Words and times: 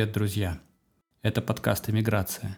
Привет, 0.00 0.14
друзья! 0.14 0.58
Это 1.20 1.42
подкаст 1.42 1.90
«Эмиграция». 1.90 2.56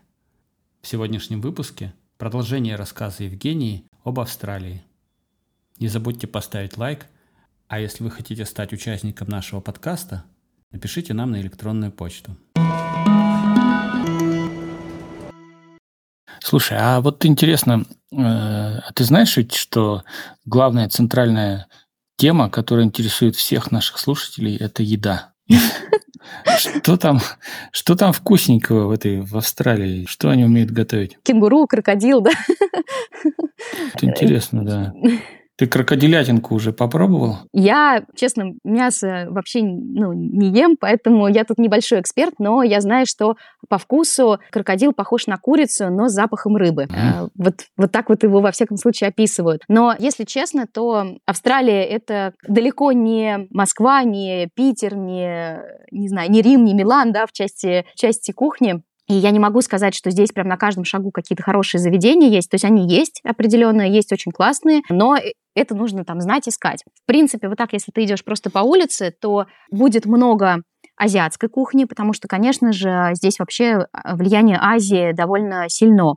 В 0.80 0.86
сегодняшнем 0.86 1.40
выпуске 1.40 1.92
продолжение 2.16 2.76
рассказа 2.76 3.24
Евгении 3.24 3.84
об 4.04 4.20
Австралии. 4.20 4.84
Не 5.80 5.88
забудьте 5.88 6.28
поставить 6.28 6.78
лайк, 6.78 7.06
а 7.66 7.80
если 7.80 8.04
вы 8.04 8.12
хотите 8.12 8.44
стать 8.44 8.72
участником 8.72 9.26
нашего 9.28 9.60
подкаста, 9.60 10.22
напишите 10.70 11.14
нам 11.14 11.32
на 11.32 11.40
электронную 11.40 11.90
почту. 11.90 12.36
Слушай, 16.38 16.78
а 16.80 17.00
вот 17.00 17.26
интересно, 17.26 17.86
э, 18.12 18.16
а 18.18 18.92
ты 18.94 19.02
знаешь 19.02 19.36
ведь, 19.36 19.54
что 19.54 20.04
главная 20.44 20.88
центральная 20.88 21.66
тема, 22.18 22.48
которая 22.48 22.84
интересует 22.84 23.34
всех 23.34 23.72
наших 23.72 23.98
слушателей, 23.98 24.56
это 24.56 24.84
еда? 24.84 25.32
Что 26.56 26.96
там, 26.96 27.20
что 27.72 27.94
там 27.94 28.12
вкусненького 28.12 28.86
в 28.86 28.90
этой 28.92 29.20
в 29.20 29.36
Австралии? 29.36 30.06
Что 30.06 30.30
они 30.30 30.44
умеют 30.44 30.70
готовить? 30.70 31.18
Кенгуру, 31.22 31.66
крокодил, 31.66 32.20
да? 32.20 32.30
Это 33.94 34.06
интересно, 34.06 34.64
да. 34.64 34.94
Ты 35.56 35.66
крокодилятинку 35.66 36.54
уже 36.54 36.72
попробовал? 36.72 37.36
Я, 37.52 38.04
честно, 38.16 38.52
мясо 38.64 39.26
вообще 39.28 39.62
ну, 39.62 40.12
не 40.12 40.48
ем, 40.48 40.76
поэтому 40.80 41.28
я 41.28 41.44
тут 41.44 41.58
небольшой 41.58 42.00
эксперт, 42.00 42.34
но 42.38 42.62
я 42.62 42.80
знаю, 42.80 43.06
что 43.06 43.36
по 43.68 43.78
вкусу 43.78 44.38
крокодил 44.50 44.92
похож 44.92 45.26
на 45.26 45.36
курицу, 45.36 45.90
но 45.90 46.08
с 46.08 46.12
запахом 46.12 46.56
рыбы. 46.56 46.84
Mm. 46.84 47.28
Вот, 47.36 47.54
вот 47.76 47.92
так 47.92 48.08
вот 48.08 48.22
его 48.22 48.40
во 48.40 48.50
всяком 48.50 48.78
случае 48.78 49.08
описывают. 49.08 49.62
Но, 49.68 49.94
если 49.98 50.24
честно, 50.24 50.66
то 50.66 51.16
Австралия— 51.26 51.84
это 51.84 52.32
далеко 52.48 52.92
не 52.92 53.46
Москва, 53.50 54.02
не 54.04 54.48
Питер, 54.54 54.96
не, 54.96 55.60
не 55.90 56.08
знаю, 56.08 56.30
не 56.30 56.40
Рим, 56.40 56.64
не 56.64 56.74
Милан, 56.74 57.12
да, 57.12 57.26
в 57.26 57.32
части, 57.32 57.84
в 57.94 58.00
части 58.00 58.32
кухни. 58.32 58.82
И 59.12 59.16
я 59.16 59.30
не 59.30 59.38
могу 59.38 59.60
сказать, 59.60 59.94
что 59.94 60.10
здесь 60.10 60.32
прям 60.32 60.48
на 60.48 60.56
каждом 60.56 60.84
шагу 60.84 61.10
какие-то 61.10 61.42
хорошие 61.42 61.82
заведения 61.82 62.30
есть. 62.30 62.48
То 62.48 62.54
есть 62.54 62.64
они 62.64 62.88
есть 62.88 63.20
определенно, 63.24 63.82
есть 63.82 64.10
очень 64.10 64.32
классные, 64.32 64.80
но 64.88 65.18
это 65.54 65.74
нужно 65.74 66.06
там 66.06 66.22
знать, 66.22 66.48
искать. 66.48 66.82
В 66.94 67.06
принципе, 67.06 67.48
вот 67.48 67.58
так, 67.58 67.74
если 67.74 67.92
ты 67.92 68.04
идешь 68.04 68.24
просто 68.24 68.48
по 68.48 68.60
улице, 68.60 69.14
то 69.20 69.44
будет 69.70 70.06
много 70.06 70.62
азиатской 70.96 71.50
кухни, 71.50 71.84
потому 71.84 72.14
что, 72.14 72.26
конечно 72.26 72.72
же, 72.72 73.10
здесь 73.12 73.38
вообще 73.38 73.86
а, 73.92 74.16
влияние 74.16 74.58
Азии 74.58 75.12
довольно 75.12 75.68
сильно. 75.68 76.14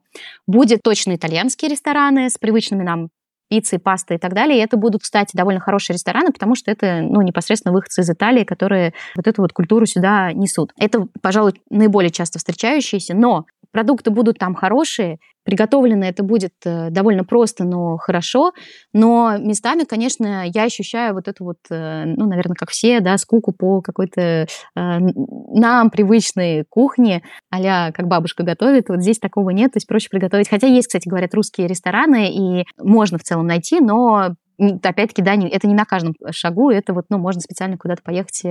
Будет 0.48 0.82
точно 0.82 1.16
итальянские 1.16 1.72
рестораны 1.72 2.30
с 2.30 2.38
привычными 2.38 2.84
нам 2.84 3.09
пиццы, 3.50 3.80
пасты 3.80 4.16
и 4.16 4.18
так 4.18 4.34
далее. 4.34 4.60
И 4.60 4.62
это 4.62 4.78
будут, 4.78 5.04
кстати, 5.04 5.36
довольно 5.36 5.60
хорошие 5.60 5.96
рестораны, 5.96 6.32
потому 6.32 6.56
что 6.56 6.72
это, 6.72 7.02
ну, 7.02 7.22
непосредственно 7.22 7.74
выходцы 7.74 8.02
из 8.02 8.10
Италии, 8.10 8.44
которые 8.44 8.94
вот 9.16 9.28
эту 9.28 9.42
вот 9.42 9.54
культуру 9.54 9.86
сюда 9.86 10.32
несут. 10.34 10.72
Это, 10.78 11.08
пожалуй, 11.22 11.54
наиболее 11.70 12.12
часто 12.12 12.40
встречающиеся, 12.40 13.16
но 13.16 13.46
продукты 13.76 14.09
будут 14.09 14.38
там 14.38 14.56
хорошие, 14.56 15.18
приготовлено 15.44 16.06
это 16.06 16.23
будет 16.23 16.54
э, 16.64 16.90
довольно 16.92 17.26
просто, 17.26 17.66
но 17.66 17.98
хорошо, 17.98 18.54
но 18.94 19.36
местами, 19.38 19.84
конечно, 19.84 20.45
я 20.48 20.64
ощущаю 20.64 21.14
вот 21.14 21.28
эту 21.28 21.44
вот, 21.44 21.58
э, 21.70 22.06
ну, 22.06 22.26
наверное, 22.26 22.56
как 22.56 22.70
все, 22.70 23.02
да, 23.02 23.18
скуку 23.18 23.52
по 23.52 23.81
какой-то 23.81 24.22
э, 24.22 24.46
нам 24.76 25.90
привычной 25.90 26.64
кухне, 26.70 27.22
а 27.52 27.92
как 27.92 28.08
бабушка 28.08 28.44
готовит, 28.44 28.88
вот 28.88 29.02
здесь 29.02 29.20
такого 29.20 29.50
нет, 29.50 29.73
то 29.73 29.78
есть 29.78 29.88
проще 29.88 30.08
приготовить. 30.09 30.48
Хотя 30.48 30.68
есть, 30.68 30.88
кстати, 30.88 31.09
говорят, 31.09 31.34
русские 31.34 31.68
рестораны, 31.68 32.31
и 32.31 32.66
можно 32.78 33.18
в 33.18 33.24
целом 33.24 33.46
найти, 33.46 33.81
но 33.81 34.36
опять-таки, 34.58 35.22
да, 35.22 35.34
это 35.34 35.68
не 35.68 35.74
на 35.74 35.86
каждом 35.86 36.16
шагу, 36.32 36.70
это 36.70 36.94
вот, 36.94 37.06
ну, 37.10 37.18
можно 37.18 37.42
специально 37.42 37.78
куда-то 37.78 38.02
поехать, 38.04 38.44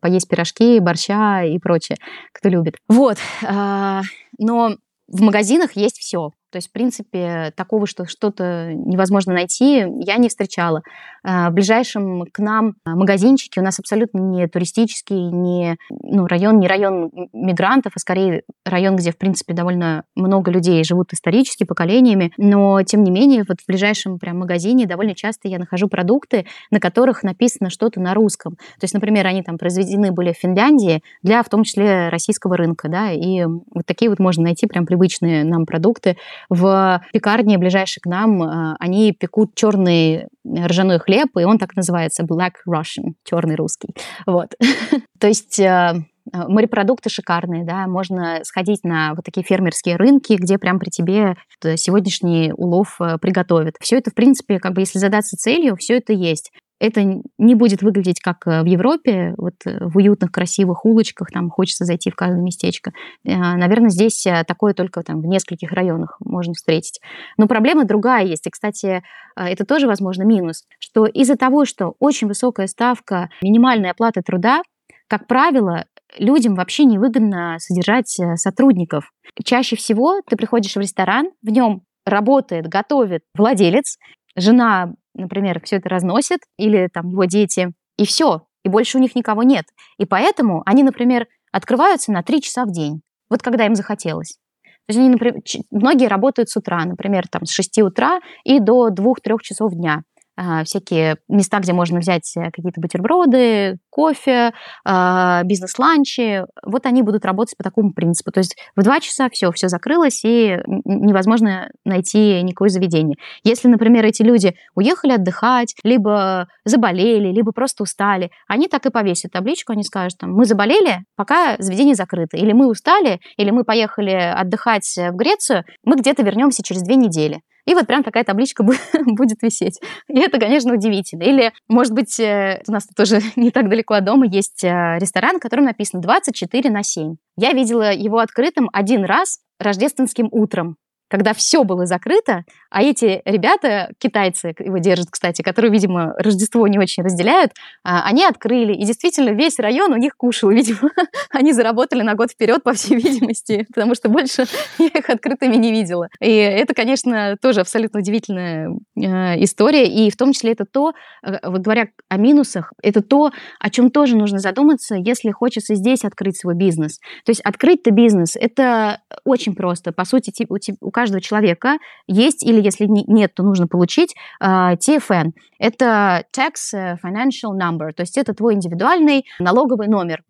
поесть 0.00 0.28
пирожки, 0.28 0.78
борща 0.80 1.44
и 1.44 1.58
прочее, 1.58 1.96
кто 2.32 2.48
любит. 2.48 2.76
Вот, 2.88 3.18
а, 3.46 4.02
но 4.38 4.76
в 5.08 5.20
магазинах 5.20 5.76
есть 5.76 5.98
все. 5.98 6.30
То 6.54 6.58
есть, 6.58 6.68
в 6.68 6.72
принципе, 6.72 7.52
такого, 7.56 7.84
что 7.84 8.06
что-то 8.06 8.72
невозможно 8.74 9.32
найти, 9.32 9.84
я 9.98 10.18
не 10.18 10.28
встречала. 10.28 10.82
А, 11.24 11.50
в 11.50 11.54
ближайшем 11.54 12.26
к 12.30 12.38
нам 12.38 12.74
магазинчике 12.84 13.60
у 13.60 13.64
нас 13.64 13.80
абсолютно 13.80 14.18
не 14.18 14.46
туристический, 14.46 15.32
не 15.32 15.76
ну, 15.90 16.28
район, 16.28 16.60
не 16.60 16.68
район 16.68 17.10
мигрантов, 17.32 17.94
а 17.96 17.98
скорее 17.98 18.42
район, 18.64 18.94
где, 18.94 19.10
в 19.10 19.18
принципе, 19.18 19.52
довольно 19.52 20.04
много 20.14 20.52
людей 20.52 20.84
живут 20.84 21.12
исторически, 21.12 21.64
поколениями. 21.64 22.30
Но, 22.36 22.80
тем 22.84 23.02
не 23.02 23.10
менее, 23.10 23.42
вот 23.48 23.60
в 23.60 23.66
ближайшем 23.66 24.20
прям 24.20 24.38
магазине 24.38 24.86
довольно 24.86 25.16
часто 25.16 25.48
я 25.48 25.58
нахожу 25.58 25.88
продукты, 25.88 26.46
на 26.70 26.78
которых 26.78 27.24
написано 27.24 27.68
что-то 27.68 28.00
на 28.00 28.14
русском. 28.14 28.52
То 28.78 28.84
есть, 28.84 28.94
например, 28.94 29.26
они 29.26 29.42
там 29.42 29.58
произведены 29.58 30.12
были 30.12 30.32
в 30.32 30.36
Финляндии 30.36 31.02
для, 31.24 31.42
в 31.42 31.48
том 31.48 31.64
числе, 31.64 32.10
российского 32.10 32.56
рынка, 32.56 32.88
да, 32.88 33.10
и 33.10 33.44
вот 33.44 33.86
такие 33.86 34.08
вот 34.08 34.20
можно 34.20 34.44
найти 34.44 34.68
прям 34.68 34.86
привычные 34.86 35.42
нам 35.42 35.66
продукты 35.66 36.16
в 36.48 37.02
пекарне 37.12 37.58
ближайшей 37.58 38.00
к 38.00 38.06
нам 38.06 38.42
э, 38.42 38.76
они 38.78 39.12
пекут 39.12 39.54
черный 39.54 40.28
ржаной 40.46 40.98
хлеб, 40.98 41.36
и 41.38 41.44
он 41.44 41.58
так 41.58 41.76
называется 41.76 42.24
Black 42.24 42.52
Russian, 42.68 43.14
черный 43.24 43.56
русский. 43.56 43.88
Вот. 44.26 44.54
То 45.18 45.26
есть 45.26 45.58
э, 45.58 45.94
морепродукты 46.32 47.10
шикарные, 47.10 47.64
да, 47.64 47.86
можно 47.86 48.40
сходить 48.44 48.84
на 48.84 49.14
вот 49.14 49.24
такие 49.24 49.44
фермерские 49.44 49.96
рынки, 49.96 50.34
где 50.34 50.58
прям 50.58 50.78
при 50.78 50.90
тебе 50.90 51.36
сегодняшний 51.76 52.52
улов 52.52 52.96
э, 53.00 53.18
приготовят. 53.18 53.76
Все 53.80 53.98
это, 53.98 54.10
в 54.10 54.14
принципе, 54.14 54.58
как 54.58 54.74
бы 54.74 54.82
если 54.82 54.98
задаться 54.98 55.36
целью, 55.36 55.76
все 55.76 55.96
это 55.98 56.12
есть 56.12 56.50
это 56.86 57.02
не 57.38 57.54
будет 57.54 57.82
выглядеть 57.82 58.20
как 58.20 58.46
э, 58.46 58.62
в 58.62 58.66
Европе, 58.66 59.34
вот 59.38 59.54
э, 59.64 59.78
в 59.80 59.96
уютных, 59.96 60.30
красивых 60.30 60.84
улочках, 60.84 61.30
там 61.30 61.50
хочется 61.50 61.84
зайти 61.84 62.10
в 62.10 62.14
каждое 62.14 62.42
местечко. 62.42 62.92
Э, 63.24 63.36
наверное, 63.56 63.90
здесь 63.90 64.26
такое 64.46 64.74
только 64.74 65.02
там 65.02 65.20
в 65.20 65.26
нескольких 65.26 65.72
районах 65.72 66.16
можно 66.20 66.52
встретить. 66.54 67.00
Но 67.36 67.46
проблема 67.46 67.84
другая 67.84 68.24
есть. 68.24 68.46
И, 68.46 68.50
кстати, 68.50 69.02
это 69.36 69.64
тоже, 69.64 69.86
возможно, 69.86 70.24
минус, 70.24 70.64
что 70.78 71.06
из-за 71.06 71.36
того, 71.36 71.64
что 71.64 71.94
очень 71.98 72.28
высокая 72.28 72.66
ставка 72.66 73.30
минимальной 73.42 73.90
оплаты 73.90 74.22
труда, 74.22 74.62
как 75.08 75.26
правило, 75.26 75.86
людям 76.18 76.54
вообще 76.54 76.84
невыгодно 76.84 77.56
содержать 77.58 78.18
сотрудников. 78.36 79.10
Чаще 79.42 79.76
всего 79.76 80.20
ты 80.28 80.36
приходишь 80.36 80.76
в 80.76 80.80
ресторан, 80.80 81.30
в 81.42 81.50
нем 81.50 81.82
работает, 82.06 82.68
готовит 82.68 83.22
владелец, 83.34 83.98
жена 84.36 84.94
например, 85.14 85.60
все 85.64 85.76
это 85.76 85.88
разносит, 85.88 86.40
или 86.58 86.88
там 86.92 87.10
его 87.10 87.24
дети, 87.24 87.72
и 87.98 88.04
все, 88.04 88.46
и 88.64 88.68
больше 88.68 88.98
у 88.98 89.00
них 89.00 89.14
никого 89.14 89.42
нет. 89.42 89.66
И 89.98 90.06
поэтому 90.06 90.62
они, 90.66 90.82
например, 90.82 91.26
открываются 91.52 92.12
на 92.12 92.22
3 92.22 92.42
часа 92.42 92.64
в 92.64 92.72
день, 92.72 93.00
вот 93.30 93.42
когда 93.42 93.66
им 93.66 93.74
захотелось. 93.74 94.38
То 94.86 94.90
есть 94.90 94.98
они, 94.98 95.08
например, 95.08 95.40
многие 95.70 96.08
работают 96.08 96.50
с 96.50 96.56
утра, 96.56 96.84
например, 96.84 97.26
там 97.28 97.46
с 97.46 97.52
6 97.52 97.78
утра 97.78 98.20
и 98.44 98.60
до 98.60 98.90
2-3 98.90 99.38
часов 99.40 99.72
дня. 99.72 100.02
А, 100.36 100.64
всякие 100.64 101.18
места, 101.28 101.60
где 101.60 101.72
можно 101.72 102.00
взять 102.00 102.36
э, 102.36 102.50
какие-то 102.50 102.80
бутерброды, 102.80 103.78
кофе, 103.88 104.52
а, 104.84 105.44
бизнес-ланчи. 105.44 106.44
Вот 106.66 106.86
они 106.86 107.02
будут 107.02 107.24
работать 107.24 107.56
по 107.56 107.62
такому 107.62 107.92
принципу. 107.92 108.32
То 108.32 108.40
есть 108.40 108.56
в 108.74 108.82
два 108.82 108.98
часа 108.98 109.28
все, 109.30 109.52
все 109.52 109.68
закрылось, 109.68 110.24
и 110.24 110.58
невозможно 110.84 111.70
найти 111.84 112.42
никакое 112.42 112.68
заведение. 112.68 113.16
Если, 113.44 113.68
например, 113.68 114.04
эти 114.04 114.22
люди 114.22 114.56
уехали 114.74 115.12
отдыхать, 115.12 115.76
либо 115.84 116.48
заболели, 116.64 117.28
либо 117.28 117.52
просто 117.52 117.84
устали, 117.84 118.32
они 118.48 118.66
так 118.66 118.86
и 118.86 118.90
повесят 118.90 119.30
табличку, 119.30 119.72
они 119.72 119.84
скажут, 119.84 120.18
там, 120.18 120.32
мы 120.32 120.46
заболели, 120.46 121.04
пока 121.14 121.54
заведение 121.60 121.94
закрыто. 121.94 122.36
Или 122.36 122.52
мы 122.52 122.68
устали, 122.68 123.20
или 123.36 123.50
мы 123.52 123.62
поехали 123.62 124.10
отдыхать 124.10 124.96
в 124.96 125.12
Грецию, 125.12 125.64
мы 125.84 125.94
где-то 125.94 126.24
вернемся 126.24 126.64
через 126.64 126.82
две 126.82 126.96
недели. 126.96 127.40
И 127.66 127.74
вот 127.74 127.86
прям 127.86 128.02
такая 128.02 128.24
табличка 128.24 128.62
будет 129.06 129.42
висеть. 129.42 129.80
И 130.08 130.18
это, 130.18 130.38
конечно, 130.38 130.74
удивительно. 130.74 131.22
Или, 131.22 131.52
может 131.68 131.92
быть, 131.92 132.18
э, 132.20 132.62
у 132.68 132.72
нас 132.72 132.86
тоже 132.96 133.20
не 133.36 133.50
так 133.50 133.68
далеко 133.68 133.94
от 133.94 134.04
дома 134.04 134.26
есть 134.26 134.64
э, 134.64 134.98
ресторан, 134.98 135.36
в 135.36 135.40
котором 135.40 135.64
написано 135.64 136.02
24 136.02 136.70
на 136.70 136.82
7. 136.82 137.16
Я 137.36 137.52
видела 137.52 137.92
его 137.92 138.18
открытым 138.18 138.68
один 138.72 139.04
раз 139.04 139.40
рождественским 139.58 140.28
утром 140.30 140.76
когда 141.08 141.34
все 141.34 141.64
было 141.64 141.86
закрыто, 141.86 142.44
а 142.70 142.82
эти 142.82 143.22
ребята, 143.24 143.90
китайцы 143.98 144.54
его 144.58 144.78
держат, 144.78 145.08
кстати, 145.10 145.42
которые, 145.42 145.70
видимо, 145.70 146.14
Рождество 146.18 146.66
не 146.66 146.78
очень 146.78 147.02
разделяют, 147.02 147.52
а, 147.84 148.04
они 148.04 148.24
открыли, 148.24 148.72
и 148.72 148.84
действительно 148.84 149.30
весь 149.30 149.58
район 149.58 149.92
у 149.92 149.96
них 149.96 150.16
кушал, 150.16 150.50
видимо, 150.50 150.90
они 151.30 151.52
заработали 151.52 152.02
на 152.02 152.14
год 152.14 152.30
вперед, 152.32 152.62
по 152.62 152.72
всей 152.72 152.96
видимости, 152.96 153.66
потому 153.72 153.94
что 153.94 154.08
больше 154.08 154.46
я 154.78 154.86
их 154.86 155.08
открытыми 155.08 155.56
не 155.56 155.72
видела. 155.72 156.08
И 156.20 156.30
это, 156.34 156.74
конечно, 156.74 157.36
тоже 157.40 157.60
абсолютно 157.60 158.00
удивительная 158.00 158.70
история, 158.96 159.86
и 159.86 160.10
в 160.10 160.16
том 160.16 160.32
числе 160.32 160.52
это 160.52 160.64
то, 160.64 160.92
э, 161.22 161.38
вот 161.42 161.60
говоря 161.60 161.88
о 162.08 162.16
минусах, 162.16 162.72
это 162.82 163.02
то, 163.02 163.30
о 163.58 163.70
чем 163.70 163.90
тоже 163.90 164.16
нужно 164.16 164.38
задуматься, 164.38 164.94
если 164.94 165.30
хочется 165.30 165.74
здесь 165.74 166.04
открыть 166.04 166.38
свой 166.38 166.54
бизнес. 166.54 166.98
То 167.24 167.30
есть 167.30 167.40
открыть-то 167.40 167.90
бизнес, 167.90 168.36
это 168.36 169.00
очень 169.24 169.54
просто. 169.54 169.92
По 169.92 170.04
сути, 170.04 170.32
у 170.80 170.90
каждого 170.90 171.20
человека 171.20 171.78
есть, 172.06 172.44
или 172.44 172.60
если 172.62 172.86
нет, 172.86 173.34
то 173.34 173.42
нужно 173.42 173.66
получить 173.66 174.14
TFN. 174.42 175.32
Это 175.58 176.24
Tax 176.36 176.98
Financial 177.02 177.52
Number, 177.52 177.92
то 177.92 178.02
есть 178.02 178.16
это 178.16 178.34
твой 178.34 178.54
индивидуальный 178.54 179.24
налоговый 179.38 179.88
номер. 179.88 180.22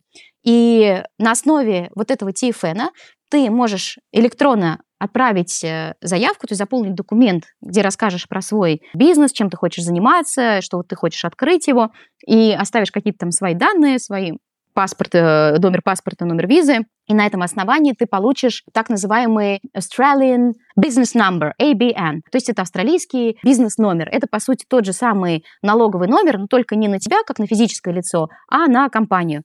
И 0.44 1.02
на 1.18 1.32
основе 1.32 1.90
вот 1.94 2.10
этого 2.10 2.30
TFN 2.30 2.90
ты 3.30 3.50
можешь 3.50 3.98
электронно 4.12 4.80
отправить 5.04 5.62
э, 5.64 5.94
заявку, 6.00 6.46
то 6.46 6.52
есть 6.52 6.58
заполнить 6.58 6.94
документ, 6.94 7.44
где 7.60 7.82
расскажешь 7.82 8.28
про 8.28 8.40
свой 8.40 8.82
бизнес, 8.94 9.32
чем 9.32 9.50
ты 9.50 9.56
хочешь 9.56 9.84
заниматься, 9.84 10.60
что 10.60 10.78
вот 10.78 10.88
ты 10.88 10.96
хочешь 10.96 11.24
открыть 11.24 11.66
его, 11.68 11.90
и 12.26 12.52
оставишь 12.52 12.90
какие-то 12.90 13.18
там 13.20 13.30
свои 13.30 13.54
данные, 13.54 13.98
свои 13.98 14.32
паспорт, 14.74 15.14
э, 15.14 15.56
номер 15.58 15.82
паспорта, 15.82 16.24
номер 16.26 16.46
визы, 16.46 16.80
и 17.06 17.14
на 17.14 17.26
этом 17.26 17.42
основании 17.42 17.94
ты 17.96 18.06
получишь 18.06 18.64
так 18.72 18.88
называемый 18.88 19.60
Australian 19.76 20.52
Business 20.78 21.14
Number, 21.14 21.52
ABN. 21.60 22.20
То 22.30 22.36
есть 22.36 22.50
это 22.50 22.62
австралийский 22.62 23.38
бизнес-номер. 23.44 24.08
Это, 24.10 24.26
по 24.26 24.40
сути, 24.40 24.64
тот 24.68 24.84
же 24.84 24.92
самый 24.92 25.44
налоговый 25.62 26.08
номер, 26.08 26.38
но 26.38 26.46
только 26.46 26.76
не 26.76 26.88
на 26.88 26.98
тебя, 26.98 27.18
как 27.26 27.38
на 27.38 27.46
физическое 27.46 27.94
лицо, 27.94 28.28
а 28.48 28.66
на 28.66 28.88
компанию. 28.88 29.42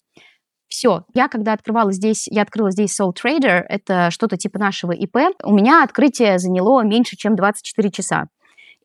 Все. 0.70 1.04
Я 1.16 1.28
когда 1.28 1.54
открывала 1.54 1.92
здесь, 1.92 2.28
я 2.28 2.44
открыла 2.44 2.72
здесь 2.72 2.98
Soul 3.00 3.12
Trader, 3.12 3.64
это 3.68 4.12
что-то 4.12 4.38
типа 4.38 4.60
нашего 4.60 4.92
ИП, 4.92 5.18
у 5.44 5.54
меня 5.54 5.84
открытие 5.84 6.38
заняло 6.38 6.84
меньше, 6.84 7.18
чем 7.18 7.36
24 7.36 7.92
часа. 7.92 8.28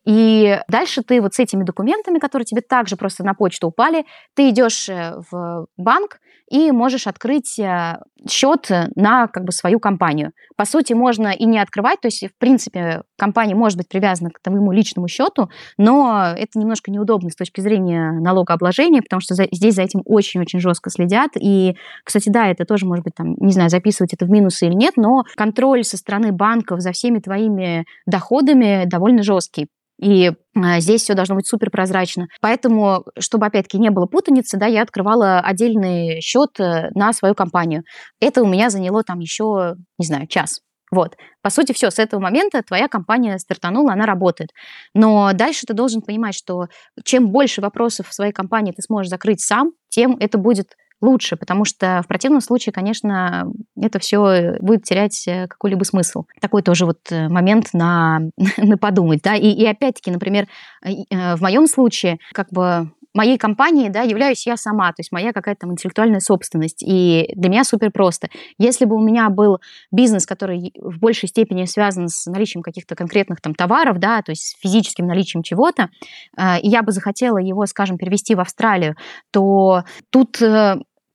И 0.03 0.59
дальше 0.67 1.01
ты 1.01 1.21
вот 1.21 1.33
с 1.33 1.39
этими 1.39 1.63
документами, 1.63 2.19
которые 2.19 2.45
тебе 2.45 2.61
также 2.61 2.95
просто 2.95 3.23
на 3.23 3.33
почту 3.33 3.67
упали, 3.67 4.05
ты 4.35 4.49
идешь 4.49 4.87
э, 4.87 5.19
в 5.31 5.67
банк 5.77 6.19
и 6.49 6.71
можешь 6.71 7.07
открыть 7.07 7.57
э, 7.59 7.99
счет 8.29 8.69
на 8.95 9.27
как 9.27 9.43
бы 9.43 9.51
свою 9.51 9.79
компанию. 9.79 10.31
По 10.55 10.65
сути, 10.65 10.93
можно 10.93 11.29
и 11.29 11.45
не 11.45 11.59
открывать, 11.59 12.01
то 12.01 12.07
есть, 12.07 12.23
в 12.23 12.37
принципе, 12.37 13.01
компания 13.17 13.55
может 13.55 13.77
быть 13.77 13.89
привязана 13.89 14.29
к 14.29 14.39
твоему 14.41 14.71
личному 14.71 15.07
счету, 15.07 15.49
но 15.77 16.33
это 16.37 16.59
немножко 16.59 16.91
неудобно 16.91 17.29
с 17.29 17.35
точки 17.35 17.61
зрения 17.61 18.11
налогообложения, 18.11 19.01
потому 19.01 19.21
что 19.21 19.33
за, 19.33 19.47
здесь 19.51 19.75
за 19.75 19.83
этим 19.83 20.01
очень-очень 20.05 20.59
жестко 20.59 20.89
следят. 20.89 21.31
И, 21.39 21.75
кстати, 22.03 22.29
да, 22.29 22.47
это 22.47 22.65
тоже 22.65 22.85
может 22.85 23.03
быть, 23.03 23.15
там, 23.15 23.35
не 23.39 23.51
знаю, 23.51 23.69
записывать 23.69 24.13
это 24.13 24.25
в 24.25 24.29
минусы 24.29 24.67
или 24.67 24.75
нет, 24.75 24.93
но 24.97 25.23
контроль 25.35 25.83
со 25.83 25.97
стороны 25.97 26.31
банков 26.31 26.81
за 26.81 26.91
всеми 26.91 27.19
твоими 27.19 27.85
доходами 28.05 28.85
довольно 28.85 29.23
жесткий. 29.23 29.67
И 30.01 30.31
а, 30.55 30.79
здесь 30.79 31.03
все 31.03 31.13
должно 31.13 31.35
быть 31.35 31.47
супер 31.47 31.69
прозрачно. 31.69 32.27
Поэтому, 32.41 33.05
чтобы, 33.19 33.45
опять-таки, 33.45 33.79
не 33.79 33.89
было 33.89 34.05
путаницы, 34.05 34.57
да, 34.57 34.65
я 34.65 34.81
открывала 34.81 35.39
отдельный 35.39 36.21
счет 36.21 36.59
э, 36.59 36.89
на 36.95 37.13
свою 37.13 37.33
компанию. 37.33 37.83
Это 38.19 38.43
у 38.43 38.47
меня 38.47 38.69
заняло 38.69 39.03
там 39.03 39.19
еще, 39.19 39.75
не 39.97 40.05
знаю, 40.05 40.27
час. 40.27 40.61
Вот. 40.91 41.15
По 41.41 41.49
сути, 41.49 41.73
все, 41.73 41.89
с 41.89 41.99
этого 41.99 42.19
момента 42.19 42.61
твоя 42.61 42.87
компания 42.87 43.37
стартанула, 43.39 43.93
она 43.93 44.05
работает. 44.05 44.51
Но 44.93 45.31
дальше 45.33 45.65
ты 45.65 45.73
должен 45.73 46.01
понимать, 46.01 46.35
что 46.35 46.67
чем 47.03 47.31
больше 47.31 47.61
вопросов 47.61 48.07
в 48.09 48.13
своей 48.13 48.31
компании 48.31 48.71
ты 48.71 48.81
сможешь 48.81 49.09
закрыть 49.09 49.41
сам, 49.41 49.71
тем 49.89 50.17
это 50.19 50.37
будет 50.37 50.75
лучше, 51.05 51.37
потому 51.37 51.65
что 51.65 52.01
в 52.03 52.07
противном 52.07 52.41
случае, 52.41 52.73
конечно, 52.73 53.51
это 53.79 53.99
все 53.99 54.57
будет 54.59 54.83
терять 54.83 55.27
э, 55.27 55.47
какой-либо 55.47 55.83
смысл. 55.83 56.25
Такой 56.41 56.61
тоже 56.61 56.85
вот 56.85 56.99
э, 57.11 57.29
момент 57.29 57.69
на, 57.73 58.21
на 58.57 58.77
подумать, 58.77 59.21
да, 59.23 59.35
и, 59.35 59.47
и 59.47 59.65
опять-таки, 59.65 60.11
например, 60.11 60.47
э, 60.83 61.35
в 61.35 61.41
моем 61.41 61.67
случае, 61.67 62.17
как 62.33 62.49
бы 62.51 62.91
моей 63.13 63.37
компанией, 63.37 63.89
да, 63.89 64.01
являюсь 64.01 64.45
я 64.45 64.57
сама, 64.57 64.89
то 64.89 64.99
есть 64.99 65.11
моя 65.11 65.31
какая-то 65.31 65.61
там 65.61 65.71
интеллектуальная 65.71 66.19
собственность. 66.19 66.83
И 66.85 67.31
для 67.35 67.49
меня 67.49 67.63
супер 67.63 67.89
просто. 67.89 68.27
Если 68.57 68.83
бы 68.83 68.97
у 68.97 68.99
меня 68.99 69.29
был 69.29 69.59
бизнес, 69.89 70.25
который 70.25 70.73
в 70.75 70.99
большей 70.99 71.29
степени 71.29 71.63
связан 71.63 72.09
с 72.09 72.25
наличием 72.25 72.61
каких-то 72.61 72.95
конкретных 72.95 73.39
там 73.39 73.55
товаров, 73.55 73.99
да, 73.99 74.21
то 74.21 74.33
есть 74.33 74.43
с 74.43 74.59
физическим 74.59 75.07
наличием 75.07 75.43
чего-то, 75.43 75.89
и 76.37 76.67
я 76.67 76.83
бы 76.83 76.91
захотела 76.91 77.37
его, 77.37 77.65
скажем, 77.67 77.97
перевести 77.97 78.35
в 78.35 78.41
Австралию, 78.41 78.95
то 79.31 79.85
тут 80.11 80.41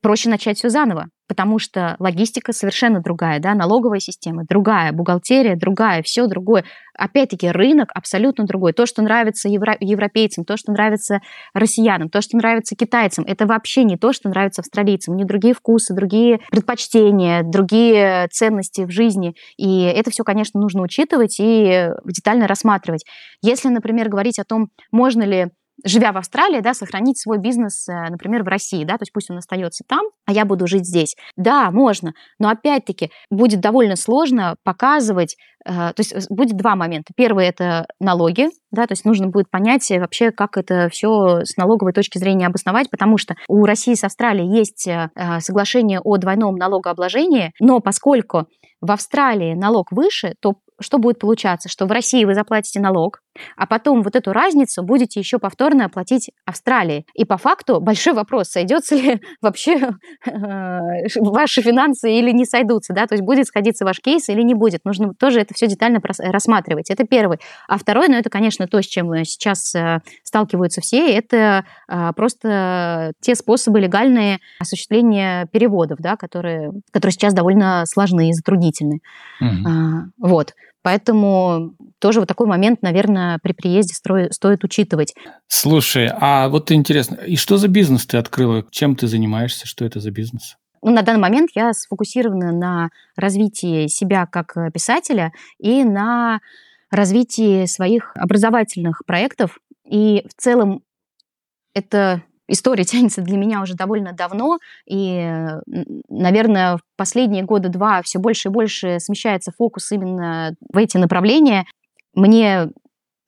проще 0.01 0.29
начать 0.29 0.59
все 0.59 0.69
заново, 0.69 1.07
потому 1.29 1.59
что 1.59 1.97
логистика 1.99 2.53
совершенно 2.53 3.01
другая, 3.01 3.39
да, 3.39 3.55
налоговая 3.55 4.01
система 4.01 4.45
другая, 4.49 4.93
бухгалтерия 4.93 5.57
другая, 5.57 6.03
все 6.03 6.27
другое. 6.27 6.65
Опять-таки 6.95 7.51
рынок 7.51 7.91
абсолютно 7.95 8.45
другой. 8.45 8.73
То, 8.73 8.87
что 8.87 9.03
нравится 9.03 9.49
евро- 9.49 9.77
европейцам, 9.79 10.45
то, 10.45 10.57
что 10.57 10.73
нравится 10.73 11.21
россиянам, 11.55 12.09
то, 12.09 12.21
что 12.21 12.37
нравится 12.37 12.75
китайцам, 12.75 13.25
это 13.27 13.47
вообще 13.47 13.85
не 13.85 13.97
то, 13.97 14.13
что 14.13 14.29
нравится 14.29 14.61
австралийцам. 14.63 15.15
У 15.15 15.17
них 15.17 15.27
другие 15.27 15.55
вкусы, 15.55 15.95
другие 15.95 16.41
предпочтения, 16.51 17.43
другие 17.43 18.29
ценности 18.33 18.83
в 18.83 18.91
жизни. 18.91 19.35
И 19.57 19.83
это 19.83 20.11
все, 20.11 20.25
конечно, 20.25 20.61
нужно 20.61 20.83
учитывать 20.83 21.37
и 21.39 21.91
детально 22.05 22.49
рассматривать. 22.49 23.05
Если, 23.43 23.69
например, 23.69 24.09
говорить 24.09 24.39
о 24.39 24.45
том, 24.45 24.69
можно 24.91 25.23
ли 25.23 25.51
живя 25.85 26.13
в 26.13 26.17
Австралии, 26.17 26.61
да, 26.61 26.75
сохранить 26.75 27.19
свой 27.19 27.39
бизнес, 27.39 27.89
э, 27.89 28.11
например, 28.11 28.43
в 28.43 28.49
России, 28.49 28.85
да, 28.85 28.95
то 28.95 29.03
есть 29.03 29.13
пусть 29.13 29.31
он 29.31 29.39
остается 29.39 29.85
там, 29.87 30.03
а 30.27 30.33
я 30.33 30.45
буду 30.45 30.67
жить 30.67 30.87
здесь. 30.87 31.17
Да, 31.37 31.71
можно, 31.71 32.13
но 32.39 32.49
опять-таки 32.49 33.11
будет 33.31 33.61
довольно 33.61 33.97
сложно 33.97 34.57
показывать, 34.65 35.37
э, 35.65 35.71
то 35.73 35.95
есть 35.99 36.13
э, 36.13 36.21
будет 36.29 36.57
два 36.57 36.77
момента. 36.77 37.13
Первый 37.17 37.47
это 37.47 37.87
налоги, 38.01 38.49
да, 38.71 38.87
то 38.87 38.93
есть 38.93 39.05
нужно 39.05 39.29
будет 39.29 39.51
понять 39.51 39.91
вообще, 39.91 40.31
как 40.31 40.57
это 40.57 40.89
все 40.91 41.41
с 41.45 41.57
налоговой 41.57 41.93
точки 41.93 42.19
зрения 42.19 42.47
обосновать, 42.47 42.91
потому 42.91 43.19
что 43.19 43.35
у 43.49 43.65
России 43.65 43.95
с 43.95 44.05
Австралией 44.05 44.57
есть 44.57 44.89
соглашение 45.41 46.01
о 46.01 46.17
двойном 46.17 46.55
налогообложении, 46.57 47.53
но 47.61 47.81
поскольку 47.81 48.47
в 48.81 48.91
Австралии 48.91 49.55
налог 49.55 49.93
выше, 49.93 50.35
то 50.41 50.55
что 50.81 50.99
будет 50.99 51.19
получаться? 51.19 51.69
Что 51.69 51.87
в 51.87 51.93
России 51.93 52.25
вы 52.25 52.35
заплатите 52.35 52.81
налог, 52.81 53.21
а 53.57 53.67
потом 53.67 54.03
вот 54.03 54.17
эту 54.17 54.33
разницу 54.33 54.83
будете 54.83 55.21
еще 55.21 55.39
повторно 55.39 55.85
оплатить 55.87 56.31
Австралии. 56.45 57.07
И 57.15 57.25
по 57.25 57.37
факту 57.37 57.81
большой 57.81 58.15
вопрос, 58.15 58.49
сойдется 58.49 58.97
ли 58.97 59.21
вообще 59.41 59.91
э, 60.27 60.79
ваши 61.17 61.63
финансы 61.63 62.13
или 62.13 62.33
не 62.33 62.45
сойдутся, 62.45 62.93
да, 62.93 63.07
то 63.07 63.15
есть 63.15 63.25
будет 63.25 63.47
сходиться 63.47 63.85
ваш 63.85 64.01
кейс 64.01 64.29
или 64.29 64.43
не 64.43 64.55
будет. 64.55 64.85
Нужно 64.85 65.15
тоже 65.15 65.41
это 65.41 65.55
все 65.55 65.67
детально 65.67 66.01
рассматривать. 66.19 66.91
Это 66.91 67.05
первый. 67.05 67.39
А 67.69 67.79
второй, 67.79 68.09
ну 68.09 68.17
это, 68.17 68.31
конечно, 68.31 68.67
то, 68.67 68.83
с 68.83 68.87
чем 68.87 69.11
сейчас 69.25 69.75
э, 69.75 70.01
сталкиваются 70.23 70.81
все, 70.81 71.13
это 71.13 71.65
э, 71.89 72.13
просто 72.15 73.13
те 73.21 73.35
способы 73.35 73.81
легальные 73.81 74.39
осуществления 74.59 75.47
переводов, 75.47 75.99
да, 76.01 76.17
которые, 76.17 76.73
которые 76.91 77.13
сейчас 77.13 77.35
довольно 77.35 77.85
сложные 77.87 78.31
и 78.31 78.33
затруднительны. 78.33 79.01
Mm-hmm. 79.43 80.01
Вот. 80.19 80.55
Поэтому 80.83 81.75
тоже 81.99 82.21
вот 82.21 82.29
такой 82.29 82.47
момент, 82.47 82.83
наверное, 82.83 83.39
при 83.43 83.53
приезде 83.53 83.95
строй, 83.95 84.33
стоит 84.33 84.65
учитывать. 84.65 85.15
Слушай, 85.47 86.11
а 86.13 86.49
вот 86.49 86.73
интересно, 86.73 87.17
и 87.17 87.37
что 87.37 87.59
за 87.59 87.69
бизнес 87.69 88.07
ты 88.07 88.17
открыла? 88.17 88.65
Чем 88.71 88.97
ты 88.97 89.07
занимаешься? 89.07 89.67
Что 89.67 89.85
это 89.85 90.01
за 90.01 90.11
бизнес? 90.11 90.57
Ну, 90.83 90.93
на 90.93 91.03
данный 91.03 91.21
момент 91.21 91.51
я 91.55 91.73
сфокусирована 91.75 92.53
на 92.53 92.89
развитии 93.15 93.87
себя 93.87 94.27
как 94.27 94.55
писателя 94.73 95.33
и 95.59 95.85
на 95.85 96.41
развитии 96.91 97.67
своих 97.67 98.13
образовательных 98.17 99.03
проектов. 99.07 99.59
И 99.85 100.27
в 100.29 100.41
целом 100.41 100.83
это 101.75 102.23
история 102.51 102.85
тянется 102.85 103.23
для 103.23 103.37
меня 103.37 103.63
уже 103.63 103.75
довольно 103.75 104.13
давно, 104.13 104.59
и, 104.87 105.47
наверное, 106.09 106.77
в 106.77 106.81
последние 106.97 107.45
года 107.45 107.69
два 107.69 108.03
все 108.03 108.19
больше 108.19 108.49
и 108.49 108.53
больше 108.53 109.01
смещается 109.01 109.53
фокус 109.57 109.91
именно 109.93 110.55
в 110.73 110.77
эти 110.77 110.97
направления. 110.97 111.65
Мне, 112.15 112.71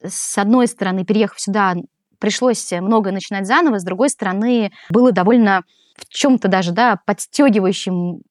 с 0.03 0.37
одной 0.37 0.67
стороны, 0.67 1.05
переехав 1.05 1.39
сюда, 1.39 1.75
пришлось 2.19 2.71
много 2.71 3.11
начинать 3.11 3.47
заново, 3.47 3.79
с 3.79 3.83
другой 3.83 4.09
стороны, 4.09 4.71
было 4.89 5.11
довольно 5.11 5.63
в 5.97 6.09
чем-то 6.09 6.47
даже 6.47 6.71
да, 6.71 6.99
подстегивающим 7.05 8.21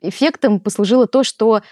эффектом 0.00 0.60
послужило 0.60 1.06
то, 1.06 1.22
что 1.22 1.62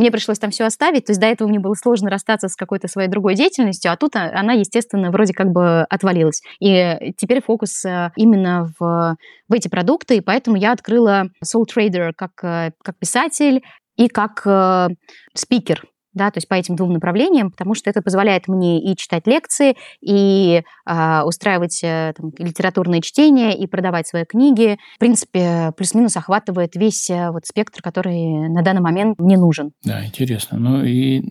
мне 0.00 0.10
пришлось 0.10 0.38
там 0.38 0.50
все 0.50 0.64
оставить, 0.64 1.04
то 1.04 1.12
есть 1.12 1.20
до 1.20 1.26
этого 1.26 1.46
мне 1.46 1.60
было 1.60 1.74
сложно 1.74 2.10
расстаться 2.10 2.48
с 2.48 2.56
какой-то 2.56 2.88
своей 2.88 3.08
другой 3.08 3.34
деятельностью, 3.34 3.92
а 3.92 3.96
тут 3.96 4.16
она, 4.16 4.54
естественно, 4.54 5.10
вроде 5.10 5.34
как 5.34 5.48
бы 5.52 5.82
отвалилась. 5.82 6.42
И 6.58 7.12
теперь 7.16 7.42
фокус 7.42 7.84
э, 7.84 8.10
именно 8.16 8.72
в, 8.78 9.16
в 9.48 9.52
эти 9.52 9.68
продукты, 9.68 10.16
и 10.16 10.20
поэтому 10.20 10.56
я 10.56 10.72
открыла 10.72 11.24
Soul 11.44 11.64
Trader 11.72 12.12
как, 12.16 12.32
э, 12.42 12.72
как 12.82 12.98
писатель 12.98 13.62
и 13.96 14.08
как 14.08 14.42
э, 14.46 14.88
спикер 15.34 15.84
да, 16.12 16.30
то 16.30 16.38
есть 16.38 16.48
по 16.48 16.54
этим 16.54 16.76
двум 16.76 16.92
направлениям, 16.92 17.50
потому 17.50 17.74
что 17.74 17.90
это 17.90 18.02
позволяет 18.02 18.48
мне 18.48 18.82
и 18.82 18.96
читать 18.96 19.26
лекции, 19.26 19.76
и 20.00 20.62
э, 20.86 21.22
устраивать 21.22 21.80
э, 21.82 22.12
там, 22.16 22.32
литературные 22.38 23.00
чтения, 23.00 23.56
и 23.56 23.66
продавать 23.66 24.08
свои 24.08 24.24
книги. 24.24 24.78
В 24.96 24.98
принципе, 24.98 25.72
плюс-минус 25.76 26.16
охватывает 26.16 26.74
весь 26.74 27.08
э, 27.10 27.30
вот 27.30 27.46
спектр, 27.46 27.82
который 27.82 28.48
на 28.48 28.62
данный 28.62 28.80
момент 28.80 29.18
мне 29.18 29.36
нужен. 29.36 29.72
Да, 29.84 30.04
интересно. 30.04 30.58
Ну 30.58 30.84
и 30.84 31.22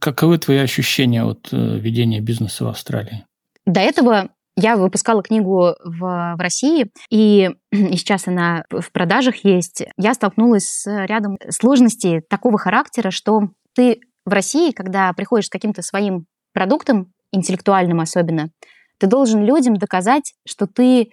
каковы 0.00 0.38
твои 0.38 0.58
ощущения 0.58 1.24
от 1.24 1.48
э, 1.52 1.78
ведения 1.78 2.20
бизнеса 2.20 2.64
в 2.64 2.68
Австралии? 2.68 3.24
До 3.66 3.80
этого 3.80 4.30
я 4.60 4.76
выпускала 4.76 5.22
книгу 5.22 5.76
в, 5.84 6.00
в 6.00 6.40
России, 6.40 6.90
и, 7.10 7.50
и 7.72 7.96
сейчас 7.96 8.26
она 8.26 8.64
в 8.70 8.90
продажах 8.92 9.44
есть. 9.44 9.84
Я 9.96 10.14
столкнулась 10.14 10.64
с 10.64 11.06
рядом 11.06 11.38
сложностей 11.48 12.20
такого 12.20 12.58
характера, 12.58 13.10
что 13.10 13.50
ты 13.74 14.00
в 14.28 14.32
России, 14.32 14.72
когда 14.72 15.12
приходишь 15.12 15.46
с 15.46 15.50
каким-то 15.50 15.82
своим 15.82 16.26
продуктом, 16.52 17.12
интеллектуальным 17.32 18.00
особенно, 18.00 18.50
ты 18.98 19.06
должен 19.06 19.44
людям 19.44 19.76
доказать, 19.76 20.34
что 20.46 20.66
ты 20.66 21.10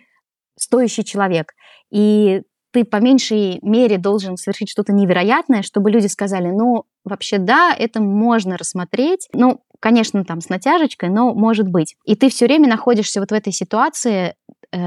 стоящий 0.58 1.04
человек. 1.04 1.54
И 1.92 2.42
ты 2.72 2.84
по 2.84 2.98
меньшей 2.98 3.60
мере 3.62 3.98
должен 3.98 4.38
совершить 4.38 4.70
что-то 4.70 4.92
невероятное, 4.92 5.62
чтобы 5.62 5.92
люди 5.92 6.08
сказали, 6.08 6.48
ну, 6.48 6.84
вообще 7.06 7.38
да, 7.38 7.74
это 7.78 8.02
можно 8.02 8.58
рассмотреть. 8.58 9.30
Ну, 9.34 9.62
конечно, 9.80 10.26
там 10.26 10.42
с 10.42 10.50
натяжечкой, 10.50 11.10
но 11.10 11.34
может 11.34 11.70
быть. 11.70 11.96
И 12.06 12.16
ты 12.16 12.30
все 12.30 12.46
время 12.46 12.68
находишься 12.68 13.20
вот 13.20 13.30
в 13.30 13.34
этой 13.34 13.54
ситуации, 13.54 14.36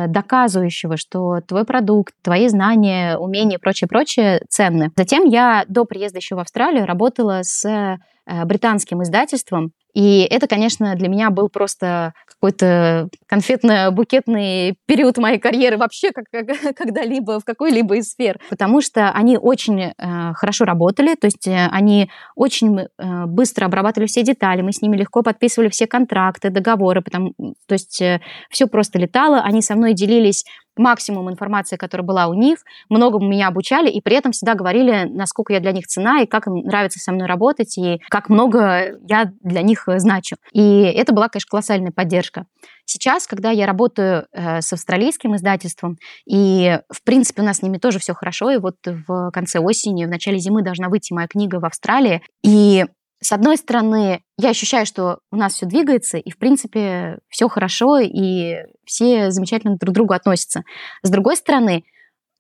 доказывающего, 0.09 0.97
что 0.97 1.41
твой 1.41 1.65
продукт, 1.65 2.15
твои 2.23 2.49
знания, 2.49 3.17
умения 3.17 3.59
и 3.59 3.61
прочее, 3.61 3.89
прочее 3.89 4.43
ценны. 4.49 4.91
Затем 4.97 5.25
я 5.25 5.65
до 5.69 5.85
приезда 5.85 6.19
еще 6.19 6.35
в 6.35 6.41
Австралию 6.41 6.87
работала 6.87 7.41
с 7.43 7.65
э, 7.65 7.99
британским 8.45 9.03
издательством, 9.03 9.73
и 9.99 10.21
это, 10.31 10.47
конечно, 10.47 10.95
для 10.95 11.09
меня 11.09 11.29
был 11.31 11.49
просто 11.49 12.13
какой-то 12.25 13.09
конфетно-букетный 13.27 14.77
период 14.87 15.19
моей 15.19 15.41
карьеры 15.41 15.77
вообще 15.77 16.13
как, 16.13 16.27
как, 16.31 16.47
когда-либо 16.77 17.41
в 17.41 17.45
какой-либо 17.45 17.97
из 17.97 18.11
сфер, 18.11 18.39
потому 18.49 18.81
что 18.81 19.11
они 19.11 19.37
очень 19.37 19.81
э, 19.81 19.93
хорошо 20.35 20.67
работали, 20.67 21.17
то 21.17 21.27
есть 21.27 21.49
э, 21.49 21.67
они 21.73 22.11
очень 22.37 22.79
э, 22.79 23.25
быстро 23.27 23.65
обрабатывали 23.65 24.07
все 24.07 24.23
детали, 24.23 24.63
мы 24.63 24.73
с 24.73 24.83
ними 24.83 24.97
легко 24.97 25.25
подписывали 25.25 25.69
все 25.69 25.89
контракты, 25.89 26.51
договоры, 26.51 27.03
потому, 27.03 27.33
то 27.67 27.73
есть 27.73 28.01
э, 28.01 28.21
все 28.51 28.69
просто 28.69 29.01
летало, 29.01 29.41
они 29.41 29.63
со 29.63 29.75
мной 29.75 29.95
делились 29.95 30.45
максимум 30.79 31.31
информации, 31.31 31.77
которая 31.77 32.07
была 32.07 32.27
у 32.27 32.35
них, 32.35 32.59
многому 32.89 33.29
меня 33.29 33.49
обучали, 33.49 33.91
и 33.91 34.01
при 34.01 34.17
этом 34.17 34.33
всегда 34.33 34.55
говорили, 34.55 35.09
насколько 35.11 35.53
я 35.53 35.61
для 35.61 35.73
них 35.73 35.87
цена, 35.87 36.23
и 36.23 36.27
как 36.27 36.47
им 36.47 36.55
нравится 36.59 36.99
со 36.99 37.13
мной 37.13 37.27
работать, 37.27 37.77
и 37.79 38.01
как 38.09 38.29
много 38.29 38.99
я 39.09 39.33
для 39.43 39.63
них 39.63 39.89
э, 39.89 39.99
значу. 39.99 40.37
И 40.53 40.83
это 40.83 41.13
была, 41.13 41.29
конечно, 41.29 41.49
колоссальная 41.51 41.93
поддержка. 41.93 42.47
Сейчас, 42.85 43.27
когда 43.27 43.51
я 43.51 43.67
работаю 43.67 44.27
э, 44.33 44.61
с 44.63 44.73
австралийским 44.73 45.37
издательством, 45.37 45.99
и, 46.27 46.81
в 46.91 47.05
принципе, 47.05 47.43
у 47.43 47.45
нас 47.45 47.59
с 47.59 47.63
ними 47.63 47.77
тоже 47.79 47.99
все 47.99 48.15
хорошо, 48.15 48.51
и 48.51 48.59
вот 48.59 48.77
в 48.85 49.31
конце 49.31 49.59
осени, 49.59 50.07
в 50.07 50.09
начале 50.09 50.39
зимы 50.39 50.63
должна 50.63 50.89
выйти 50.89 51.13
моя 51.13 51.29
книга 51.29 51.61
в 51.61 51.67
Австралии, 51.67 52.23
и 52.43 52.87
с 53.21 53.33
одной 53.33 53.57
стороны, 53.57 54.23
я 54.39 54.51
ощущаю, 54.51 54.87
что 54.87 55.19
у 55.33 55.37
нас 55.37 55.55
все 55.55 55.67
двигается, 55.67 56.19
и, 56.19 56.31
в 56.31 56.39
принципе, 56.39 57.19
все 57.29 57.49
хорошо, 57.49 57.99
и 57.99 58.59
все 58.85 59.31
замечательно 59.31 59.77
друг 59.77 59.93
к 59.93 59.95
другу 59.95 60.15
относятся. 60.15 60.63
С 61.03 61.11
другой 61.11 61.37
стороны, 61.37 61.85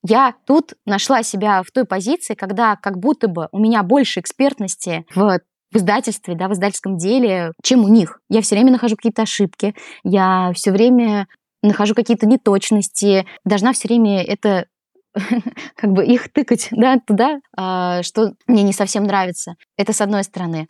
я 0.06 0.34
тут 0.46 0.74
нашла 0.86 1.22
себя 1.22 1.62
в 1.62 1.70
той 1.72 1.84
позиции, 1.84 2.34
когда 2.34 2.76
как 2.76 2.98
будто 2.98 3.28
бы 3.28 3.48
у 3.50 3.58
меня 3.58 3.82
больше 3.82 4.20
экспертности 4.20 5.04
в 5.14 5.40
в 5.70 5.76
издательстве, 5.76 6.34
да, 6.34 6.48
в 6.48 6.54
издательском 6.54 6.96
деле, 6.96 7.52
чем 7.62 7.84
у 7.84 7.88
них. 7.88 8.20
Я 8.30 8.40
все 8.40 8.54
время 8.54 8.72
нахожу 8.72 8.96
какие-то 8.96 9.22
ошибки, 9.22 9.74
я 10.02 10.50
все 10.54 10.72
время 10.72 11.26
нахожу 11.62 11.94
какие-то 11.94 12.26
неточности, 12.26 13.26
должна 13.44 13.74
все 13.74 13.88
время 13.88 14.22
это 14.22 14.66
как 15.76 15.92
бы 15.92 16.04
их 16.04 16.32
тыкать 16.32 16.68
да, 16.70 16.98
туда, 16.98 17.40
а, 17.56 18.02
что 18.02 18.32
мне 18.46 18.62
не 18.62 18.72
совсем 18.72 19.04
нравится. 19.04 19.54
Это 19.76 19.92
с 19.92 20.00
одной 20.00 20.24
стороны. 20.24 20.66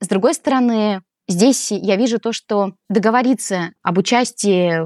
С 0.00 0.08
другой 0.08 0.34
стороны, 0.34 1.02
Здесь 1.30 1.70
я 1.70 1.94
вижу 1.94 2.18
то, 2.18 2.32
что 2.32 2.72
договориться 2.88 3.70
об 3.84 3.98
участии 3.98 4.80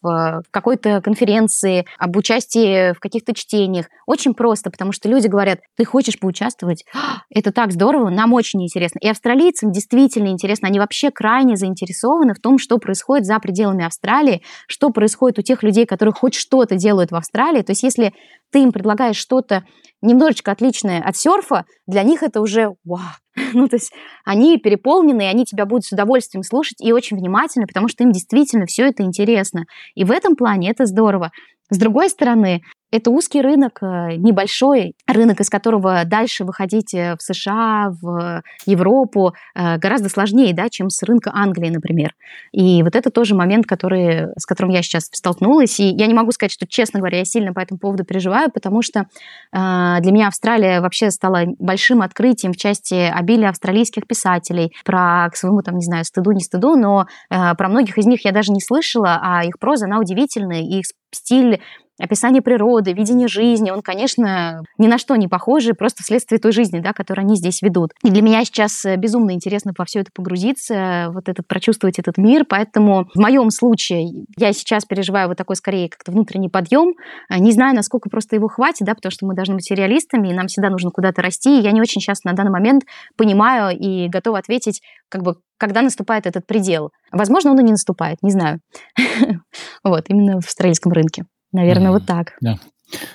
в 0.00 0.42
какой-то 0.50 1.02
конференции, 1.02 1.84
об 1.98 2.16
участии 2.16 2.94
в 2.94 3.00
каких-то 3.00 3.34
чтениях 3.34 3.84
очень 4.06 4.32
просто, 4.32 4.70
потому 4.70 4.92
что 4.92 5.10
люди 5.10 5.26
говорят, 5.26 5.58
ты 5.76 5.84
хочешь 5.84 6.18
поучаствовать? 6.18 6.86
Это 7.28 7.52
так 7.52 7.72
здорово, 7.72 8.08
нам 8.08 8.32
очень 8.32 8.62
интересно. 8.62 8.98
И 9.02 9.08
австралийцам 9.10 9.72
действительно 9.72 10.28
интересно, 10.28 10.68
они 10.68 10.78
вообще 10.78 11.10
крайне 11.10 11.56
заинтересованы 11.56 12.32
в 12.32 12.40
том, 12.40 12.58
что 12.58 12.78
происходит 12.78 13.26
за 13.26 13.38
пределами 13.38 13.84
Австралии, 13.84 14.40
что 14.68 14.88
происходит 14.88 15.38
у 15.38 15.42
тех 15.42 15.62
людей, 15.62 15.84
которые 15.84 16.14
хоть 16.14 16.32
что-то 16.32 16.76
делают 16.76 17.10
в 17.10 17.14
Австралии. 17.14 17.60
То 17.60 17.72
есть 17.72 17.82
если 17.82 18.14
ты 18.50 18.62
им 18.62 18.72
предлагаешь 18.72 19.16
что-то 19.16 19.64
немножечко 20.00 20.50
отличное 20.50 21.02
от 21.02 21.14
серфа, 21.14 21.66
для 21.86 22.04
них 22.04 22.22
это 22.22 22.40
уже 22.40 22.74
вау. 22.84 23.00
Ну, 23.54 23.68
то 23.68 23.76
есть 23.76 23.92
они 24.24 24.58
переполнены, 24.58 25.22
и 25.22 25.26
они 25.26 25.44
тебя 25.44 25.66
будут 25.66 25.84
с 25.84 25.92
удовольствием 25.92 26.42
слушать 26.42 26.80
и 26.80 26.92
очень 26.92 27.16
внимательно, 27.16 27.66
потому 27.66 27.88
что 27.88 28.04
им 28.04 28.12
действительно 28.12 28.66
все 28.66 28.86
это 28.86 29.02
интересно. 29.02 29.64
И 29.94 30.04
в 30.04 30.10
этом 30.10 30.36
плане 30.36 30.70
это 30.70 30.86
здорово. 30.86 31.30
С 31.70 31.78
другой 31.78 32.08
стороны, 32.10 32.62
это 32.90 33.10
узкий 33.10 33.40
рынок, 33.40 33.78
э, 33.82 34.16
небольшой 34.16 34.94
рынок, 35.06 35.40
из 35.40 35.48
которого 35.48 36.04
дальше 36.04 36.44
выходить 36.44 36.92
э, 36.94 37.16
в 37.16 37.22
США, 37.22 37.94
в 38.00 38.42
Европу 38.66 39.34
э, 39.54 39.78
гораздо 39.78 40.08
сложнее, 40.08 40.52
да, 40.54 40.68
чем 40.68 40.90
с 40.90 41.02
рынка 41.02 41.30
Англии, 41.32 41.70
например. 41.70 42.14
И 42.52 42.82
вот 42.82 42.96
это 42.96 43.10
тоже 43.10 43.34
момент, 43.34 43.66
который, 43.66 44.28
с 44.36 44.44
которым 44.44 44.72
я 44.72 44.82
сейчас 44.82 45.08
столкнулась. 45.12 45.78
И 45.78 45.84
я 45.84 46.06
не 46.06 46.14
могу 46.14 46.32
сказать, 46.32 46.52
что, 46.52 46.66
честно 46.66 47.00
говоря, 47.00 47.18
я 47.18 47.24
сильно 47.24 47.52
по 47.52 47.60
этому 47.60 47.78
поводу 47.78 48.04
переживаю, 48.04 48.50
потому 48.50 48.82
что 48.82 49.06
для 49.52 50.10
меня 50.10 50.28
Австралия 50.28 50.80
вообще 50.80 51.10
стала 51.10 51.44
большим 51.58 52.02
открытием 52.02 52.52
в 52.52 52.56
части 52.56 52.94
обилия 52.94 53.50
австралийских 53.50 54.06
писателей. 54.06 54.72
Про, 54.84 55.28
к 55.32 55.36
своему, 55.36 55.62
там, 55.62 55.76
не 55.76 55.84
знаю, 55.84 56.04
стыду, 56.04 56.32
не 56.32 56.40
стыду, 56.40 56.76
но 56.76 57.06
про 57.28 57.68
многих 57.68 57.98
из 57.98 58.06
них 58.06 58.24
я 58.24 58.32
даже 58.32 58.52
не 58.52 58.60
слышала, 58.60 59.20
а 59.22 59.44
их 59.44 59.58
проза, 59.58 59.86
она 59.86 59.98
удивительная, 59.98 60.60
и 60.60 60.78
их 60.80 60.84
стиль 61.12 61.60
описание 62.00 62.42
природы, 62.42 62.92
видение 62.92 63.28
жизни, 63.28 63.70
он, 63.70 63.82
конечно, 63.82 64.62
ни 64.78 64.86
на 64.86 64.98
что 64.98 65.16
не 65.16 65.28
похожий, 65.28 65.74
просто 65.74 66.02
вследствие 66.02 66.38
той 66.38 66.52
жизни, 66.52 66.80
да, 66.80 66.92
которую 66.92 67.24
они 67.24 67.36
здесь 67.36 67.62
ведут. 67.62 67.92
И 68.02 68.10
для 68.10 68.22
меня 68.22 68.44
сейчас 68.44 68.84
э, 68.84 68.96
безумно 68.96 69.32
интересно 69.32 69.72
во 69.76 69.84
все 69.84 70.00
это 70.00 70.10
погрузиться, 70.14 71.10
вот 71.12 71.28
этот, 71.28 71.46
прочувствовать 71.46 71.98
этот 71.98 72.18
мир, 72.18 72.44
поэтому 72.48 73.06
в 73.14 73.18
моем 73.18 73.50
случае 73.50 74.26
я 74.38 74.52
сейчас 74.52 74.84
переживаю 74.84 75.28
вот 75.28 75.36
такой, 75.36 75.56
скорее, 75.56 75.88
как-то 75.88 76.12
внутренний 76.12 76.48
подъем, 76.48 76.94
э, 77.28 77.38
не 77.38 77.52
знаю, 77.52 77.74
насколько 77.74 78.08
просто 78.08 78.36
его 78.36 78.48
хватит, 78.48 78.86
да, 78.86 78.94
потому 78.94 79.10
что 79.10 79.26
мы 79.26 79.34
должны 79.34 79.54
быть 79.54 79.70
реалистами, 79.70 80.28
и 80.28 80.34
нам 80.34 80.46
всегда 80.46 80.70
нужно 80.70 80.90
куда-то 80.90 81.22
расти, 81.22 81.58
и 81.58 81.62
я 81.62 81.72
не 81.72 81.80
очень 81.80 82.00
сейчас 82.00 82.24
на 82.24 82.32
данный 82.32 82.50
момент 82.52 82.84
понимаю 83.16 83.76
и 83.76 84.08
готова 84.08 84.38
ответить, 84.38 84.82
как 85.08 85.22
бы, 85.22 85.36
когда 85.58 85.82
наступает 85.82 86.26
этот 86.26 86.46
предел. 86.46 86.90
Возможно, 87.12 87.50
он 87.50 87.60
и 87.60 87.64
не 87.64 87.72
наступает, 87.72 88.18
не 88.22 88.30
знаю. 88.30 88.60
Вот, 89.82 90.04
именно 90.08 90.40
в 90.40 90.44
австралийском 90.44 90.92
рынке. 90.92 91.24
Наверное, 91.52 91.88
mm, 91.88 91.92
вот 91.92 92.06
так. 92.06 92.36
Да. 92.40 92.58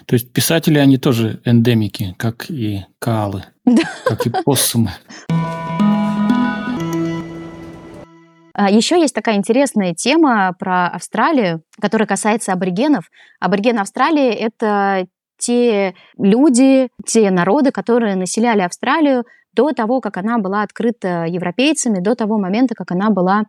То 0.05 0.13
есть 0.13 0.31
писатели, 0.31 0.77
они 0.77 0.97
тоже 0.97 1.41
эндемики, 1.45 2.15
как 2.17 2.49
и 2.49 2.85
каалы, 2.99 3.43
да. 3.65 3.83
как 4.05 4.25
и 4.25 4.31
поссумы. 4.43 4.91
А, 8.53 8.69
Еще 8.69 8.99
есть 8.99 9.13
такая 9.13 9.35
интересная 9.35 9.93
тема 9.93 10.53
про 10.57 10.87
Австралию, 10.87 11.61
которая 11.79 12.07
касается 12.07 12.53
аборигенов. 12.53 13.09
Аборигены 13.39 13.79
Австралии— 13.79 14.29
это 14.33 15.07
те 15.37 15.93
люди, 16.17 16.87
те 17.05 17.29
народы, 17.31 17.71
которые 17.71 18.15
населяли 18.15 18.61
Австралию 18.61 19.25
до 19.53 19.71
того, 19.71 20.01
как 20.01 20.17
она 20.17 20.37
была 20.37 20.63
открыта 20.63 21.25
европейцами, 21.25 21.99
до 21.99 22.15
того 22.15 22.37
момента, 22.37 22.75
как 22.75 22.91
она 22.91 23.09
была 23.09 23.43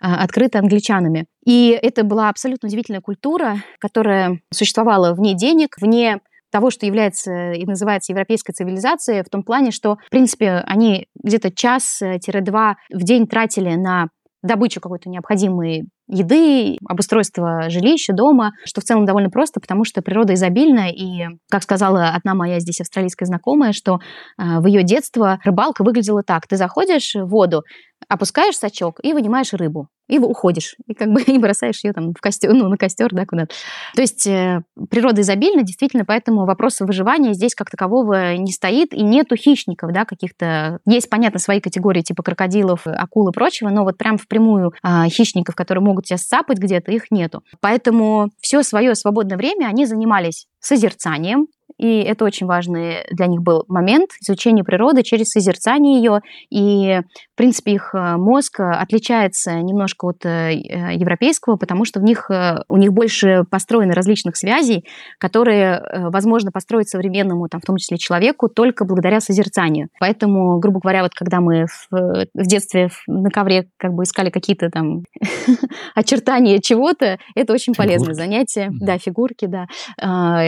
а, 0.00 0.22
открыта 0.22 0.58
англичанами. 0.58 1.26
И 1.44 1.70
это 1.70 2.04
была 2.04 2.28
абсолютно 2.28 2.68
удивительная 2.68 3.00
культура, 3.00 3.56
которая 3.78 4.40
существовала 4.52 5.12
вне 5.12 5.34
денег, 5.34 5.76
вне 5.80 6.20
того, 6.50 6.70
что 6.70 6.86
является 6.86 7.52
и 7.52 7.64
называется 7.64 8.12
европейской 8.12 8.52
цивилизацией, 8.52 9.22
в 9.24 9.30
том 9.30 9.42
плане, 9.42 9.70
что, 9.70 9.96
в 10.06 10.10
принципе, 10.10 10.62
они 10.66 11.08
где-то 11.22 11.50
час-два 11.50 12.76
в 12.92 13.02
день 13.02 13.26
тратили 13.26 13.74
на 13.74 14.08
добычу 14.42 14.80
какой-то 14.80 15.08
необходимой 15.08 15.84
еды, 16.12 16.76
обустройство 16.86 17.68
жилища, 17.68 18.12
дома, 18.12 18.52
что 18.64 18.80
в 18.80 18.84
целом 18.84 19.04
довольно 19.04 19.30
просто, 19.30 19.60
потому 19.60 19.84
что 19.84 20.02
природа 20.02 20.34
изобильная, 20.34 20.90
и, 20.90 21.38
как 21.50 21.62
сказала 21.62 22.10
одна 22.10 22.34
моя 22.34 22.60
здесь 22.60 22.80
австралийская 22.80 23.26
знакомая, 23.26 23.72
что 23.72 23.98
э, 24.38 24.60
в 24.60 24.66
ее 24.66 24.82
детство 24.82 25.40
рыбалка 25.44 25.82
выглядела 25.82 26.22
так. 26.22 26.46
Ты 26.46 26.56
заходишь 26.56 27.14
в 27.14 27.26
воду, 27.26 27.62
опускаешь 28.08 28.56
сачок 28.56 29.00
и 29.02 29.12
вынимаешь 29.12 29.52
рыбу 29.54 29.88
и 30.08 30.18
уходишь, 30.18 30.76
и 30.86 30.94
как 30.94 31.10
бы 31.10 31.22
и 31.26 31.38
бросаешь 31.38 31.82
ее 31.84 31.92
там 31.92 32.12
в 32.12 32.20
костер, 32.20 32.52
ну, 32.52 32.68
на 32.68 32.76
костер, 32.76 33.08
да, 33.12 33.24
куда-то. 33.24 33.54
То 33.94 34.02
есть 34.02 34.26
э, 34.26 34.62
природа 34.90 35.22
изобильна, 35.22 35.62
действительно, 35.62 36.04
поэтому 36.04 36.44
вопрос 36.44 36.80
выживания 36.80 37.32
здесь 37.32 37.54
как 37.54 37.70
такового 37.70 38.36
не 38.36 38.52
стоит, 38.52 38.92
и 38.92 39.02
нету 39.02 39.36
хищников, 39.36 39.92
да, 39.92 40.04
каких-то... 40.04 40.80
Есть, 40.86 41.08
понятно, 41.08 41.38
свои 41.38 41.60
категории 41.60 42.02
типа 42.02 42.22
крокодилов, 42.22 42.86
акул 42.86 43.28
и 43.28 43.32
прочего, 43.32 43.70
но 43.70 43.84
вот 43.84 43.96
прям 43.96 44.18
впрямую 44.18 44.72
э, 44.82 45.08
хищников, 45.08 45.54
которые 45.54 45.82
могут 45.82 46.01
тебя 46.02 46.18
сцапать 46.18 46.58
где-то, 46.58 46.92
их 46.92 47.10
нету. 47.10 47.42
Поэтому 47.60 48.30
все 48.40 48.62
свое 48.62 48.94
свободное 48.94 49.36
время 49.36 49.66
они 49.66 49.86
занимались 49.86 50.46
созерцанием, 50.60 51.46
и 51.82 52.00
это 52.02 52.24
очень 52.24 52.46
важный 52.46 52.98
для 53.10 53.26
них 53.26 53.42
был 53.42 53.64
момент 53.66 54.10
изучения 54.20 54.62
природы 54.62 55.02
через 55.02 55.30
созерцание 55.30 55.96
ее. 55.96 56.20
И, 56.48 57.00
в 57.34 57.36
принципе, 57.36 57.72
их 57.72 57.92
э, 57.92 58.16
мозг 58.18 58.60
отличается 58.60 59.54
немножко 59.60 60.06
от 60.06 60.24
э, 60.24 60.60
европейского, 60.94 61.56
потому 61.56 61.84
что 61.84 61.98
в 61.98 62.04
них, 62.04 62.30
э, 62.30 62.58
у 62.68 62.76
них 62.76 62.92
больше 62.92 63.42
построено 63.50 63.94
различных 63.94 64.36
связей, 64.36 64.84
которые 65.18 65.82
возможно 66.12 66.52
построить 66.52 66.88
современному, 66.88 67.48
там, 67.48 67.60
в 67.60 67.64
том 67.64 67.78
числе 67.78 67.98
человеку, 67.98 68.48
только 68.48 68.84
благодаря 68.84 69.18
созерцанию. 69.18 69.88
Поэтому, 69.98 70.60
грубо 70.60 70.78
говоря, 70.78 71.02
вот 71.02 71.14
когда 71.14 71.40
мы 71.40 71.66
в, 71.66 71.88
в 71.90 72.46
детстве 72.46 72.90
на 73.08 73.30
ковре 73.30 73.66
как 73.76 73.92
бы 73.92 74.04
искали 74.04 74.30
какие-то 74.30 74.70
там 74.70 75.02
очертания 75.96 76.60
чего-то, 76.60 77.18
это 77.34 77.52
очень 77.52 77.74
полезное 77.74 78.14
занятие. 78.14 78.70
Да, 78.70 78.98
фигурки, 78.98 79.46
да. 79.46 79.66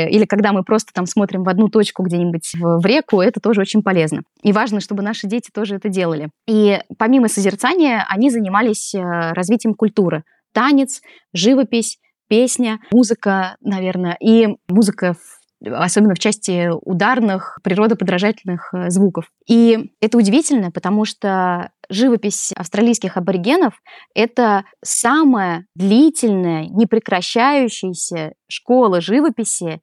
Или 0.06 0.26
когда 0.26 0.52
мы 0.52 0.62
просто 0.62 0.92
там 0.94 1.06
смотрим 1.06 1.23
смотрим 1.24 1.42
в 1.42 1.48
одну 1.48 1.68
точку 1.68 2.02
где-нибудь 2.02 2.52
в, 2.54 2.80
в 2.80 2.86
реку, 2.86 3.20
это 3.20 3.40
тоже 3.40 3.60
очень 3.60 3.82
полезно. 3.82 4.22
И 4.42 4.52
важно, 4.52 4.80
чтобы 4.80 5.02
наши 5.02 5.26
дети 5.26 5.50
тоже 5.52 5.76
это 5.76 5.88
делали. 5.88 6.28
И 6.46 6.78
помимо 6.98 7.28
созерцания, 7.28 8.04
они 8.08 8.30
занимались 8.30 8.94
э, 8.94 9.32
развитием 9.32 9.74
культуры. 9.74 10.24
Танец, 10.52 11.00
живопись, 11.32 11.98
песня, 12.28 12.78
музыка, 12.92 13.56
наверное, 13.60 14.16
и 14.20 14.48
музыка 14.68 15.14
в 15.14 15.44
особенно 15.66 16.14
в 16.14 16.18
части 16.18 16.68
ударных, 16.82 17.58
природоподражательных 17.62 18.74
э, 18.74 18.90
звуков. 18.90 19.30
И 19.48 19.92
это 19.98 20.18
удивительно, 20.18 20.70
потому 20.70 21.06
что 21.06 21.70
живопись 21.88 22.52
австралийских 22.54 23.16
аборигенов— 23.16 23.72
это 24.14 24.64
самая 24.84 25.64
длительная, 25.74 26.66
непрекращающаяся 26.66 28.34
школа 28.46 29.00
живописи 29.00 29.80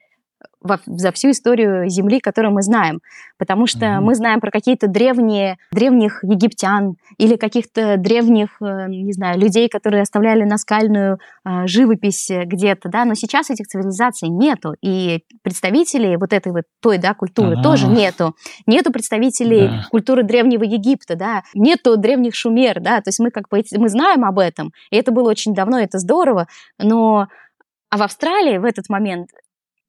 во, 0.61 0.79
за 0.85 1.11
всю 1.11 1.31
историю 1.31 1.89
Земли, 1.89 2.19
которую 2.19 2.53
мы 2.53 2.61
знаем. 2.61 3.01
Потому 3.37 3.67
что 3.67 3.85
mm-hmm. 3.85 4.01
мы 4.01 4.15
знаем 4.15 4.39
про 4.39 4.51
какие-то 4.51 4.87
древние, 4.87 5.57
древних 5.71 6.23
египтян 6.23 6.95
или 7.17 7.35
каких-то 7.35 7.97
древних, 7.97 8.61
э, 8.61 8.87
не 8.87 9.13
знаю, 9.13 9.39
людей, 9.39 9.69
которые 9.69 10.03
оставляли 10.03 10.43
наскальную 10.43 11.19
э, 11.45 11.67
живопись 11.67 12.29
где-то, 12.29 12.89
да, 12.89 13.05
но 13.05 13.15
сейчас 13.15 13.49
этих 13.49 13.67
цивилизаций 13.67 14.29
нету, 14.29 14.75
и 14.81 15.23
представителей 15.41 16.17
вот 16.17 16.33
этой 16.33 16.51
вот 16.51 16.63
той, 16.81 16.97
да, 16.97 17.13
культуры 17.13 17.55
А-а-а. 17.55 17.63
тоже 17.63 17.87
нету. 17.87 18.35
Нету 18.67 18.91
представителей 18.91 19.67
да. 19.67 19.85
культуры 19.89 20.23
древнего 20.23 20.63
Египта, 20.63 21.15
да, 21.15 21.43
нету 21.53 21.97
древних 21.97 22.35
шумер, 22.35 22.79
да, 22.79 23.01
то 23.01 23.09
есть 23.09 23.19
мы 23.19 23.31
как 23.31 23.49
бы, 23.49 23.63
мы 23.77 23.89
знаем 23.89 24.23
об 24.25 24.39
этом, 24.39 24.71
и 24.91 24.97
это 24.97 25.11
было 25.11 25.29
очень 25.29 25.53
давно, 25.53 25.79
это 25.79 25.97
здорово, 25.97 26.47
но 26.77 27.27
а 27.89 27.97
в 27.97 28.03
Австралии 28.03 28.57
в 28.57 28.63
этот 28.63 28.87
момент 28.87 29.29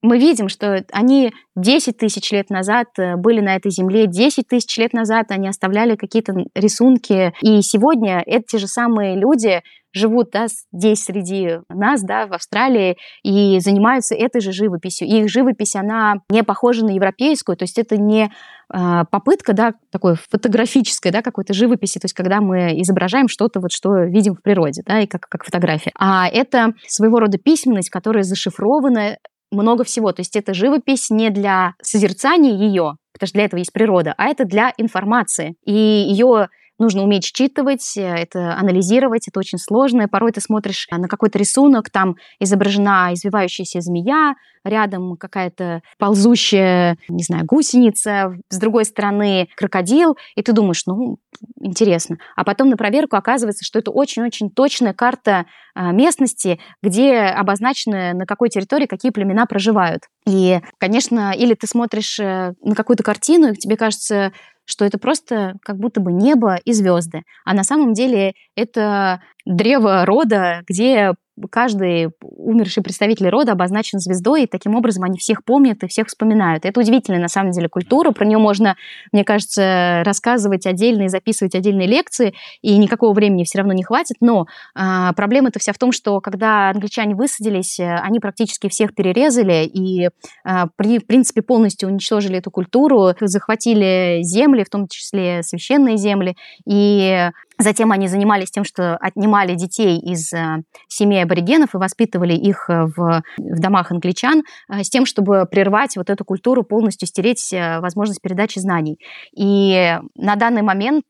мы 0.03 0.19
видим, 0.19 0.49
что 0.49 0.85
они 0.93 1.33
10 1.57 1.97
тысяч 1.97 2.31
лет 2.33 2.51
назад 2.51 2.89
э, 2.99 3.17
были 3.17 3.41
на 3.41 3.55
этой 3.55 3.71
земле, 3.71 4.07
10 4.07 4.49
тысяч 4.49 4.77
лет 4.77 4.93
назад 4.93 5.27
они 5.31 5.49
оставляли 5.49 5.97
какие-то 5.97 6.35
рисунки, 6.55 7.33
и 7.41 7.63
сегодня 7.63 8.23
эти 8.27 8.57
же 8.57 8.67
самые 8.67 9.17
люди 9.17 9.63
живут 9.95 10.31
да, 10.33 10.47
здесь 10.73 11.05
среди 11.05 11.59
нас, 11.69 12.03
да, 12.03 12.27
в 12.27 12.33
Австралии, 12.33 12.97
и 13.23 13.61
занимаются 13.61 14.15
этой 14.15 14.41
же 14.41 14.53
живописью. 14.53 15.07
И 15.07 15.21
их 15.21 15.29
живопись, 15.29 15.77
она 15.77 16.17
не 16.31 16.43
похожа 16.43 16.85
на 16.85 16.91
европейскую, 16.91 17.57
то 17.57 17.65
есть 17.65 17.79
это 17.79 17.97
не 17.97 18.33
э, 18.73 19.05
попытка, 19.11 19.53
да, 19.53 19.75
такой 19.91 20.17
фотографической, 20.17 21.13
да, 21.13 21.23
какой-то 21.23 21.53
живописи, 21.53 21.99
то 21.99 22.07
есть 22.07 22.15
когда 22.15 22.41
мы 22.41 22.81
изображаем 22.81 23.29
что-то, 23.29 23.61
вот, 23.61 23.71
что 23.71 24.05
видим 24.05 24.35
в 24.35 24.43
природе, 24.43 24.83
да, 24.87 25.01
и 25.01 25.07
как, 25.07 25.29
как 25.29 25.45
фотография. 25.45 25.93
А 25.99 26.27
это 26.27 26.73
своего 26.87 27.21
рода 27.21 27.39
письменность, 27.39 27.91
которая 27.91 28.23
зашифрована 28.23 29.19
много 29.53 29.85
всего. 29.85 30.13
То 30.13 30.21
есть 30.21 30.37
это 30.37 30.55
живопись 30.55 31.11
не 31.11 31.31
для 31.31 31.75
созерцания 31.83 32.53
ее, 32.53 32.97
потому 33.13 33.29
что 33.29 33.35
для 33.35 33.45
этого 33.45 33.59
есть 33.59 33.73
природа, 33.73 34.15
а 34.17 34.27
это 34.27 34.45
для 34.45 34.73
информации. 34.77 35.55
И 35.65 35.73
ее 35.73 36.49
нужно 36.79 37.03
уметь 37.03 37.25
считывать, 37.25 37.97
э, 37.97 38.03
это 38.03 38.55
анализировать, 38.57 39.29
это 39.29 39.39
очень 39.39 39.59
сложно. 39.59 40.03
И 40.03 40.07
порой 40.07 40.33
ты 40.33 40.41
смотришь 40.41 40.87
на 40.91 41.09
какой-то 41.09 41.39
рисунок, 41.39 41.91
там 41.91 42.17
изображена 42.41 43.11
извивающаяся 43.13 43.81
змея, 43.81 44.35
рядом 44.65 45.17
какая-то 45.17 45.83
ползущая, 45.99 46.97
не 47.09 47.23
знаю, 47.23 47.45
гусеница, 47.45 48.37
с 48.49 48.59
другой 48.59 48.85
стороны 48.85 49.49
крокодил, 49.57 50.17
и 50.37 50.43
ты 50.43 50.53
думаешь, 50.53 50.85
ну, 50.87 51.19
интересно. 51.61 52.19
А 52.37 52.45
потом 52.45 52.69
на 52.71 52.77
проверку 52.77 53.17
оказывается, 53.17 53.65
что 53.65 53.79
это 53.79 53.91
очень-очень 53.91 54.51
точная 54.51 54.95
карта 54.95 55.47
а, 55.75 55.93
местности, 55.93 56.61
где 56.83 57.17
обозначены 57.17 58.15
на 58.15 58.27
какой 58.27 58.51
территории 58.51 58.87
какие 58.87 59.11
племена 59.11 59.47
проживают. 59.47 60.03
И, 60.27 60.61
конечно, 60.79 61.33
или 61.33 61.55
ты 61.55 61.67
смотришь 61.67 62.19
э, 62.21 62.55
на 62.63 62.75
какую-то 62.75 63.03
картину, 63.03 63.53
и 63.53 63.57
тебе 63.57 63.77
кажется, 63.77 64.33
что 64.65 64.85
это 64.85 64.99
просто 64.99 65.55
как 65.63 65.79
будто 65.79 66.01
бы 66.01 66.13
небо 66.13 66.57
и 66.65 66.73
звезды. 66.73 67.23
А 67.45 67.55
на 67.55 67.65
самом 67.65 67.95
деле 67.95 68.35
это 68.57 69.21
древо 69.45 70.05
рода, 70.05 70.63
где 70.69 71.15
каждый 71.51 72.11
умерший 72.21 72.83
представитель 72.83 73.29
рода 73.29 73.53
обозначен 73.53 73.99
звездой, 73.99 74.45
и 74.45 74.47
таким 74.47 74.75
образом 74.75 75.05
они 75.05 75.19
всех 75.19 75.45
помнят 75.45 75.83
и 75.83 75.89
всех 75.89 76.09
вспоминают. 76.09 76.65
Это 76.65 76.81
удивительная, 76.81 77.21
на 77.21 77.29
самом 77.29 77.53
деле, 77.53 77.69
культура. 77.69 78.11
Про 78.11 78.27
нее 78.27 78.39
можно, 78.39 78.77
мне 79.13 79.25
кажется, 79.25 80.03
рассказывать 80.05 80.67
отдельно 80.67 81.05
и 81.05 81.09
записывать 81.09 81.55
отдельные 81.55 81.89
лекции, 81.89 82.35
и 82.61 82.77
никакого 82.77 83.13
времени 83.15 83.45
все 83.45 83.59
равно 83.59 83.73
не 83.73 83.83
хватит. 83.83 84.17
Но 84.21 84.47
а, 84.75 85.13
проблема-то 85.15 85.59
вся 85.59 85.73
в 85.73 85.79
том, 85.79 85.93
что 85.93 86.21
когда 86.21 86.71
англичане 86.71 87.15
высадились, 87.15 87.81
они 87.81 88.21
практически 88.21 88.69
всех 88.69 88.95
перерезали 88.95 89.65
и, 89.65 90.11
а, 90.45 90.67
при, 90.77 90.99
в 90.99 91.07
принципе, 91.07 91.43
полностью 91.43 91.89
уничтожили 91.89 92.39
эту 92.39 92.51
культуру, 92.51 93.13
захватили 93.21 94.21
земли, 94.23 94.65
в 94.65 94.71
том 94.71 94.87
числе 94.89 95.43
священные 95.43 95.97
земли, 95.97 96.37
и 96.67 97.31
Затем 97.59 97.93
они 97.93 98.09
занимались 98.09 98.51
тем, 98.51 98.65
что 98.65 98.97
отнимали 98.97 99.55
детей 99.55 99.99
из 99.99 100.33
э, 100.33 100.63
семей 100.89 101.23
аборигенов 101.23 101.75
и 101.75 101.79
воспитывали 101.79 102.35
их 102.35 102.69
э, 102.69 102.87
в, 102.87 103.23
в 103.37 103.61
домах 103.61 103.91
англичан 103.91 104.43
э, 104.69 104.83
с 104.83 104.91
тем, 104.91 105.07
чтобы 105.07 105.47
прервать 105.47 105.97
вот 105.97 106.11
эту 106.11 106.25
культуру, 106.25 106.63
полностью 106.63 107.07
стереть 107.09 107.53
возможность 107.53 108.23
передачи 108.23 108.59
знаний. 108.59 108.99
И 109.37 109.99
на 110.17 110.37
данный 110.37 110.63
момент 110.63 111.05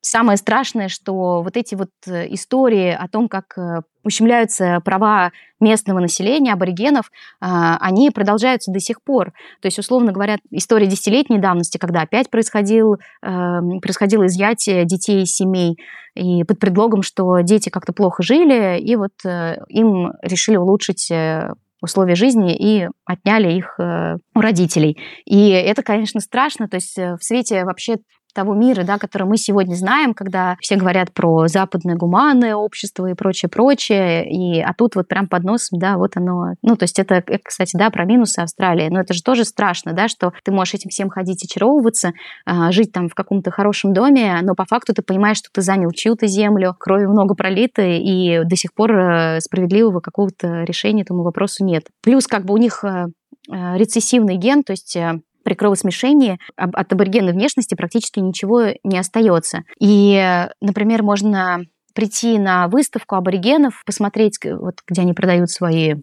самое 0.00 0.36
страшное, 0.36 0.88
что 0.88 1.42
вот 1.42 1.56
эти 1.56 1.74
вот 1.74 1.90
истории 2.06 2.90
о 2.90 3.08
том, 3.08 3.28
как 3.28 3.56
ущемляются 4.04 4.80
права 4.84 5.32
местного 5.60 6.00
населения, 6.00 6.52
аборигенов, 6.52 7.10
а, 7.40 7.76
они 7.80 8.10
продолжаются 8.10 8.72
до 8.72 8.80
сих 8.80 9.02
пор. 9.02 9.32
То 9.60 9.66
есть, 9.66 9.78
условно 9.78 10.12
говоря, 10.12 10.38
история 10.50 10.86
десятилетней 10.86 11.38
давности, 11.38 11.78
когда 11.78 12.02
опять 12.02 12.30
происходил, 12.30 12.96
эм, 13.22 13.80
происходило 13.80 14.26
изъятие 14.26 14.84
детей 14.84 15.22
из 15.22 15.34
семей, 15.34 15.76
и 16.14 16.44
под 16.44 16.58
предлогом, 16.58 17.02
что 17.02 17.40
дети 17.40 17.68
как-то 17.68 17.92
плохо 17.92 18.22
жили, 18.22 18.80
и 18.80 18.96
вот 18.96 19.12
э, 19.24 19.56
им 19.68 20.12
решили 20.22 20.56
улучшить 20.56 21.10
э, 21.10 21.52
условия 21.80 22.14
жизни 22.14 22.56
и 22.56 22.88
отняли 23.04 23.52
их 23.52 23.78
э, 23.78 24.16
у 24.34 24.40
родителей. 24.40 24.98
И 25.24 25.50
это, 25.50 25.82
конечно, 25.82 26.20
страшно. 26.20 26.68
То 26.68 26.76
есть 26.76 26.96
в 26.96 27.18
свете 27.20 27.64
вообще 27.64 27.98
того 28.32 28.54
мира, 28.54 28.84
да, 28.84 28.98
который 28.98 29.26
мы 29.26 29.36
сегодня 29.36 29.74
знаем, 29.74 30.14
когда 30.14 30.56
все 30.60 30.76
говорят 30.76 31.12
про 31.12 31.48
западное 31.48 31.96
гуманное 31.96 32.54
общество 32.54 33.06
и 33.06 33.14
прочее, 33.14 33.48
прочее, 33.48 34.30
и, 34.30 34.60
а 34.60 34.72
тут 34.74 34.96
вот 34.96 35.08
прям 35.08 35.28
под 35.28 35.44
носом, 35.44 35.78
да, 35.78 35.96
вот 35.96 36.16
оно, 36.16 36.54
ну, 36.62 36.76
то 36.76 36.84
есть 36.84 36.98
это, 36.98 37.22
кстати, 37.42 37.76
да, 37.76 37.90
про 37.90 38.04
минусы 38.04 38.40
Австралии, 38.40 38.88
но 38.90 39.00
это 39.00 39.14
же 39.14 39.22
тоже 39.22 39.44
страшно, 39.44 39.92
да, 39.92 40.08
что 40.08 40.32
ты 40.44 40.52
можешь 40.52 40.74
этим 40.74 40.90
всем 40.90 41.08
ходить 41.08 41.44
очаровываться, 41.44 42.12
а, 42.44 42.72
жить 42.72 42.92
там 42.92 43.08
в 43.08 43.14
каком-то 43.14 43.50
хорошем 43.50 43.92
доме, 43.92 44.38
но 44.42 44.54
по 44.54 44.64
факту 44.64 44.94
ты 44.94 45.02
понимаешь, 45.02 45.38
что 45.38 45.48
ты 45.52 45.62
занял 45.62 45.90
чью-то 45.90 46.26
землю, 46.26 46.74
крови 46.78 47.06
много 47.06 47.34
пролито, 47.34 47.82
и 47.82 48.44
до 48.44 48.56
сих 48.56 48.74
пор 48.74 48.92
э, 48.92 49.40
справедливого 49.40 50.00
какого-то 50.00 50.64
решения 50.64 51.02
этому 51.02 51.22
вопросу 51.22 51.64
нет. 51.64 51.84
Плюс 52.02 52.26
как 52.26 52.44
бы 52.44 52.54
у 52.54 52.56
них 52.56 52.84
э, 52.84 53.06
э, 53.50 53.76
рецессивный 53.76 54.36
ген, 54.36 54.62
то 54.62 54.72
есть 54.72 54.96
при 55.42 55.54
кровосмешении 55.54 56.38
от 56.56 56.92
аборигенной 56.92 57.32
внешности 57.32 57.74
практически 57.74 58.20
ничего 58.20 58.74
не 58.84 58.98
остается. 58.98 59.62
И, 59.78 60.46
например, 60.60 61.02
можно 61.02 61.64
прийти 61.94 62.38
на 62.38 62.68
выставку 62.68 63.16
аборигенов, 63.16 63.82
посмотреть, 63.84 64.38
вот, 64.44 64.76
где 64.86 65.02
они 65.02 65.12
продают 65.12 65.50
свои 65.50 65.94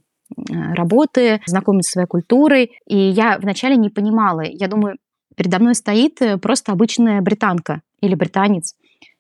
работы, 0.50 1.42
знакомиться 1.46 1.90
с 1.90 1.94
своей 1.94 2.08
культурой. 2.08 2.72
И 2.86 2.98
я 2.98 3.38
вначале 3.40 3.78
не 3.78 3.90
понимала. 3.90 4.42
Я 4.42 4.68
думаю, 4.68 4.98
передо 5.36 5.60
мной 5.60 5.76
стоит 5.76 6.22
э, 6.22 6.38
просто 6.38 6.72
обычная 6.72 7.22
британка 7.22 7.82
или 8.02 8.16
британец. 8.16 8.76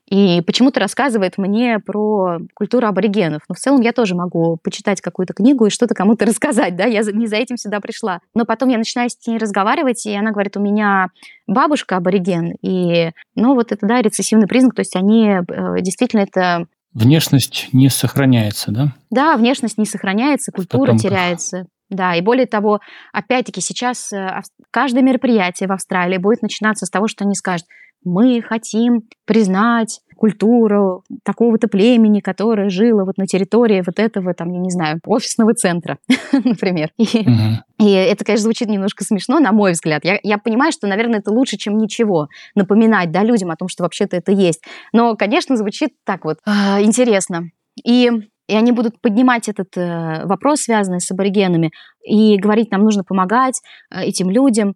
И 0.09 0.41
почему-то 0.41 0.79
рассказывает 0.79 1.37
мне 1.37 1.79
про 1.79 2.39
культуру 2.53 2.87
аборигенов. 2.87 3.41
Но 3.49 3.55
в 3.55 3.57
целом 3.57 3.81
я 3.81 3.91
тоже 3.91 4.15
могу 4.15 4.57
почитать 4.63 5.01
какую-то 5.01 5.33
книгу 5.33 5.65
и 5.65 5.69
что-то 5.69 5.93
кому-то 5.95 6.25
рассказать, 6.27 6.75
да, 6.75 6.85
я 6.85 7.01
не 7.03 7.27
за 7.27 7.35
этим 7.35 7.57
сюда 7.57 7.79
пришла. 7.79 8.19
Но 8.33 8.45
потом 8.45 8.69
я 8.69 8.77
начинаю 8.77 9.09
с 9.09 9.27
ней 9.27 9.37
разговаривать, 9.37 10.05
и 10.05 10.15
она 10.15 10.31
говорит, 10.31 10.55
у 10.55 10.61
меня 10.61 11.09
бабушка 11.45 11.97
абориген, 11.97 12.53
и, 12.61 13.11
ну, 13.35 13.55
вот 13.55 13.71
это, 13.71 13.85
да, 13.85 14.01
рецессивный 14.01 14.47
признак, 14.47 14.75
то 14.75 14.81
есть 14.81 14.95
они 14.95 15.29
э, 15.29 15.81
действительно 15.81 16.21
это 16.21 16.67
Внешность 16.93 17.69
не 17.73 17.89
сохраняется, 17.89 18.71
да? 18.71 18.95
Да, 19.11 19.37
внешность 19.37 19.77
не 19.77 19.85
сохраняется, 19.85 20.51
культура 20.51 20.97
теряется. 20.97 21.67
Да, 21.89 22.15
и 22.15 22.21
более 22.21 22.47
того, 22.47 22.79
опять-таки 23.13 23.61
сейчас 23.61 24.11
э, 24.11 24.41
каждое 24.71 25.03
мероприятие 25.03 25.69
в 25.69 25.71
Австралии 25.71 26.17
будет 26.17 26.41
начинаться 26.41 26.85
с 26.85 26.89
того, 26.89 27.07
что 27.07 27.23
они 27.23 27.33
скажут, 27.33 27.67
мы 28.07 28.41
хотим 28.41 29.03
признать 29.25 30.01
культуру 30.17 31.03
такого-то 31.23 31.67
племени, 31.67 32.19
которое 32.19 32.69
жило 32.69 33.05
вот 33.05 33.17
на 33.17 33.27
территории 33.27 33.83
вот 33.85 33.99
этого, 33.99 34.33
там, 34.33 34.51
я 34.51 34.59
не 34.59 34.71
знаю, 34.71 34.99
офисного 35.05 35.53
центра, 35.53 35.99
например. 36.31 36.89
И, 36.97 37.03
uh-huh. 37.03 37.57
и 37.79 37.91
это, 37.91 38.25
конечно, 38.25 38.43
звучит 38.43 38.67
немножко 38.67 39.03
смешно, 39.03 39.39
на 39.39 39.51
мой 39.51 39.73
взгляд. 39.73 40.03
Я, 40.03 40.19
я 40.23 40.37
понимаю, 40.37 40.71
что, 40.71 40.87
наверное, 40.87 41.19
это 41.19 41.31
лучше, 41.31 41.57
чем 41.57 41.77
ничего, 41.77 42.27
напоминать 42.55 43.11
да, 43.11 43.23
людям 43.23 43.51
о 43.51 43.55
том, 43.55 43.69
что 43.69 43.83
вообще-то 43.83 44.17
это 44.17 44.31
есть. 44.31 44.63
Но, 44.91 45.15
конечно, 45.15 45.55
звучит 45.55 45.91
так 46.03 46.25
вот 46.25 46.39
э, 46.45 46.81
интересно. 46.81 47.51
И 47.83 48.09
и 48.47 48.55
они 48.55 48.71
будут 48.71 49.01
поднимать 49.01 49.49
этот 49.49 49.75
э, 49.75 50.25
вопрос, 50.25 50.61
связанный 50.61 51.01
с 51.01 51.11
аборигенами, 51.11 51.71
и 52.01 52.37
говорить, 52.37 52.71
нам 52.71 52.81
нужно 52.81 53.03
помогать 53.03 53.61
э, 53.91 54.03
этим 54.03 54.29
людям 54.29 54.75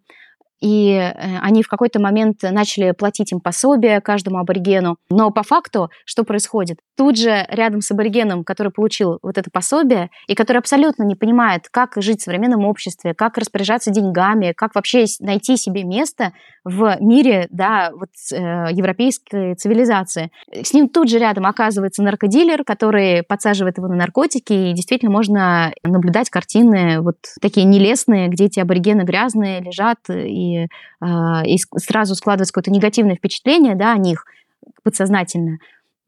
и 0.62 0.92
э, 0.92 1.38
они 1.40 1.62
в 1.62 1.68
какой-то 1.68 2.00
момент 2.00 2.42
начали 2.42 2.92
платить 2.92 3.32
им 3.32 3.40
пособие 3.40 4.00
каждому 4.00 4.38
аборигену. 4.38 4.96
Но 5.10 5.30
по 5.30 5.42
факту 5.42 5.90
что 6.04 6.22
происходит? 6.22 6.78
Тут 6.96 7.18
же 7.18 7.44
рядом 7.48 7.80
с 7.80 7.90
аборигеном, 7.90 8.44
который 8.44 8.70
получил 8.70 9.18
вот 9.22 9.38
это 9.38 9.50
пособие, 9.50 10.10
и 10.28 10.34
который 10.34 10.58
абсолютно 10.58 11.02
не 11.02 11.16
понимает, 11.16 11.68
как 11.70 11.94
жить 11.96 12.20
в 12.20 12.24
современном 12.24 12.64
обществе, 12.64 13.12
как 13.12 13.38
распоряжаться 13.38 13.90
деньгами, 13.90 14.52
как 14.56 14.74
вообще 14.74 15.04
найти 15.20 15.56
себе 15.56 15.82
место 15.82 16.32
в 16.64 16.96
мире 17.00 17.48
да, 17.50 17.90
вот, 17.92 18.10
э, 18.32 18.36
европейской 18.70 19.54
цивилизации. 19.54 20.30
С 20.52 20.72
ним 20.72 20.88
тут 20.88 21.08
же 21.08 21.18
рядом 21.18 21.46
оказывается 21.46 22.02
наркодилер, 22.02 22.64
который 22.64 23.22
подсаживает 23.22 23.78
его 23.78 23.88
на 23.88 23.96
наркотики, 23.96 24.52
и 24.52 24.72
действительно 24.72 25.10
можно 25.10 25.72
наблюдать 25.82 26.30
картины 26.30 27.00
вот 27.00 27.16
такие 27.40 27.66
нелестные, 27.66 28.28
где 28.28 28.44
эти 28.44 28.60
аборигены 28.60 29.02
грязные 29.02 29.60
лежат 29.60 29.98
и 30.08 30.66
а, 31.00 31.42
и, 31.44 31.56
сразу 31.78 32.14
складывается 32.14 32.52
какое-то 32.52 32.70
негативное 32.70 33.16
впечатление 33.16 33.74
да, 33.74 33.92
о 33.92 33.98
них 33.98 34.24
подсознательно. 34.84 35.58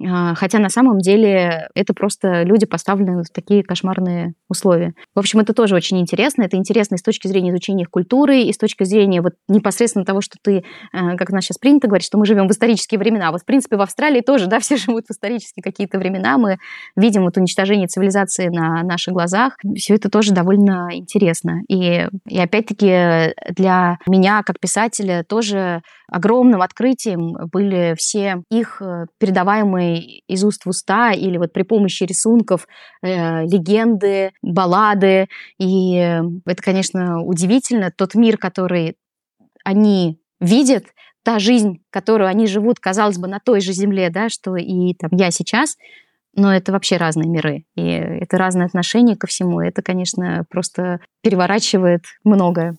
А, 0.02 0.34
хотя 0.34 0.58
на 0.58 0.68
самом 0.68 0.98
деле 0.98 1.68
это 1.74 1.94
просто 1.94 2.42
люди 2.42 2.66
поставлены 2.66 3.22
в 3.22 3.30
такие 3.32 3.62
кошмарные 3.62 4.34
условия. 4.48 4.94
В 5.14 5.18
общем, 5.20 5.40
это 5.40 5.54
тоже 5.54 5.76
очень 5.76 6.00
интересно. 6.00 6.42
Это 6.42 6.56
интересно 6.56 6.96
и 6.96 6.98
с 6.98 7.02
точки 7.02 7.28
зрения 7.28 7.50
изучения 7.50 7.82
их 7.82 7.90
культуры, 7.90 8.40
и 8.42 8.52
с 8.52 8.58
точки 8.58 8.84
зрения 8.84 9.20
вот 9.20 9.34
непосредственно 9.48 10.04
того, 10.04 10.20
что 10.20 10.36
ты, 10.42 10.64
э, 10.92 11.16
как 11.16 11.30
у 11.30 11.34
нас 11.34 11.44
сейчас 11.44 11.58
принято 11.58 11.86
говорить, 11.86 12.06
что 12.06 12.18
мы 12.18 12.26
живем 12.26 12.48
в 12.48 12.50
исторические 12.50 12.98
времена. 12.98 13.30
Вот, 13.30 13.42
в 13.42 13.44
принципе, 13.44 13.76
в 13.76 13.82
Австралии 13.82 14.20
тоже, 14.20 14.46
да, 14.46 14.58
все 14.60 14.76
живут 14.76 15.04
в 15.06 15.12
исторические 15.12 15.62
какие-то 15.62 15.98
времена. 15.98 16.38
Мы 16.38 16.58
видим 16.96 17.22
вот 17.22 17.36
уничтожение 17.36 17.86
цивилизации 17.86 18.48
на 18.48 18.82
наших 18.82 19.14
глазах. 19.14 19.56
Все 19.76 19.94
это 19.94 20.10
тоже 20.10 20.32
довольно 20.32 20.88
интересно. 20.92 21.60
И, 21.68 22.08
и 22.28 22.38
опять-таки 22.38 23.32
для 23.50 23.98
меня, 24.08 24.42
как 24.42 24.58
писателя, 24.58 25.24
тоже 25.26 25.82
огромным 26.14 26.62
открытием 26.62 27.34
были 27.50 27.94
все 27.98 28.42
их 28.48 28.80
э, 28.80 29.06
передаваемые 29.18 30.20
из 30.28 30.44
уст 30.44 30.64
в 30.64 30.68
уста 30.68 31.10
или 31.10 31.38
вот 31.38 31.52
при 31.52 31.62
помощи 31.62 32.04
рисунков 32.04 32.68
э, 33.02 33.44
легенды, 33.46 34.30
баллады. 34.40 35.26
И 35.58 35.94
это, 36.46 36.62
конечно, 36.62 37.22
удивительно. 37.22 37.90
Тот 37.90 38.14
мир, 38.14 38.38
который 38.38 38.96
они 39.64 40.20
видят, 40.40 40.84
та 41.24 41.40
жизнь, 41.40 41.80
которую 41.90 42.28
они 42.28 42.46
живут, 42.46 42.78
казалось 42.78 43.18
бы, 43.18 43.26
на 43.26 43.40
той 43.40 43.60
же 43.60 43.72
земле, 43.72 44.10
да, 44.10 44.28
что 44.28 44.54
и 44.56 44.94
там 44.94 45.10
я 45.14 45.32
сейчас, 45.32 45.76
но 46.36 46.54
это 46.54 46.72
вообще 46.72 46.96
разные 46.96 47.28
миры, 47.28 47.64
и 47.74 47.86
это 47.86 48.38
разное 48.38 48.66
отношение 48.66 49.16
ко 49.16 49.26
всему. 49.26 49.60
Это, 49.60 49.82
конечно, 49.82 50.44
просто 50.50 51.00
переворачивает 51.22 52.04
многое. 52.24 52.76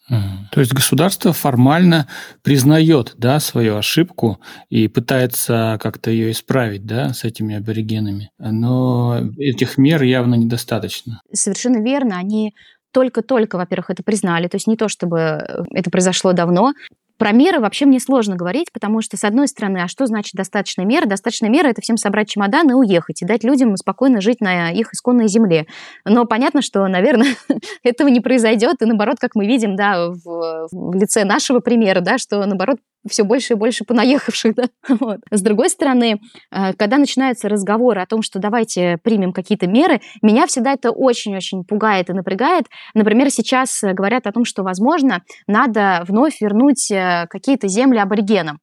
То 0.52 0.60
есть 0.60 0.74
государство 0.74 1.34
формально 1.34 2.08
признает 2.44 3.14
да, 3.18 3.40
свою 3.40 3.78
ошибку 3.78 4.40
и 4.70 4.88
пытается 4.88 5.78
как-то 5.82 6.12
ее 6.12 6.32
исправить 6.32 6.86
да, 6.86 7.14
с 7.14 7.24
этими 7.24 7.56
аборигенами, 7.56 8.30
но 8.38 9.20
этих 9.38 9.78
мер 9.78 10.04
явно 10.04 10.36
недостаточно. 10.36 11.22
Совершенно 11.34 11.82
верно. 11.84 12.18
Они 12.18 12.54
только-только, 12.92 13.58
во-первых, 13.58 13.90
это 13.90 14.04
признали. 14.04 14.48
То 14.48 14.56
есть 14.56 14.68
не 14.68 14.78
то, 14.78 14.88
чтобы 14.88 15.66
это 15.72 15.90
произошло 15.92 16.32
давно. 16.32 16.72
Про 17.18 17.32
меры 17.32 17.60
вообще 17.60 17.86
мне 17.86 18.00
сложно 18.00 18.36
говорить, 18.36 18.72
потому 18.74 19.02
что, 19.02 19.16
с 19.16 19.24
одной 19.24 19.48
стороны, 19.48 19.80
а 19.80 19.88
что 19.88 20.06
значит 20.06 20.34
достаточная 20.34 20.86
мера? 20.86 21.06
Достаточная 21.06 21.50
мера– 21.50 21.68
это 21.70 21.82
всем 21.82 21.96
собрать 21.96 22.30
чемодан 22.30 22.70
и 22.70 22.74
уехать, 22.74 23.22
и 23.22 23.26
дать 23.26 23.44
людям 23.44 23.76
спокойно 23.78 24.20
жить 24.20 24.42
на 24.42 24.72
их 24.72 24.94
исконной 24.94 25.28
земле. 25.28 25.66
Но 26.04 26.26
понятно, 26.26 26.62
что, 26.62 26.86
наверное, 26.88 27.36
этого 27.84 28.10
не 28.10 28.20
произойдет, 28.20 28.82
и 28.82 28.86
наоборот, 28.86 29.18
как 29.20 29.36
мы 29.36 29.46
видим, 29.48 29.76
да, 29.76 30.10
в, 30.10 30.68
в 30.72 30.94
лице 30.94 31.24
нашего 31.24 31.60
примера, 31.60 32.02
да, 32.02 32.18
что, 32.18 32.46
наоборот, 32.46 32.80
все 33.10 33.24
больше 33.24 33.54
и 33.54 33.56
больше 33.56 33.84
понаехавших. 33.84 34.56
Да? 34.56 34.70
Вот. 34.88 35.20
С 35.32 35.42
другой 35.42 35.70
стороны, 35.70 36.20
э, 36.52 36.74
когда 36.74 36.98
начинаются 36.98 37.50
разговоры 37.50 38.02
о 38.02 38.06
том, 38.06 38.22
что 38.22 38.40
давайте 38.40 38.98
примем 39.04 39.34
какие-то 39.34 39.68
меры, 39.68 40.00
меня 40.22 40.48
всегда 40.48 40.74
это 40.74 40.92
очень-очень 40.92 41.64
пугает 41.66 42.10
и 42.10 42.14
напрягает. 42.14 42.68
Например, 42.94 43.30
сейчас 43.30 43.80
говорят 43.82 44.28
о 44.28 44.32
том, 44.32 44.46
что, 44.46 44.64
возможно, 44.64 45.24
надо 45.48 46.04
вновь 46.08 46.40
вернуть 46.40 46.90
э, 46.92 47.28
какие-то 47.30 47.68
земли 47.68 47.98
аборигенам. 47.98 48.60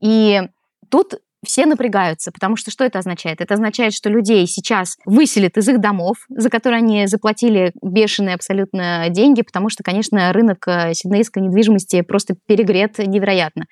И 0.00 0.42
тут 0.90 1.14
все 1.44 1.66
напрягаются, 1.66 2.30
потому 2.30 2.56
что 2.56 2.70
что 2.70 2.84
это 2.84 2.98
означает? 2.98 3.40
Это 3.40 3.54
означает, 3.54 3.94
что 3.94 4.08
людей 4.08 4.46
сейчас 4.46 4.96
выселят 5.04 5.56
из 5.56 5.68
их 5.68 5.80
домов, 5.80 6.18
за 6.28 6.50
которые 6.50 6.78
они 6.78 7.06
заплатили 7.06 7.72
бешеные 7.82 8.34
абсолютно 8.34 9.08
деньги, 9.10 9.42
потому 9.42 9.68
что, 9.68 9.82
конечно, 9.82 10.32
рынок 10.32 10.66
э, 10.68 10.94
сиднейской 10.94 11.42
недвижимости 11.42 12.02
просто 12.02 12.36
перегрет 12.46 12.98
невероятно. 12.98 13.64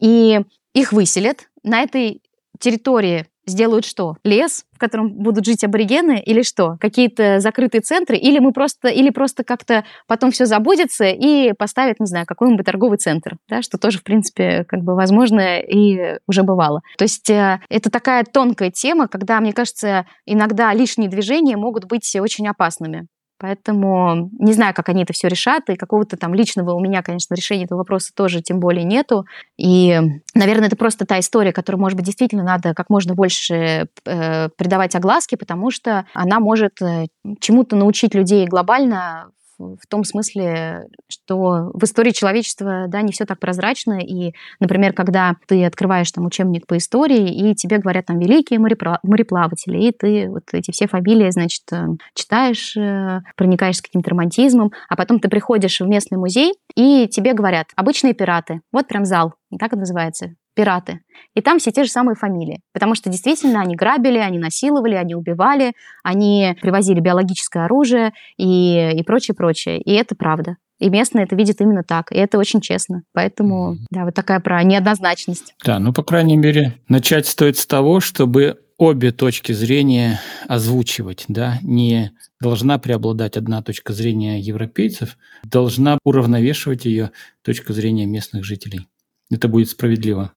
И 0.00 0.40
их 0.74 0.92
выселят. 0.92 1.48
На 1.62 1.80
этой 1.80 2.20
территории 2.60 3.26
сделают 3.46 3.84
что? 3.84 4.16
Лес, 4.24 4.64
в 4.72 4.78
котором 4.78 5.12
будут 5.12 5.46
жить 5.46 5.64
аборигены, 5.64 6.22
или 6.24 6.42
что? 6.42 6.76
Какие-то 6.80 7.40
закрытые 7.40 7.80
центры, 7.80 8.16
или 8.16 8.38
мы 8.38 8.52
просто, 8.52 8.88
или 8.88 9.10
просто 9.10 9.44
как-то 9.44 9.84
потом 10.06 10.30
все 10.30 10.46
забудется 10.46 11.04
и 11.04 11.52
поставят, 11.52 12.00
не 12.00 12.06
знаю, 12.06 12.26
какой-нибудь 12.26 12.66
торговый 12.66 12.98
центр, 12.98 13.36
да, 13.48 13.62
что 13.62 13.78
тоже, 13.78 13.98
в 13.98 14.02
принципе, 14.02 14.64
как 14.68 14.80
бы 14.80 14.94
возможно 14.94 15.60
и 15.60 16.18
уже 16.26 16.42
бывало. 16.42 16.80
То 16.98 17.04
есть 17.04 17.30
э, 17.30 17.60
это 17.68 17.90
такая 17.90 18.24
тонкая 18.24 18.70
тема, 18.70 19.08
когда, 19.08 19.40
мне 19.40 19.52
кажется, 19.52 20.06
иногда 20.26 20.72
лишние 20.74 21.08
движения 21.08 21.56
могут 21.56 21.84
быть 21.86 22.14
очень 22.16 22.46
опасными. 22.48 23.06
Поэтому 23.38 24.30
не 24.38 24.52
знаю, 24.52 24.74
как 24.74 24.88
они 24.88 25.02
это 25.02 25.12
все 25.12 25.28
решат, 25.28 25.68
и 25.68 25.76
какого-то 25.76 26.16
там 26.16 26.34
личного 26.34 26.72
у 26.72 26.80
меня, 26.80 27.02
конечно, 27.02 27.34
решения 27.34 27.64
этого 27.64 27.78
вопроса 27.78 28.12
тоже 28.14 28.40
тем 28.40 28.60
более 28.60 28.84
нету. 28.84 29.26
И, 29.58 30.00
наверное, 30.34 30.68
это 30.68 30.76
просто 30.76 31.04
та 31.04 31.18
история, 31.18 31.52
которую, 31.52 31.80
может 31.80 31.96
быть, 31.96 32.06
действительно 32.06 32.42
надо 32.42 32.74
как 32.74 32.88
можно 32.88 33.14
больше 33.14 33.88
э, 34.06 34.48
придавать 34.56 34.94
огласке, 34.94 35.36
потому 35.36 35.70
что 35.70 36.06
она 36.14 36.40
может 36.40 36.80
э, 36.80 37.06
чему-то 37.40 37.76
научить 37.76 38.14
людей 38.14 38.46
глобально 38.46 39.30
в 39.58 39.86
том 39.88 40.04
смысле, 40.04 40.86
что 41.08 41.70
в 41.72 41.82
истории 41.84 42.10
человечества, 42.10 42.86
да, 42.88 43.02
не 43.02 43.12
все 43.12 43.24
так 43.24 43.38
прозрачно, 43.38 43.98
и, 44.00 44.32
например, 44.60 44.92
когда 44.92 45.36
ты 45.46 45.64
открываешь 45.64 46.10
там 46.12 46.26
учебник 46.26 46.66
по 46.66 46.76
истории, 46.76 47.50
и 47.50 47.54
тебе 47.54 47.78
говорят 47.78 48.06
там 48.06 48.18
великие 48.18 48.58
мореплаватели, 48.58 49.78
и 49.78 49.92
ты 49.92 50.28
вот 50.28 50.44
эти 50.52 50.70
все 50.70 50.86
фамилии, 50.86 51.30
значит, 51.30 51.62
э, 51.72 51.86
читаешь, 52.14 52.76
э, 52.76 53.20
проникаешь 53.36 53.78
с 53.78 53.82
каким-то 53.82 54.10
романтизмом, 54.10 54.72
а 54.88 54.96
потом 54.96 55.20
ты 55.20 55.28
приходишь 55.28 55.80
в 55.80 55.86
местный 55.86 56.18
музей, 56.18 56.54
и 56.74 57.08
тебе 57.08 57.32
говорят, 57.32 57.68
обычные 57.76 58.14
пираты, 58.14 58.60
вот 58.72 58.88
прям 58.88 59.04
зал, 59.04 59.34
так 59.58 59.72
это 59.72 59.78
называется, 59.78 60.34
пираты. 60.56 61.00
И 61.34 61.42
там 61.42 61.58
все 61.58 61.70
те 61.70 61.84
же 61.84 61.90
самые 61.90 62.16
фамилии. 62.16 62.62
Потому 62.72 62.94
что 62.94 63.10
действительно 63.10 63.60
они 63.60 63.76
грабили, 63.76 64.18
они 64.18 64.38
насиловали, 64.38 64.94
они 64.94 65.14
убивали, 65.14 65.74
они 66.02 66.56
привозили 66.60 66.98
биологическое 66.98 67.66
оружие 67.66 68.12
и, 68.38 68.90
и 68.92 69.02
прочее, 69.04 69.34
прочее. 69.36 69.80
И 69.80 69.92
это 69.92 70.16
правда. 70.16 70.56
И 70.78 70.90
местные 70.90 71.24
это 71.24 71.36
видят 71.36 71.60
именно 71.60 71.82
так. 71.82 72.10
И 72.10 72.16
это 72.16 72.38
очень 72.38 72.60
честно. 72.60 73.02
Поэтому, 73.12 73.76
да, 73.90 74.04
вот 74.04 74.14
такая 74.14 74.40
про 74.40 74.62
неоднозначность. 74.62 75.54
Да, 75.64 75.78
ну, 75.78 75.92
по 75.92 76.02
крайней 76.02 76.36
мере, 76.36 76.74
начать 76.88 77.26
стоит 77.26 77.58
с 77.58 77.66
того, 77.66 78.00
чтобы 78.00 78.58
обе 78.78 79.10
точки 79.10 79.52
зрения 79.52 80.20
озвучивать, 80.48 81.24
да, 81.28 81.58
не 81.62 82.12
должна 82.40 82.78
преобладать 82.78 83.38
одна 83.38 83.62
точка 83.62 83.94
зрения 83.94 84.38
европейцев, 84.38 85.16
должна 85.44 85.98
уравновешивать 86.04 86.84
ее 86.84 87.10
точка 87.42 87.72
зрения 87.72 88.04
местных 88.04 88.44
жителей. 88.44 88.86
Это 89.30 89.48
будет 89.48 89.70
справедливо. 89.70 90.32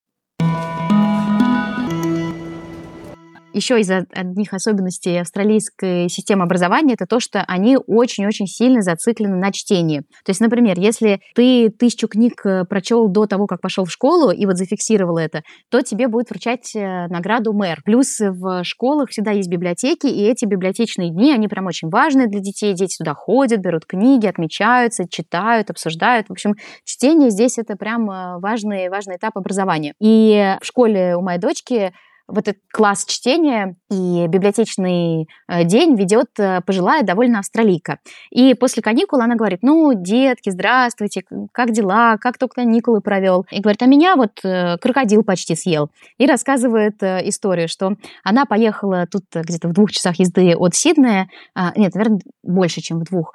Еще 3.59 3.79
из 3.79 3.91
одних 3.91 4.53
особенностей 4.53 5.17
австралийской 5.17 6.07
системы 6.09 6.43
образования 6.43 6.93
это 6.93 7.05
то, 7.05 7.19
что 7.19 7.43
они 7.47 7.77
очень-очень 7.77 8.47
сильно 8.47 8.81
зациклены 8.81 9.35
на 9.35 9.51
чтении. 9.51 9.99
То 10.23 10.29
есть, 10.29 10.39
например, 10.39 10.79
если 10.79 11.19
ты 11.35 11.69
тысячу 11.69 12.07
книг 12.07 12.45
э, 12.45 12.63
прочел 12.63 13.09
до 13.09 13.25
того, 13.25 13.47
как 13.47 13.59
пошел 13.61 13.83
в 13.83 13.91
школу, 13.91 14.31
и 14.31 14.45
вот 14.45 14.57
зафиксировал 14.57 15.17
это, 15.17 15.43
то 15.69 15.81
тебе 15.81 16.07
будет 16.07 16.29
вручать 16.29 16.73
э, 16.73 17.07
награду 17.07 17.53
мэр. 17.53 17.81
Плюс 17.83 18.19
в 18.19 18.63
школах 18.63 19.09
всегда 19.09 19.31
есть 19.31 19.49
библиотеки, 19.49 20.07
и 20.07 20.23
эти 20.23 20.45
библиотечные 20.45 21.11
дни, 21.11 21.33
они 21.33 21.47
прям 21.47 21.65
очень 21.65 21.89
важные 21.89 22.27
для 22.27 22.39
детей. 22.39 22.73
Дети 22.73 22.97
туда 22.97 23.13
ходят, 23.13 23.59
берут 23.59 23.85
книги, 23.85 24.25
отмечаются, 24.25 25.03
читают, 25.09 25.69
обсуждают. 25.69 26.27
В 26.29 26.31
общем, 26.31 26.53
чтение 26.85 27.29
здесь 27.29 27.57
это 27.57 27.75
прям 27.75 28.09
э, 28.09 28.39
важный, 28.39 28.89
важный 28.89 29.17
этап 29.17 29.37
образования. 29.37 29.93
И 29.99 30.55
в 30.61 30.65
школе 30.65 31.15
у 31.17 31.21
моей 31.21 31.39
дочки 31.39 31.91
вот 32.29 32.47
этот 32.47 32.61
класс 32.71 33.05
чтения 33.05 33.75
и 33.91 34.27
библиотечный 34.27 35.27
э, 35.47 35.63
день 35.63 35.95
ведет 35.95 36.27
э, 36.37 36.61
пожилая 36.65 37.03
довольно 37.03 37.39
австралийка. 37.39 37.99
И 38.29 38.53
после 38.53 38.81
каникул 38.83 39.19
она 39.19 39.35
говорит, 39.35 39.59
ну, 39.61 39.93
детки, 39.93 40.49
здравствуйте, 40.49 41.23
как 41.51 41.71
дела, 41.71 42.17
как 42.17 42.37
только 42.37 42.61
каникулы 42.61 43.01
провел? 43.01 43.45
И 43.51 43.61
говорит, 43.61 43.81
а 43.81 43.85
меня 43.85 44.15
вот 44.15 44.39
э, 44.43 44.77
крокодил 44.77 45.23
почти 45.23 45.55
съел. 45.55 45.89
И 46.17 46.25
рассказывает 46.25 47.01
историю, 47.01 47.67
что 47.67 47.95
она 48.23 48.45
поехала 48.45 49.07
тут 49.09 49.23
где-то 49.33 49.67
в 49.67 49.73
двух 49.73 49.91
часах 49.91 50.19
езды 50.19 50.55
от 50.55 50.75
Сиднея, 50.75 51.29
а, 51.55 51.73
нет, 51.75 51.95
наверное, 51.95 52.21
больше, 52.43 52.81
чем 52.81 52.99
в 52.99 53.03
двух, 53.03 53.33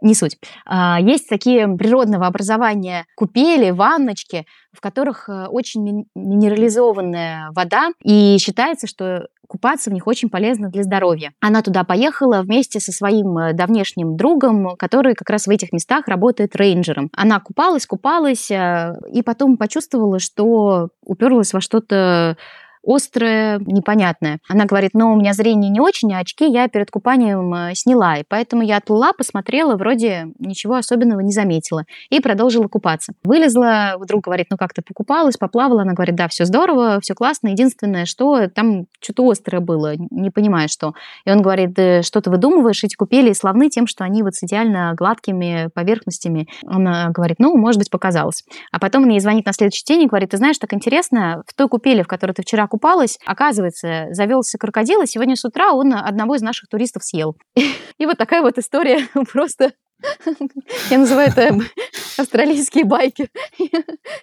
не 0.00 0.14
суть. 0.14 0.38
А, 0.66 1.00
есть 1.00 1.28
такие 1.28 1.66
природного 1.68 2.26
образования 2.26 3.06
купели, 3.16 3.70
ванночки, 3.70 4.46
в 4.72 4.80
которых 4.80 5.28
э, 5.28 5.46
очень 5.46 6.06
минерализованная 6.14 7.50
вода, 7.52 7.88
и 8.02 8.36
считается, 8.38 8.86
что 8.86 9.28
купаться 9.48 9.90
в 9.90 9.92
них 9.92 10.06
очень 10.06 10.28
полезно 10.28 10.68
для 10.68 10.82
здоровья. 10.82 11.32
Она 11.40 11.62
туда 11.62 11.84
поехала 11.84 12.42
вместе 12.42 12.78
со 12.80 12.92
своим 12.92 13.38
э, 13.38 13.52
давнешним 13.54 14.16
другом, 14.16 14.76
который 14.76 15.14
как 15.14 15.30
раз 15.30 15.46
в 15.46 15.50
этих 15.50 15.72
местах 15.72 16.08
работает 16.08 16.54
рейнджером. 16.56 17.08
Она 17.12 17.40
купалась, 17.40 17.86
купалась, 17.86 18.50
э, 18.50 18.92
и 19.10 19.22
потом 19.22 19.56
почувствовала, 19.56 20.18
что 20.18 20.88
уперлась 21.02 21.54
во 21.54 21.60
что-то 21.60 22.36
острое, 22.86 23.58
непонятное. 23.58 24.38
Она 24.48 24.64
говорит, 24.64 24.92
ну, 24.94 25.12
у 25.12 25.16
меня 25.16 25.32
зрение 25.32 25.70
не 25.70 25.80
очень, 25.80 26.14
а 26.14 26.20
очки 26.20 26.46
я 26.50 26.68
перед 26.68 26.90
купанием 26.90 27.52
э, 27.52 27.74
сняла, 27.74 28.18
и 28.18 28.24
поэтому 28.26 28.62
я 28.62 28.76
отплыла, 28.76 29.12
посмотрела, 29.12 29.76
вроде 29.76 30.28
ничего 30.38 30.76
особенного 30.76 31.20
не 31.20 31.32
заметила, 31.32 31.84
и 32.10 32.20
продолжила 32.20 32.68
купаться. 32.68 33.12
Вылезла, 33.24 33.94
вдруг 33.98 34.24
говорит, 34.24 34.46
ну, 34.50 34.56
как-то 34.56 34.82
покупалась, 34.82 35.36
поплавала, 35.36 35.82
она 35.82 35.92
говорит, 35.92 36.14
да, 36.14 36.28
все 36.28 36.44
здорово, 36.44 37.00
все 37.02 37.14
классно, 37.14 37.48
единственное, 37.48 38.06
что 38.06 38.48
там 38.48 38.86
что-то 39.00 39.28
острое 39.30 39.60
было, 39.60 39.94
не 39.96 40.30
понимаю, 40.30 40.68
что. 40.68 40.94
И 41.24 41.30
он 41.30 41.42
говорит, 41.42 41.72
да, 41.74 42.02
что 42.02 42.20
ты 42.20 42.30
выдумываешь, 42.30 42.84
эти 42.84 42.94
купели 42.94 43.32
славны 43.32 43.68
тем, 43.68 43.86
что 43.86 44.04
они 44.04 44.22
вот 44.22 44.34
с 44.34 44.44
идеально 44.44 44.94
гладкими 44.94 45.68
поверхностями. 45.74 46.48
Она 46.66 47.10
говорит, 47.10 47.38
ну, 47.38 47.56
может 47.56 47.78
быть, 47.78 47.90
показалось. 47.90 48.44
А 48.70 48.78
потом 48.78 49.02
мне 49.02 49.20
звонит 49.20 49.46
на 49.46 49.52
следующий 49.52 49.84
день 49.84 50.02
и 50.02 50.06
говорит, 50.06 50.30
ты 50.30 50.36
знаешь, 50.36 50.58
так 50.58 50.72
интересно, 50.72 51.42
в 51.46 51.54
той 51.54 51.68
купели, 51.68 52.02
в 52.02 52.06
которой 52.06 52.32
ты 52.32 52.42
вчера 52.42 52.66
купалась. 52.66 52.75
Оказывается, 53.24 54.08
завелся 54.10 54.58
крокодил, 54.58 55.02
и 55.02 55.06
сегодня 55.06 55.36
с 55.36 55.44
утра 55.44 55.72
он 55.72 55.94
одного 55.94 56.34
из 56.34 56.42
наших 56.42 56.68
туристов 56.68 57.04
съел. 57.04 57.36
И 57.54 58.06
вот 58.06 58.18
такая 58.18 58.42
вот 58.42 58.58
история 58.58 59.08
просто 59.32 59.72
я 60.90 60.98
называю 60.98 61.30
это 61.30 61.58
австралийские 62.18 62.84
байки. 62.84 63.30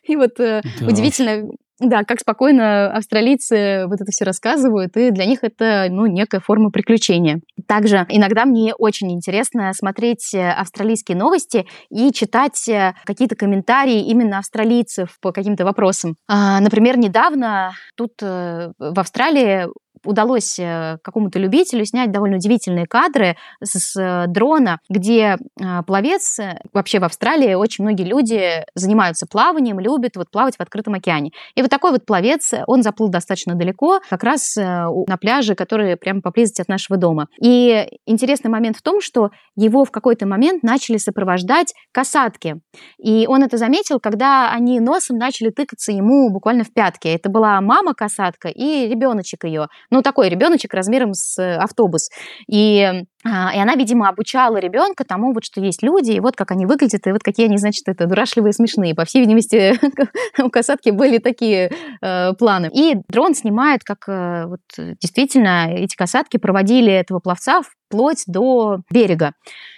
И 0.03 0.15
вот 0.15 0.39
э, 0.39 0.61
удивительно, 0.81 1.49
да, 1.79 2.03
как 2.03 2.19
спокойно 2.19 2.91
австралийцы 2.91 3.85
вот 3.87 4.01
это 4.01 4.11
все 4.11 4.25
рассказывают, 4.25 4.95
и 4.97 5.11
для 5.11 5.25
них 5.25 5.39
это, 5.43 5.87
ну, 5.89 6.05
некая 6.05 6.39
форма 6.39 6.69
приключения. 6.69 7.41
Также 7.67 8.05
иногда 8.09 8.45
мне 8.45 8.73
очень 8.75 9.11
интересно 9.11 9.71
смотреть 9.73 10.33
э, 10.33 10.51
австралийские 10.51 11.17
новости 11.17 11.65
и 11.89 12.11
читать 12.11 12.67
э, 12.67 12.93
какие-то 13.05 13.35
комментарии 13.35 14.07
именно 14.07 14.39
австралийцев 14.39 15.17
по 15.21 15.31
каким-то 15.31 15.65
вопросам. 15.65 16.15
А, 16.27 16.59
например, 16.59 16.97
недавно 16.97 17.73
тут 17.95 18.11
в 18.21 18.99
Австралии 18.99 19.67
удалось 20.05 20.57
э, 20.59 20.97
какому-то 21.03 21.39
любителю 21.39 21.85
снять 21.85 22.11
довольно 22.11 22.37
удивительные 22.37 22.85
кадры 22.85 23.35
с 23.61 23.99
э, 23.99 24.25
дрона, 24.27 24.79
где 24.89 25.37
э, 25.59 25.83
пловец, 25.85 26.39
вообще 26.73 26.99
в 26.99 27.03
Австралии 27.03 27.53
очень 27.53 27.83
многие 27.83 28.03
люди 28.03 28.63
занимаются 28.75 29.25
плаванием, 29.27 29.79
любят 29.79 30.15
вот 30.15 30.29
плавать 30.31 30.57
в 30.57 30.61
открытом 30.61 30.95
океане. 30.95 31.31
И 31.55 31.61
вот 31.61 31.69
такой 31.69 31.91
вот 31.91 32.05
пловец, 32.05 32.53
он 32.67 32.83
заплыл 32.83 33.09
достаточно 33.09 33.55
далеко, 33.55 33.99
как 34.09 34.23
раз 34.23 34.55
на 34.55 35.17
пляже, 35.19 35.55
который 35.55 35.97
прямо 35.97 36.21
поблизости 36.21 36.61
от 36.61 36.67
нашего 36.67 36.97
дома. 36.97 37.27
И 37.41 37.87
интересный 38.05 38.49
момент 38.49 38.77
в 38.77 38.81
том, 38.81 39.01
что 39.01 39.29
его 39.55 39.85
в 39.85 39.91
какой-то 39.91 40.25
момент 40.25 40.63
начали 40.63 40.97
сопровождать 40.97 41.73
касатки. 41.91 42.55
И 42.97 43.25
он 43.27 43.43
это 43.43 43.57
заметил, 43.57 43.99
когда 43.99 44.51
они 44.51 44.79
носом 44.79 45.17
начали 45.17 45.49
тыкаться 45.49 45.91
ему 45.91 46.29
буквально 46.31 46.63
в 46.63 46.73
пятки. 46.73 47.07
Это 47.07 47.29
была 47.29 47.59
мама-касатка 47.61 48.49
и 48.49 48.87
ребеночек 48.87 49.43
ее 49.43 49.67
ну, 49.93 50.01
такой 50.01 50.27
ребеночек 50.29 50.73
размером 50.73 51.13
с 51.13 51.39
э, 51.39 51.55
автобус. 51.55 52.09
И 52.51 53.03
а, 53.25 53.53
и 53.55 53.59
она, 53.59 53.75
видимо, 53.75 54.09
обучала 54.09 54.57
ребенка 54.57 55.05
тому, 55.05 55.33
вот, 55.33 55.45
что 55.45 55.61
есть 55.61 55.81
люди, 55.81 56.11
и 56.11 56.19
вот 56.19 56.35
как 56.35 56.51
они 56.51 56.65
выглядят, 56.65 57.07
и 57.07 57.11
вот 57.11 57.23
какие 57.23 57.45
они, 57.45 57.57
значит, 57.57 57.87
это 57.87 58.05
дурашливые, 58.05 58.51
смешные. 58.51 58.95
По 58.95 59.05
всей 59.05 59.21
видимости, 59.21 59.79
у 60.41 60.49
касатки 60.49 60.89
были 60.89 61.19
такие 61.19 61.71
э, 62.01 62.33
планы. 62.33 62.69
И 62.73 62.95
дрон 63.07 63.33
снимает, 63.33 63.83
как 63.83 64.09
э, 64.09 64.45
вот, 64.47 64.61
действительно 64.99 65.71
эти 65.71 65.95
касатки 65.95 66.37
проводили 66.37 66.91
этого 66.91 67.19
пловца 67.19 67.61
вплоть 67.61 68.23
до 68.27 68.79
берега. 68.91 69.33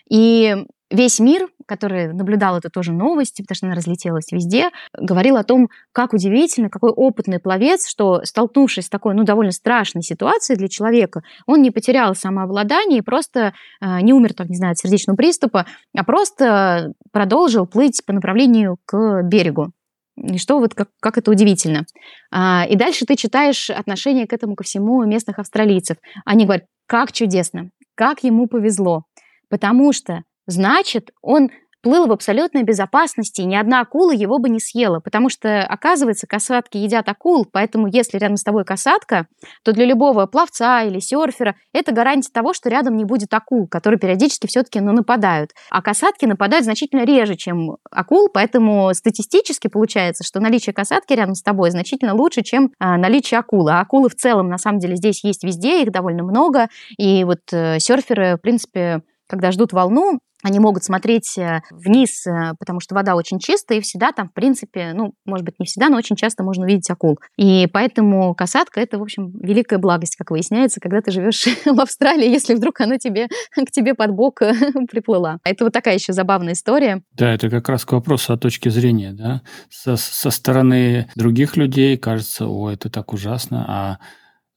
И 0.10 0.56
весь 0.91 1.19
мир, 1.19 1.48
который 1.65 2.13
наблюдал 2.13 2.58
эту 2.58 2.69
тоже 2.69 2.93
новость, 2.93 3.38
потому 3.38 3.56
что 3.56 3.65
она 3.67 3.76
разлетелась 3.76 4.32
везде, 4.32 4.69
говорил 4.93 5.38
о 5.38 5.43
том, 5.43 5.69
как 5.91 6.13
удивительно, 6.13 6.69
какой 6.69 6.91
опытный 6.91 7.39
пловец, 7.39 7.88
что 7.88 8.21
столкнувшись 8.24 8.86
с 8.86 8.89
такой, 8.89 9.15
ну, 9.15 9.24
довольно 9.24 9.52
страшной 9.52 10.04
ситуацией 10.04 10.58
для 10.58 10.67
человека, 10.67 11.21
он 11.48 11.62
не 11.62 11.71
потерял 11.71 12.13
самообладание 12.15 13.00
и 13.00 13.04
просто 13.04 13.54
э, 13.82 14.02
не 14.02 14.13
умер, 14.13 14.34
так, 14.34 14.50
не 14.50 14.58
знаю, 14.58 14.74
от 14.74 14.78
сердечного 14.78 15.17
приступа, 15.17 15.65
а 15.95 16.04
просто 16.04 16.93
продолжил 17.12 17.65
плыть 17.65 18.04
по 18.06 18.13
направлению 18.13 18.78
к 18.86 19.24
берегу. 19.24 19.71
И 20.17 20.38
что 20.38 20.60
вот 20.60 20.74
как, 20.74 20.89
как 21.02 21.17
это 21.17 21.30
удивительно. 21.30 21.86
А, 22.32 22.65
и 22.69 22.76
дальше 22.76 23.06
ты 23.06 23.15
читаешь 23.15 23.69
отношение 23.69 24.28
к 24.28 24.34
этому 24.34 24.56
ко 24.56 24.63
всему 24.63 25.04
местных 25.04 25.39
австралийцев. 25.39 25.98
Они 26.24 26.45
говорят, 26.45 26.65
как 26.88 27.12
чудесно, 27.12 27.69
как 27.95 28.24
ему 28.24 28.48
повезло, 28.48 29.04
потому 29.50 29.91
что 29.91 30.21
Значит, 30.47 31.12
он 31.21 31.49
плыл 31.86 32.08
в 32.08 32.12
абсолютной 32.12 32.63
безопасности, 32.63 33.41
и 33.41 33.45
ни 33.45 33.55
одна 33.55 33.81
акула 33.81 34.12
его 34.12 34.39
бы 34.39 34.49
не 34.49 34.60
съела, 34.60 34.99
потому 34.99 35.29
что, 35.29 35.62
оказывается, 35.62 36.25
касатки 36.25 36.77
едят 36.77 37.08
акул, 37.08 37.45
поэтому 37.45 37.86
если 37.86 38.17
рядом 38.17 38.38
с 38.38 38.43
тобой 38.43 38.65
касатка, 38.65 39.27
то 39.63 39.71
для 39.71 39.86
любого 39.86 40.25
пловца 40.25 40.81
или 40.81 40.97
серфера 40.97 41.55
это 41.73 41.91
гарантия 41.91 42.31
того, 42.34 42.55
что 42.55 42.69
рядом 42.69 42.97
не 42.97 43.05
будет 43.05 43.31
акул, 43.36 43.67
которые 43.67 43.99
периодически 43.99 44.47
все-таки 44.47 44.79
ну, 44.79 44.93
нападают. 44.93 45.51
А 45.69 45.84
касатки 45.84 46.25
нападают 46.25 46.65
значительно 46.65 47.05
реже, 47.05 47.36
чем 47.36 47.77
акул, 47.91 48.29
поэтому 48.34 48.91
статистически 48.95 49.67
получается, 49.67 50.23
что 50.23 50.39
наличие 50.39 50.73
касатки 50.73 51.13
рядом 51.13 51.36
с 51.36 51.43
тобой 51.43 51.69
значительно 51.69 52.15
лучше, 52.15 52.41
чем 52.41 52.71
а, 52.79 52.97
наличие 52.97 53.39
акулы. 53.39 53.73
А 53.73 53.81
акулы 53.81 54.10
в 54.10 54.15
целом, 54.15 54.49
на 54.49 54.58
самом 54.58 54.79
деле, 54.79 54.95
здесь 54.95 55.23
есть 55.23 55.43
везде, 55.43 55.84
их 55.84 55.91
довольно 55.91 56.23
много, 56.23 56.67
и 56.97 57.23
вот 57.25 57.41
э, 57.51 57.77
серферы, 57.77 58.38
в 58.38 58.41
принципе, 58.41 59.03
когда 59.27 59.51
ждут 59.51 59.73
волну, 59.73 60.19
они 60.45 60.59
могут 60.59 60.83
смотреть 60.83 61.38
э, 61.39 61.61
вниз, 61.71 62.27
э, 62.27 62.53
потому 62.59 62.79
что 62.79 62.93
вода 62.93 63.15
очень 63.15 63.39
чистая, 63.39 63.79
и 63.79 63.81
всегда 63.81 64.11
там, 64.11 64.29
в 64.29 64.33
принципе, 64.33 64.93
ну, 64.93 65.13
может 65.25 65.43
быть, 65.43 65.55
не 65.59 65.65
всегда, 65.65 65.89
но 65.89 65.97
очень 65.97 66.15
часто 66.15 66.43
можно 66.43 66.65
увидеть 66.65 66.89
акул. 66.89 67.17
И 67.35 67.67
поэтому 67.73 68.35
касатка– 68.35 68.79
это, 68.81 68.99
в 68.99 69.01
общем, 69.01 69.31
великая 69.39 69.79
благость, 69.79 70.15
как 70.15 70.29
выясняется, 70.29 70.79
когда 70.79 71.01
ты 71.01 71.09
живешь 71.09 71.45
в 71.65 71.81
Австралии, 71.81 72.29
если 72.29 72.53
вдруг 72.53 72.79
она 72.81 72.99
тебе, 72.99 73.27
к 73.55 73.71
тебе 73.71 73.95
под 73.95 74.11
бок 74.11 74.43
э, 74.43 74.53
приплыла. 74.91 75.39
Это 75.43 75.63
вот 75.63 75.73
такая 75.73 75.95
еще 75.95 76.13
забавная 76.13 76.53
история. 76.53 77.01
Да, 77.13 77.33
это 77.33 77.49
как 77.49 77.67
раз 77.67 77.83
к 77.83 77.93
вопросу 77.93 78.33
о 78.33 78.38
точке 78.38 78.69
зрения, 78.69 79.13
да. 79.13 79.41
Со, 79.69 79.95
со 79.95 80.29
стороны 80.29 81.09
других 81.15 81.57
людей 81.57 81.97
кажется, 81.97 82.45
о, 82.47 82.69
это 82.69 82.91
так 82.91 83.13
ужасно, 83.13 83.65
а 83.67 83.97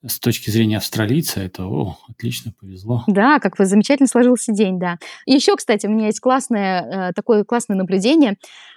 с 0.06 0.20
точки 0.20 0.50
зрения 0.50 0.76
австралийца 0.76 1.40
это, 1.40 1.66
о, 1.66 1.98
отлично, 2.08 2.52
повезло. 2.58 3.04
Да, 3.06 3.40
как 3.40 3.58
вы 3.58 3.66
замечательно 3.66 4.06
сложился 4.06 4.52
день, 4.52 4.78
да. 4.78 4.98
Еще, 5.26 5.56
кстати, 5.56 5.86
у 5.86 5.90
меня 5.90 6.06
есть 6.06 6.20
классное, 6.20 7.10
э, 7.10 7.12
такое 7.14 7.44
классное 7.44 7.76
наблюдение. 7.76 8.36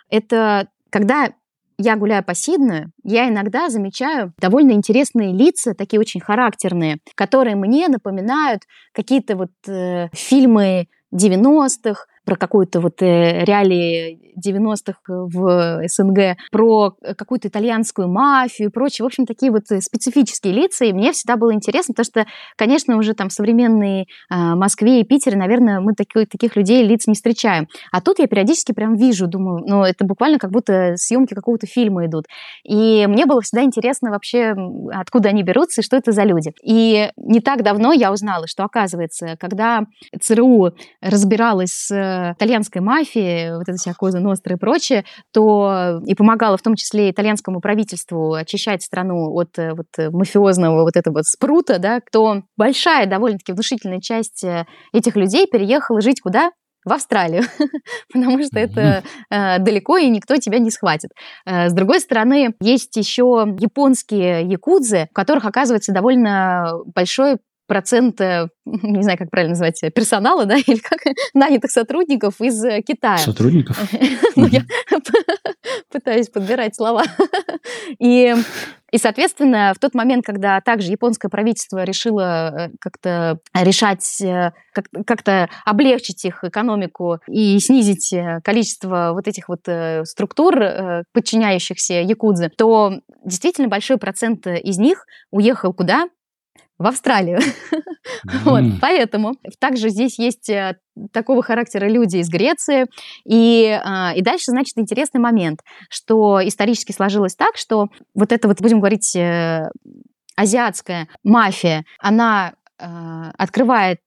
Это 0.09 0.67
когда 0.89 1.29
я 1.77 1.95
гуляю 1.95 2.23
по 2.23 2.33
Сиднею, 2.33 2.91
я 3.03 3.27
иногда 3.29 3.69
замечаю 3.69 4.33
довольно 4.39 4.71
интересные 4.71 5.33
лица, 5.33 5.73
такие 5.73 5.99
очень 5.99 6.21
характерные, 6.21 6.99
которые 7.15 7.55
мне 7.55 7.87
напоминают 7.87 8.63
какие-то 8.91 9.35
вот 9.35 9.51
э, 9.67 10.09
фильмы 10.13 10.87
90-х, 11.13 12.05
про 12.25 12.35
какую-то 12.35 12.79
вот 12.79 13.01
э, 13.01 13.43
реалии 13.45 14.33
90-х 14.37 14.99
в 15.07 15.81
СНГ, 15.87 16.37
про 16.51 16.91
какую-то 17.17 17.47
итальянскую 17.47 18.07
мафию 18.07 18.69
и 18.69 18.71
прочее. 18.71 19.03
В 19.03 19.07
общем, 19.07 19.25
такие 19.25 19.51
вот 19.51 19.63
специфические 19.67 20.53
лица. 20.53 20.85
И 20.85 20.93
мне 20.93 21.11
всегда 21.11 21.35
было 21.37 21.53
интересно, 21.53 21.93
потому 21.93 22.05
что, 22.05 22.25
конечно, 22.55 22.97
уже 22.97 23.13
там 23.13 23.29
в 23.29 23.33
современной 23.33 24.01
э, 24.01 24.05
Москве 24.29 25.01
и 25.01 25.03
Питере, 25.03 25.37
наверное, 25.37 25.79
мы 25.79 25.93
таких, 25.93 26.29
таких 26.29 26.55
людей 26.55 26.83
лиц 26.83 27.07
не 27.07 27.15
встречаем. 27.15 27.67
А 27.91 28.01
тут 28.01 28.19
я 28.19 28.27
периодически 28.27 28.71
прям 28.71 28.95
вижу, 28.95 29.27
думаю, 29.27 29.63
ну, 29.65 29.83
это 29.83 30.05
буквально 30.05 30.37
как 30.37 30.51
будто 30.51 30.93
съемки 30.95 31.33
какого-то 31.33 31.67
фильма 31.67 32.05
идут. 32.05 32.25
И 32.63 33.05
мне 33.07 33.25
было 33.25 33.41
всегда 33.41 33.63
интересно 33.63 34.11
вообще, 34.11 34.55
откуда 34.93 35.29
они 35.29 35.43
берутся 35.43 35.81
и 35.81 35.83
что 35.83 35.97
это 35.97 36.11
за 36.11 36.23
люди. 36.23 36.53
И 36.63 37.09
не 37.17 37.39
так 37.39 37.63
давно 37.63 37.93
я 37.93 38.11
узнала, 38.11 38.47
что, 38.47 38.63
оказывается, 38.63 39.35
когда 39.39 39.85
ЦРУ 40.19 40.73
разбиралась 41.01 41.71
с 41.71 42.10
итальянской 42.35 42.81
мафии, 42.81 43.55
вот 43.55 43.63
это 43.67 43.77
вся 43.77 43.93
Коза 43.93 44.19
Ностра 44.19 44.55
и 44.55 44.59
прочее, 44.59 45.05
то 45.33 46.01
и 46.05 46.15
помогала 46.15 46.57
в 46.57 46.61
том 46.61 46.75
числе 46.75 47.11
итальянскому 47.11 47.61
правительству 47.61 48.33
очищать 48.33 48.83
страну 48.83 49.31
от 49.33 49.57
вот 49.57 49.87
мафиозного 50.11 50.83
вот 50.83 50.95
этого 50.95 51.21
спрута, 51.23 51.79
да, 51.79 52.01
то 52.11 52.43
большая 52.57 53.07
довольно-таки 53.07 53.53
внушительная 53.53 54.01
часть 54.01 54.45
этих 54.93 55.15
людей 55.15 55.47
переехала 55.47 56.01
жить 56.01 56.21
куда? 56.21 56.51
в 56.83 56.93
Австралию, 56.93 57.43
потому 58.13 58.43
что 58.43 58.59
это 58.59 59.03
э, 59.29 59.59
далеко 59.59 59.97
и 59.97 60.09
никто 60.09 60.37
тебя 60.37 60.59
не 60.59 60.71
схватит. 60.71 61.11
Э, 61.45 61.69
с 61.69 61.73
другой 61.73 61.99
стороны, 61.99 62.55
есть 62.59 62.95
еще 62.95 63.55
японские 63.59 64.43
якудзы, 64.45 65.07
у 65.11 65.13
которых 65.13 65.45
оказывается 65.45 65.93
довольно 65.93 66.71
большой 66.93 67.37
процент, 67.71 68.19
э, 68.19 68.49
не 68.65 69.01
знаю, 69.01 69.17
как 69.17 69.29
правильно 69.29 69.51
назвать, 69.51 69.79
персонала, 69.95 70.45
да, 70.45 70.57
или 70.67 70.79
как 70.79 70.99
нанятых 71.33 71.71
сотрудников 71.71 72.41
из 72.41 72.61
э, 72.65 72.81
Китая. 72.81 73.17
Сотрудников? 73.17 73.77
Ну, 74.35 74.47
я 74.47 74.63
пытаюсь 75.91 76.29
подбирать 76.29 76.75
слова. 76.75 77.03
И 77.99 78.33
и, 78.91 78.97
соответственно, 78.97 79.71
в 79.73 79.79
тот 79.79 79.93
момент, 79.93 80.25
когда 80.25 80.59
также 80.59 80.91
японское 80.91 81.29
правительство 81.29 81.83
решило 81.83 82.67
э, 82.67 82.69
как-то 82.81 83.39
решать, 83.53 84.21
как-то 85.05 85.49
облегчить 85.65 86.25
их 86.25 86.43
экономику 86.43 87.19
и 87.27 87.57
снизить 87.59 88.13
количество 88.43 89.11
вот 89.13 89.29
этих 89.29 89.47
вот 89.47 89.61
структур, 90.03 90.59
подчиняющихся 91.13 92.01
якудзе, 92.01 92.49
то 92.49 92.99
действительно 93.23 93.69
большой 93.69 93.97
процент 93.97 94.45
из 94.47 94.77
них 94.77 95.05
уехал 95.31 95.73
куда? 95.73 96.07
В 96.81 96.87
Австралию. 96.87 97.39
вот, 98.43 98.63
поэтому 98.81 99.35
также 99.59 99.89
здесь 99.89 100.17
есть 100.19 100.49
э, 100.49 100.77
такого 101.11 101.43
характера 101.43 101.87
люди 101.87 102.17
из 102.17 102.29
Греции. 102.29 102.87
И, 103.25 103.79
а, 103.83 104.13
и 104.15 104.21
дальше, 104.21 104.45
значит, 104.47 104.77
интересный 104.77 105.19
момент, 105.19 105.59
что 105.89 106.39
исторически 106.45 106.91
сложилось 106.91 107.35
так, 107.35 107.55
что 107.57 107.87
вот 108.13 108.31
это 108.31 108.47
вот, 108.47 108.61
будем 108.61 108.79
говорить, 108.79 109.15
э, 109.15 109.69
азиатская 110.35 111.07
мафия, 111.23 111.85
она 111.99 112.53
э, 112.79 113.31
открывает 113.37 113.99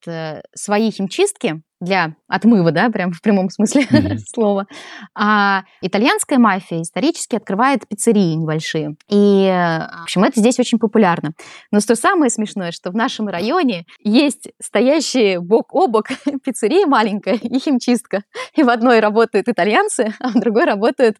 свои 0.54 0.90
химчистки 0.90 1.62
для 1.80 2.14
отмыва, 2.28 2.70
да, 2.70 2.88
прям 2.90 3.12
в 3.12 3.20
прямом 3.20 3.50
смысле 3.50 3.82
mm-hmm. 3.90 4.18
слова. 4.32 4.66
А 5.14 5.64
итальянская 5.80 6.38
мафия 6.38 6.82
исторически 6.82 7.36
открывает 7.36 7.86
пиццерии 7.86 8.34
небольшие. 8.34 8.96
И, 9.08 9.46
в 9.46 10.02
общем, 10.02 10.24
это 10.24 10.40
здесь 10.40 10.58
очень 10.58 10.78
популярно. 10.78 11.32
Но 11.70 11.80
что 11.80 11.96
самое 11.96 12.30
смешное, 12.30 12.72
что 12.72 12.90
в 12.90 12.94
нашем 12.94 13.28
районе 13.28 13.84
есть 14.02 14.48
стоящие 14.62 15.40
бок 15.40 15.74
о 15.74 15.86
бок 15.86 16.08
пиццерия 16.44 16.86
маленькая 16.86 17.34
и 17.34 17.58
химчистка. 17.58 18.22
И 18.56 18.62
в 18.62 18.68
одной 18.68 19.00
работают 19.00 19.48
итальянцы, 19.48 20.14
а 20.20 20.28
в 20.28 20.40
другой 20.40 20.64
работают 20.64 21.16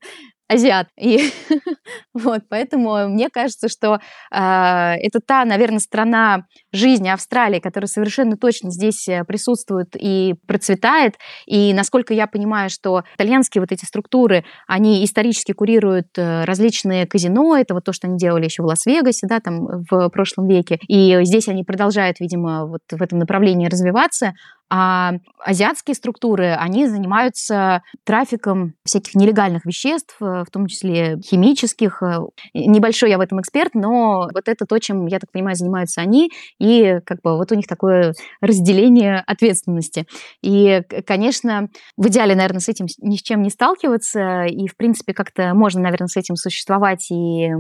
азиат. 0.55 0.89
И 0.99 1.31
вот, 2.15 2.43
поэтому 2.49 3.09
мне 3.09 3.29
кажется, 3.31 3.69
что 3.69 3.95
э, 3.95 3.99
это 4.31 5.21
та, 5.21 5.45
наверное, 5.45 5.79
страна 5.79 6.47
жизни 6.73 7.09
Австралии, 7.09 7.61
которая 7.61 7.89
совершенно 7.89 8.37
точно 8.37 8.71
здесь 8.71 9.07
э, 9.09 9.25
присутствует 9.25 9.95
и 9.95 10.35
процветает. 10.47 11.15
И 11.47 11.73
насколько 11.75 12.15
я 12.15 12.27
понимаю, 12.27 12.71
что 12.71 13.05
итальянские 13.17 13.61
вот 13.61 13.73
эти 13.73 13.85
структуры, 13.85 14.45
они 14.67 15.05
исторически 15.05 15.53
курируют 15.53 16.09
э, 16.17 16.45
различные 16.45 17.07
казино, 17.07 17.57
это 17.57 17.75
вот 17.75 17.85
то, 17.85 17.93
что 17.93 18.07
они 18.07 18.17
делали 18.17 18.45
еще 18.45 18.63
в 18.63 18.67
Лас-Вегасе, 18.67 19.27
да, 19.27 19.41
там 19.41 19.85
в 19.91 20.09
прошлом 20.11 20.49
веке. 20.49 20.79
И 20.89 21.19
здесь 21.25 21.49
они 21.49 21.65
продолжают, 21.65 22.21
видимо, 22.21 22.67
вот 22.67 22.83
в 22.91 23.03
этом 23.03 23.19
направлении 23.19 23.69
развиваться. 23.69 24.35
А 24.71 25.13
азиатские 25.39 25.95
структуры, 25.95 26.53
они 26.53 26.87
занимаются 26.89 27.83
трафиком 28.05 28.75
всяких 28.85 29.15
нелегальных 29.15 29.67
веществ, 29.67 30.17
э, 30.21 30.45
в 30.47 30.51
том 30.51 30.67
числе 30.67 31.19
химических. 31.21 32.03
Э, 32.03 32.19
небольшой 32.55 33.11
я 33.11 33.19
в 33.19 33.21
этом 33.21 33.41
эксперт, 33.41 33.75
но 33.75 34.29
вот 34.33 34.49
это 34.49 34.65
то, 34.67 34.79
чем, 34.79 35.07
я 35.07 35.19
так 35.19 35.31
понимаю, 35.31 35.55
занимаются 35.57 36.01
они, 36.01 36.31
и 36.59 36.99
как 37.05 37.21
бы 37.23 37.37
вот 37.37 37.53
у 37.53 37.55
них 37.55 37.67
такое 37.67 38.15
разделение 38.41 39.23
ответственности. 39.27 40.07
И, 40.43 40.83
конечно, 41.07 41.69
в 41.97 42.09
идеале, 42.09 42.35
наверное, 42.35 42.61
с 42.61 42.69
этим 42.69 42.87
ни 42.99 43.17
с 43.17 43.23
чем 43.23 43.43
не 43.43 43.51
сталкиваться, 43.51 44.45
и, 44.45 44.67
в 44.67 44.77
принципе, 44.77 45.13
как-то 45.13 45.55
можно, 45.55 45.83
наверное, 45.83 46.09
с 46.09 46.17
этим 46.17 46.37
существовать 46.37 47.11
и 47.11 47.51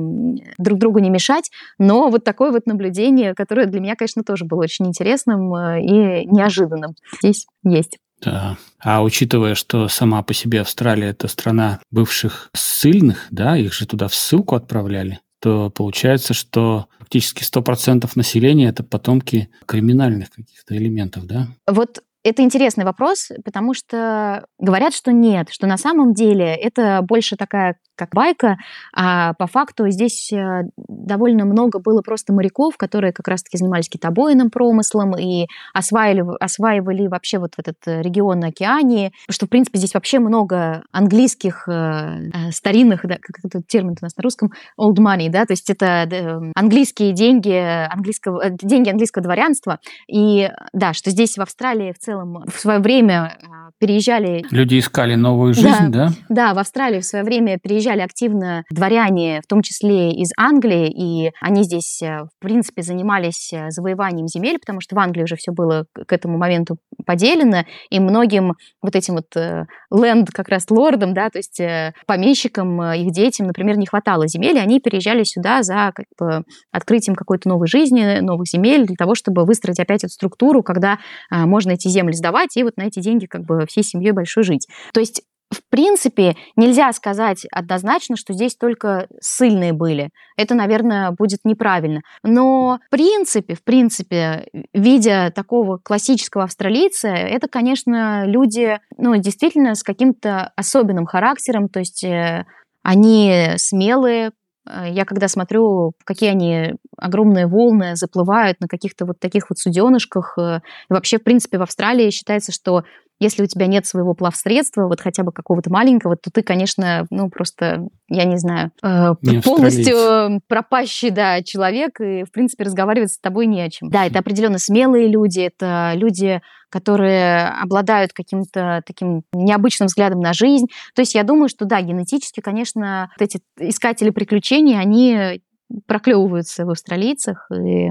друг 0.59 0.79
другу 0.79 0.99
не 1.01 1.11
мешать, 1.11 1.51
но 1.79 2.09
вот 2.09 2.25
такое 2.25 2.51
вот 2.51 2.67
наблюдение, 2.67 3.35
которое 3.35 3.67
для 3.67 3.81
меня, 3.81 3.95
конечно, 3.95 4.25
тоже 4.25 4.45
было 4.45 4.63
очень 4.63 4.87
интересным 4.87 5.55
э, 5.55 5.83
и 5.83 6.27
неожиданным 6.27 6.94
здесь 7.21 7.47
есть. 7.65 7.99
Да. 8.21 8.57
А 8.79 9.03
учитывая, 9.03 9.55
что 9.55 9.89
сама 9.89 10.23
по 10.23 10.33
себе 10.33 10.63
Австралия 10.63 11.09
это 11.09 11.29
страна 11.29 11.81
бывших 11.91 12.49
ссыльных, 12.55 13.27
да, 13.31 13.57
их 13.57 13.73
же 13.73 13.87
туда 13.87 14.09
в 14.09 14.15
ссылку 14.15 14.55
отправляли, 14.55 15.21
то 15.41 15.69
получается, 15.71 16.33
что 16.33 16.87
практически 16.99 17.43
100% 17.43 18.09
населения 18.15 18.69
это 18.69 18.83
потомки 18.83 19.51
криминальных 19.67 20.31
каких-то 20.31 20.77
элементов, 20.77 21.27
да? 21.27 21.49
Вот 21.67 22.01
это 22.23 22.43
интересный 22.43 22.87
вопрос, 22.87 23.29
потому 23.45 23.75
что 23.75 24.47
говорят, 24.59 24.95
что 24.95 25.13
нет, 25.13 25.49
что 25.51 25.67
на 25.67 25.77
самом 25.77 26.15
деле 26.15 26.47
это 26.55 27.03
больше 27.03 27.37
такая 27.37 27.77
как 27.97 28.11
байка, 28.15 28.57
а 28.95 29.35
по 29.35 29.47
факту 29.47 29.89
здесь 29.89 30.33
э, 30.33 30.65
довольно 30.77 31.45
много 31.45 31.79
было 31.79 32.03
просто 32.03 32.33
моряков, 32.33 32.77
которые 32.77 33.13
как 33.13 33.29
раз-таки 33.29 33.57
занимались 33.57 33.89
китобойным 33.89 34.51
промыслом 34.51 35.17
и 35.17 35.47
осваивали, 35.73 36.37
осваивали 36.41 37.07
вообще 37.07 37.39
вот 37.39 37.53
этот 37.57 37.77
э, 37.87 38.03
регион 38.03 38.41
на 38.41 38.49
океане, 38.49 39.13
что, 39.31 39.47
в 39.47 39.49
принципе, 39.49 39.79
здесь 39.79 39.95
вообще 39.95 40.19
много 40.19 40.83
английских 40.93 41.69
э, 41.69 42.51
старинных, 42.51 43.07
да, 43.07 43.17
как 43.21 43.45
этот 43.45 43.67
термин 43.67 43.97
у 44.01 44.05
нас 44.05 44.17
на 44.17 44.23
русском, 44.23 44.51
old 44.79 44.97
money, 44.97 45.29
да, 45.31 45.47
то 45.47 45.53
есть 45.53 45.71
это 45.71 46.09
английские 46.55 47.13
деньги, 47.13 47.55
английского, 47.91 48.51
деньги 48.51 48.91
английского 48.91 49.23
дворянства, 49.23 49.79
и 50.09 50.51
да, 50.73 50.93
что 50.93 51.11
здесь 51.11 51.37
в 51.37 51.43
Австралии 51.43 51.93
в 51.93 51.99
целом 51.99 52.45
в 52.47 52.59
свое 52.59 52.81
время 52.81 53.37
переезжали... 53.79 54.45
Люди 54.51 54.79
искали 54.79 55.15
новую 55.15 55.55
жизнь, 55.55 55.91
да? 55.91 56.09
Да, 56.09 56.13
да 56.29 56.55
в 56.55 56.59
Австралию 56.59 57.03
в 57.03 57.05
свое 57.05 57.25
время 57.25 57.59
переезжали 57.59 57.84
приезжали 57.85 58.01
активно 58.01 58.65
дворяне, 58.71 59.41
в 59.45 59.47
том 59.47 59.61
числе 59.63 60.11
из 60.13 60.31
Англии, 60.39 60.89
и 60.91 61.33
они 61.41 61.65
здесь, 61.65 62.01
э, 62.03 62.23
в 62.25 62.31
принципе, 62.41 62.83
занимались 62.83 63.53
э, 63.53 63.71
завоеванием 63.71 64.27
земель, 64.27 64.59
потому 64.59 64.81
что 64.81 64.97
в 64.97 64.99
Англии 64.99 65.25
уже 65.25 65.37
все 65.37 65.53
было 65.53 65.85
к 65.95 66.11
этому 66.13 66.39
моменту 66.39 66.79
поделено, 67.05 67.65
и 67.91 68.01
многим 68.01 68.55
вот 68.81 68.97
этим 68.97 69.15
вот 69.15 69.27
ленд 69.37 70.31
как 70.31 70.49
раз 70.49 70.65
лордам, 70.71 71.13
да, 71.13 71.29
то 71.29 71.39
есть 71.39 71.61
э, 71.61 71.93
помещикам, 72.07 72.83
их 72.95 73.13
детям, 73.13 73.49
например, 73.49 73.77
не 73.77 73.87
хватало 73.87 74.27
земель, 74.29 74.57
и 74.57 74.61
они 74.61 74.81
переезжали 74.81 75.25
сюда 75.25 75.63
за 75.63 75.93
как 75.95 76.07
бы, 76.19 76.45
открытием 76.73 77.15
какой-то 77.15 77.49
новой 77.49 77.67
жизни, 77.67 78.21
новых 78.21 78.47
земель, 78.49 78.87
для 78.87 78.97
того, 78.97 79.15
чтобы 79.15 79.45
выстроить 79.45 79.81
опять 79.81 80.05
эту 80.05 80.13
структуру, 80.13 80.63
когда 80.63 80.99
можно 81.31 81.73
эти 81.73 81.89
земли 81.89 82.15
сдавать 82.15 82.57
и 82.57 82.63
вот 82.63 82.77
на 82.77 82.85
эти 82.85 83.01
деньги 83.01 83.27
как 83.27 83.43
бы 83.43 83.67
всей 83.67 83.83
семьей 83.83 84.13
большой 84.13 84.45
жить. 84.45 84.67
То 84.93 85.01
есть 85.01 85.23
в 85.55 85.63
принципе, 85.71 86.37
нельзя 86.57 86.93
сказать 86.93 87.47
однозначно, 87.51 88.17
что 88.17 88.35
здесь 88.35 88.57
только 88.57 89.09
сильные 89.21 89.73
были. 89.73 90.11
Это, 90.37 90.55
наверное, 90.55 91.13
будет 91.13 91.41
неправильно. 91.45 92.03
Но 92.23 92.79
в 92.87 92.91
принципе, 92.91 93.55
в 93.55 93.63
принципе, 93.65 94.49
видя 94.73 95.33
такого 95.35 95.79
классического 95.79 96.45
австралийца, 96.45 97.09
это, 97.09 97.49
конечно, 97.49 98.27
люди, 98.27 98.79
ну, 98.99 99.17
действительно 99.17 99.75
с 99.75 99.83
каким-то 99.83 100.53
особенным 100.57 101.07
характером, 101.07 101.69
то 101.69 101.79
есть 101.81 102.05
э, 102.05 102.45
они 102.83 103.53
смелые, 103.57 104.33
э, 104.69 104.91
я 104.91 105.05
когда 105.05 105.29
смотрю, 105.29 105.93
какие 106.05 106.31
они 106.31 106.75
огромные 106.97 107.47
волны 107.47 107.97
заплывают 107.97 108.61
на 108.61 108.69
каких-то 108.69 109.07
вот 109.07 109.19
таких 109.19 109.49
вот 109.51 109.59
суденышках, 109.59 110.37
э, 110.39 110.61
и 110.91 110.93
вообще, 110.93 111.19
в 111.19 111.25
принципе, 111.25 111.59
в 111.59 111.63
Австралии 111.63 112.11
считается, 112.11 112.53
что 112.53 112.85
если 113.21 113.43
у 113.43 113.47
тебя 113.47 113.67
нет 113.67 113.87
своего 113.87 114.15
плавсредства, 114.15 114.87
вот 114.87 115.01
хотя 115.01 115.23
бы 115.23 115.33
какого-то 115.33 115.71
маленького, 115.71 116.17
то 116.17 116.31
ты, 116.31 116.43
конечно, 116.43 117.07
ну 117.11 117.31
просто, 117.31 117.89
я 118.09 118.25
не 118.25 118.37
знаю, 118.37 118.73
э, 118.83 119.15
не 119.23 119.41
полностью 119.41 120.41
пропащий, 120.49 121.11
да, 121.11 121.43
человек, 121.43 122.01
и, 122.01 122.25
в 122.25 122.33
принципе, 122.33 122.65
разговаривать 122.65 123.13
с 123.13 123.19
тобой 123.19 123.47
не 123.47 123.61
о 123.63 123.71
чем. 123.71 123.89
Да, 123.89 124.07
это 124.07 124.19
определенно 124.19 124.59
смелые 124.59 125.09
люди, 125.09 125.41
это 125.41 125.93
люди, 125.95 126.41
которые 126.71 127.49
обладают 127.51 128.13
каким-то 128.13 128.83
таким 128.85 129.23
необычным 129.33 129.87
взглядом 129.87 130.19
на 130.19 130.33
жизнь. 130.33 130.67
То 130.95 131.03
есть 131.03 131.15
я 131.15 131.23
думаю, 131.23 131.49
что 131.49 131.67
да, 131.67 131.81
генетически, 131.81 132.41
конечно, 132.41 133.11
вот 133.17 133.25
эти 133.25 133.41
искатели 133.61 134.11
приключений, 134.11 134.79
они 134.79 135.41
проклевываются 135.87 136.65
в 136.67 136.71
австралийцах, 136.71 137.49
и 137.53 137.91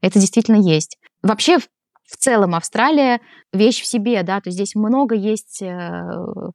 это 0.00 0.20
действительно 0.20 0.56
есть. 0.56 0.98
Вообще, 1.22 1.58
в 1.58 1.68
целом 2.16 2.54
Австралия 2.54 3.20
вещь 3.52 3.82
в 3.82 3.86
себе, 3.86 4.22
да, 4.22 4.40
то 4.40 4.48
есть 4.48 4.56
здесь 4.56 4.74
много 4.74 5.14
есть 5.14 5.60
э, 5.60 6.02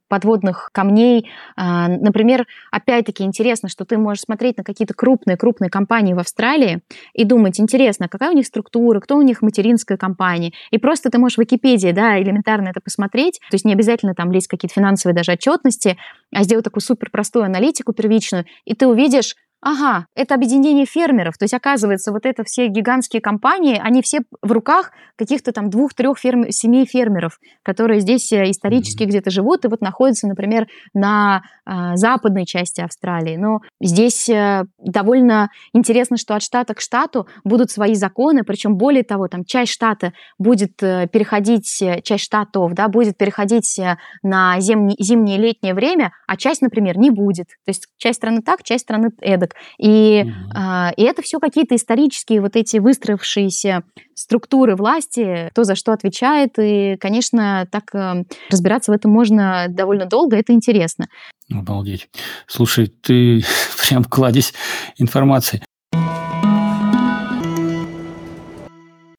подводных 0.08 0.70
камней. 0.72 1.28
А, 1.56 1.88
например, 1.88 2.46
опять-таки 2.70 3.22
интересно, 3.22 3.68
что 3.68 3.84
ты 3.84 3.98
можешь 3.98 4.22
смотреть 4.22 4.56
на 4.56 4.64
какие-то 4.64 4.94
крупные-крупные 4.94 5.68
компании 5.68 6.14
в 6.14 6.18
Австралии 6.18 6.80
и 7.12 7.24
думать, 7.24 7.60
интересно, 7.60 8.08
какая 8.08 8.30
у 8.30 8.34
них 8.34 8.46
структура, 8.46 9.00
кто 9.00 9.16
у 9.16 9.22
них 9.22 9.42
материнская 9.42 9.98
компания. 9.98 10.52
И 10.70 10.78
просто 10.78 11.10
ты 11.10 11.18
можешь 11.18 11.36
в 11.36 11.40
Википедии, 11.40 11.92
да, 11.92 12.20
элементарно 12.20 12.68
это 12.68 12.80
посмотреть, 12.80 13.40
то 13.50 13.54
есть 13.54 13.64
не 13.64 13.72
обязательно 13.72 14.14
там 14.14 14.32
лезть 14.32 14.48
какие-то 14.48 14.74
финансовые 14.74 15.14
даже 15.14 15.32
отчетности, 15.32 15.98
а 16.32 16.42
сделать 16.44 16.64
такую 16.64 16.82
супер 16.82 17.10
простую 17.10 17.44
аналитику 17.44 17.92
первичную, 17.92 18.46
и 18.64 18.74
ты 18.74 18.86
увидишь, 18.86 19.36
ага, 19.60 20.06
это 20.14 20.34
объединение 20.34 20.86
фермеров. 20.86 21.38
То 21.38 21.44
есть, 21.44 21.54
оказывается, 21.54 22.12
вот 22.12 22.26
это 22.26 22.44
все 22.44 22.68
гигантские 22.68 23.20
компании, 23.20 23.80
они 23.82 24.02
все 24.02 24.20
в 24.42 24.52
руках 24.52 24.92
каких-то 25.16 25.52
там 25.52 25.70
двух-трех 25.70 26.18
ферм... 26.18 26.50
семей 26.50 26.86
фермеров, 26.86 27.38
которые 27.62 28.00
здесь 28.00 28.32
э, 28.32 28.50
исторически 28.50 29.02
mm-hmm. 29.02 29.06
где-то 29.06 29.30
живут 29.30 29.64
и 29.64 29.68
вот 29.68 29.80
находятся, 29.80 30.28
например, 30.28 30.66
на 30.94 31.42
э, 31.64 31.96
западной 31.96 32.44
части 32.44 32.80
Австралии. 32.80 33.36
Но 33.36 33.60
здесь 33.80 34.28
э, 34.28 34.64
довольно 34.78 35.48
интересно, 35.72 36.16
что 36.16 36.36
от 36.36 36.42
штата 36.42 36.74
к 36.74 36.80
штату 36.80 37.26
будут 37.44 37.70
свои 37.70 37.94
законы, 37.94 38.44
причем 38.44 38.76
более 38.76 39.04
того, 39.04 39.28
там 39.28 39.44
часть 39.44 39.72
штата 39.72 40.12
будет 40.38 40.82
э, 40.82 41.08
переходить, 41.10 41.80
э, 41.82 42.02
часть 42.02 42.24
штатов, 42.24 42.74
да, 42.74 42.88
будет 42.88 43.16
переходить 43.16 43.80
на 44.22 44.60
зимнее, 44.60 44.96
зимнее 44.98 45.38
летнее 45.38 45.74
время, 45.74 46.12
а 46.26 46.36
часть, 46.36 46.62
например, 46.62 46.98
не 46.98 47.10
будет. 47.10 47.48
То 47.64 47.68
есть 47.68 47.88
часть 47.96 48.18
страны 48.18 48.42
так, 48.42 48.62
часть 48.62 48.84
страны 48.84 49.10
эдак. 49.20 49.45
И, 49.78 50.24
угу. 50.24 50.58
э, 50.58 50.94
и 50.96 51.02
это 51.02 51.22
все 51.22 51.38
какие-то 51.38 51.76
исторические 51.76 52.40
вот 52.40 52.56
эти 52.56 52.78
выстроившиеся 52.78 53.82
структуры 54.14 54.76
власти, 54.76 55.48
кто 55.50 55.64
за 55.64 55.74
что 55.74 55.92
отвечает. 55.92 56.58
И, 56.58 56.96
конечно, 57.00 57.66
так 57.70 57.94
э, 57.94 58.24
разбираться 58.50 58.92
в 58.92 58.94
этом 58.94 59.10
можно 59.10 59.66
довольно 59.68 60.06
долго, 60.06 60.36
это 60.36 60.52
интересно. 60.52 61.08
Обалдеть. 61.52 62.08
Слушай, 62.46 62.88
ты 62.88 63.44
прям 63.88 64.04
кладезь 64.04 64.54
информации. 64.98 65.62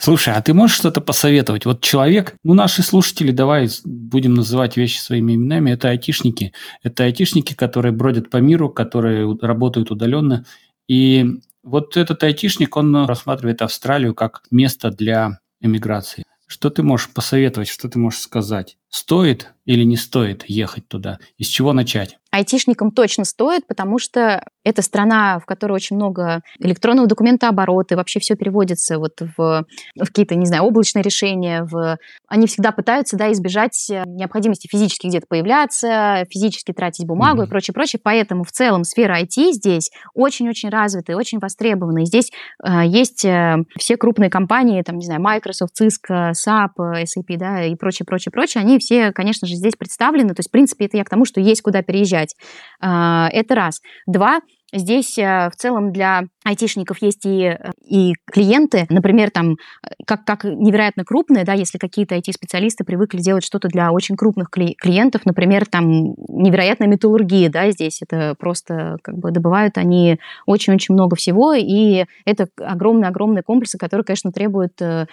Слушай, 0.08 0.36
а 0.36 0.41
ты 0.41 0.53
можешь 0.53 0.78
что-то 0.78 1.01
посоветовать? 1.01 1.66
Вот 1.66 1.82
человек, 1.82 2.38
ну 2.45 2.53
наши 2.53 2.82
слушатели, 2.82 3.32
давай 3.32 3.68
будем 3.84 4.36
называть 4.36 4.78
вещи 4.78 4.99
своими 4.99 5.36
именами, 5.36 5.72
это 5.72 5.89
айтишники. 5.89 6.53
Это 6.82 7.03
айтишники, 7.03 7.53
которые 7.53 7.91
бродят 7.91 8.30
по 8.30 8.38
миру, 8.38 8.70
которые 8.70 9.38
работают 9.41 9.91
удаленно. 9.91 10.45
И 10.88 11.26
вот 11.62 11.97
этот 11.97 12.24
айтишник, 12.24 12.78
он 12.78 12.95
рассматривает 13.05 13.62
Австралию 13.62 14.16
как 14.16 14.43
место 14.49 14.91
для 14.91 15.39
эмиграции. 15.60 16.24
Что 16.45 16.70
ты 16.70 16.84
можешь 16.84 17.10
посоветовать, 17.10 17.68
что 17.68 17.89
ты 17.89 17.99
можешь 17.99 18.22
сказать? 18.22 18.78
Стоит 18.89 19.53
или 19.65 19.83
не 19.83 19.97
стоит 19.97 20.45
ехать 20.47 20.88
туда? 20.88 21.19
Из 21.38 21.47
чего 21.47 21.73
начать? 21.73 22.17
Айтишникам 22.31 22.91
точно 22.91 23.25
стоит, 23.25 23.65
потому 23.67 23.99
что 23.99 24.43
это 24.63 24.81
страна, 24.81 25.39
в 25.39 25.45
которой 25.45 25.73
очень 25.73 25.95
много 25.95 26.41
электронного 26.59 27.07
документооборота, 27.07 27.93
и 27.93 27.97
вообще 27.97 28.19
все 28.19 28.35
переводится 28.35 28.99
вот 28.99 29.21
в, 29.21 29.38
в 29.38 30.05
какие-то, 30.05 30.35
не 30.35 30.45
знаю, 30.45 30.63
облачные 30.63 31.03
решения. 31.03 31.63
В... 31.63 31.97
Они 32.27 32.47
всегда 32.47 32.71
пытаются 32.71 33.17
да, 33.17 33.31
избежать 33.31 33.89
э, 33.89 34.03
необходимости 34.05 34.67
физически 34.67 35.07
где-то 35.07 35.25
появляться, 35.27 36.25
физически 36.29 36.73
тратить 36.73 37.07
бумагу 37.07 37.41
mm-hmm. 37.41 37.47
и 37.47 37.49
прочее, 37.49 37.73
прочее. 37.73 38.01
Поэтому 38.03 38.43
в 38.43 38.51
целом 38.51 38.83
сфера 38.83 39.21
IT 39.21 39.53
здесь 39.53 39.89
очень-очень 40.13 40.69
развитая, 40.69 41.15
очень 41.15 41.39
востребованная. 41.39 42.03
И 42.03 42.07
здесь 42.07 42.31
э, 42.63 42.85
есть 42.85 43.23
э, 43.23 43.57
все 43.77 43.95
крупные 43.95 44.29
компании, 44.29 44.81
там, 44.81 44.97
не 44.97 45.05
знаю, 45.05 45.21
Microsoft, 45.21 45.81
Cisco, 45.81 46.31
SAP, 46.31 46.75
SAP, 46.77 47.38
да, 47.38 47.63
и 47.63 47.75
прочее, 47.75 48.05
прочее, 48.05 48.31
прочее. 48.31 48.61
Они 48.61 48.76
все, 48.80 49.11
конечно 49.11 49.47
же, 49.47 49.55
здесь 49.55 49.75
представлены. 49.75 50.30
То 50.30 50.39
есть, 50.39 50.49
в 50.49 50.51
принципе, 50.51 50.86
это 50.86 50.97
я 50.97 51.03
к 51.03 51.09
тому, 51.09 51.25
что 51.25 51.39
есть 51.39 51.61
куда 51.61 51.82
переезжать. 51.82 52.36
А, 52.80 53.30
это 53.32 53.55
раз. 53.55 53.82
Два, 54.05 54.41
Здесь 54.73 55.17
э, 55.17 55.49
в 55.49 55.55
целом 55.55 55.93
для 55.93 56.23
айтишников 56.47 57.01
есть 57.01 57.25
и, 57.25 57.43
э, 57.43 57.71
и 57.85 58.13
клиенты, 58.25 58.85
например, 58.89 59.31
там, 59.31 59.53
э, 59.53 59.89
как, 60.05 60.25
как 60.25 60.43
невероятно 60.43 61.05
крупные, 61.05 61.45
да, 61.45 61.53
если 61.53 61.77
какие-то 61.77 62.15
IT-специалисты 62.15 62.83
привыкли 62.83 63.19
делать 63.19 63.45
что-то 63.45 63.69
для 63.69 63.91
очень 63.91 64.15
крупных 64.15 64.49
клиентов, 64.49 65.21
например, 65.25 65.65
там, 65.65 66.13
невероятная 66.27 66.87
металлургия, 66.87 67.49
да, 67.49 67.71
здесь 67.71 68.01
это 68.01 68.35
просто, 68.37 68.97
как 69.01 69.17
бы, 69.17 69.31
добывают 69.31 69.77
они 69.77 70.19
очень-очень 70.45 70.93
много 70.93 71.15
всего, 71.15 71.53
и 71.53 72.05
это 72.25 72.47
огромные-огромные 72.57 73.43
комплексы, 73.43 73.77
которые, 73.77 74.03
конечно, 74.03 74.31
требуют 74.31 74.81
э, 74.81 75.05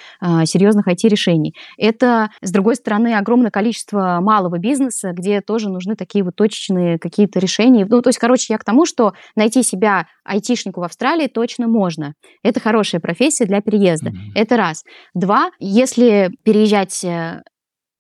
серьезных 0.45 0.89
IT-решений. 0.89 1.55
Это, 1.79 2.31
с 2.41 2.51
другой 2.51 2.77
стороны, 2.77 3.15
огромное 3.15 3.51
количество 3.51 4.19
малого 4.21 4.59
бизнеса, 4.59 5.13
где 5.13 5.41
тоже 5.41 5.69
нужны 5.69 5.95
такие 5.95 6.25
вот 6.25 6.35
точечные 6.35 6.99
какие-то 6.99 7.39
решения. 7.39 7.87
Ну, 7.89 8.03
то 8.03 8.09
есть, 8.09 8.19
короче, 8.19 8.53
я 8.53 8.59
к 8.59 8.65
тому, 8.65 8.87
что 8.87 9.13
на 9.37 9.45
найти 9.45 9.63
себя 9.63 10.07
айтишнику 10.25 10.81
в 10.81 10.85
Австралии 10.85 11.24
точно 11.29 11.69
можно. 11.69 12.15
Это 12.43 12.61
хорошая 12.61 13.01
профессия 13.01 13.47
для 13.47 13.61
переезда. 13.61 14.11
Mm-hmm. 14.11 14.33
Это 14.35 14.57
раз. 14.57 14.85
Два, 15.15 15.51
если 15.59 16.31
переезжать 16.45 17.05
э, 17.05 17.43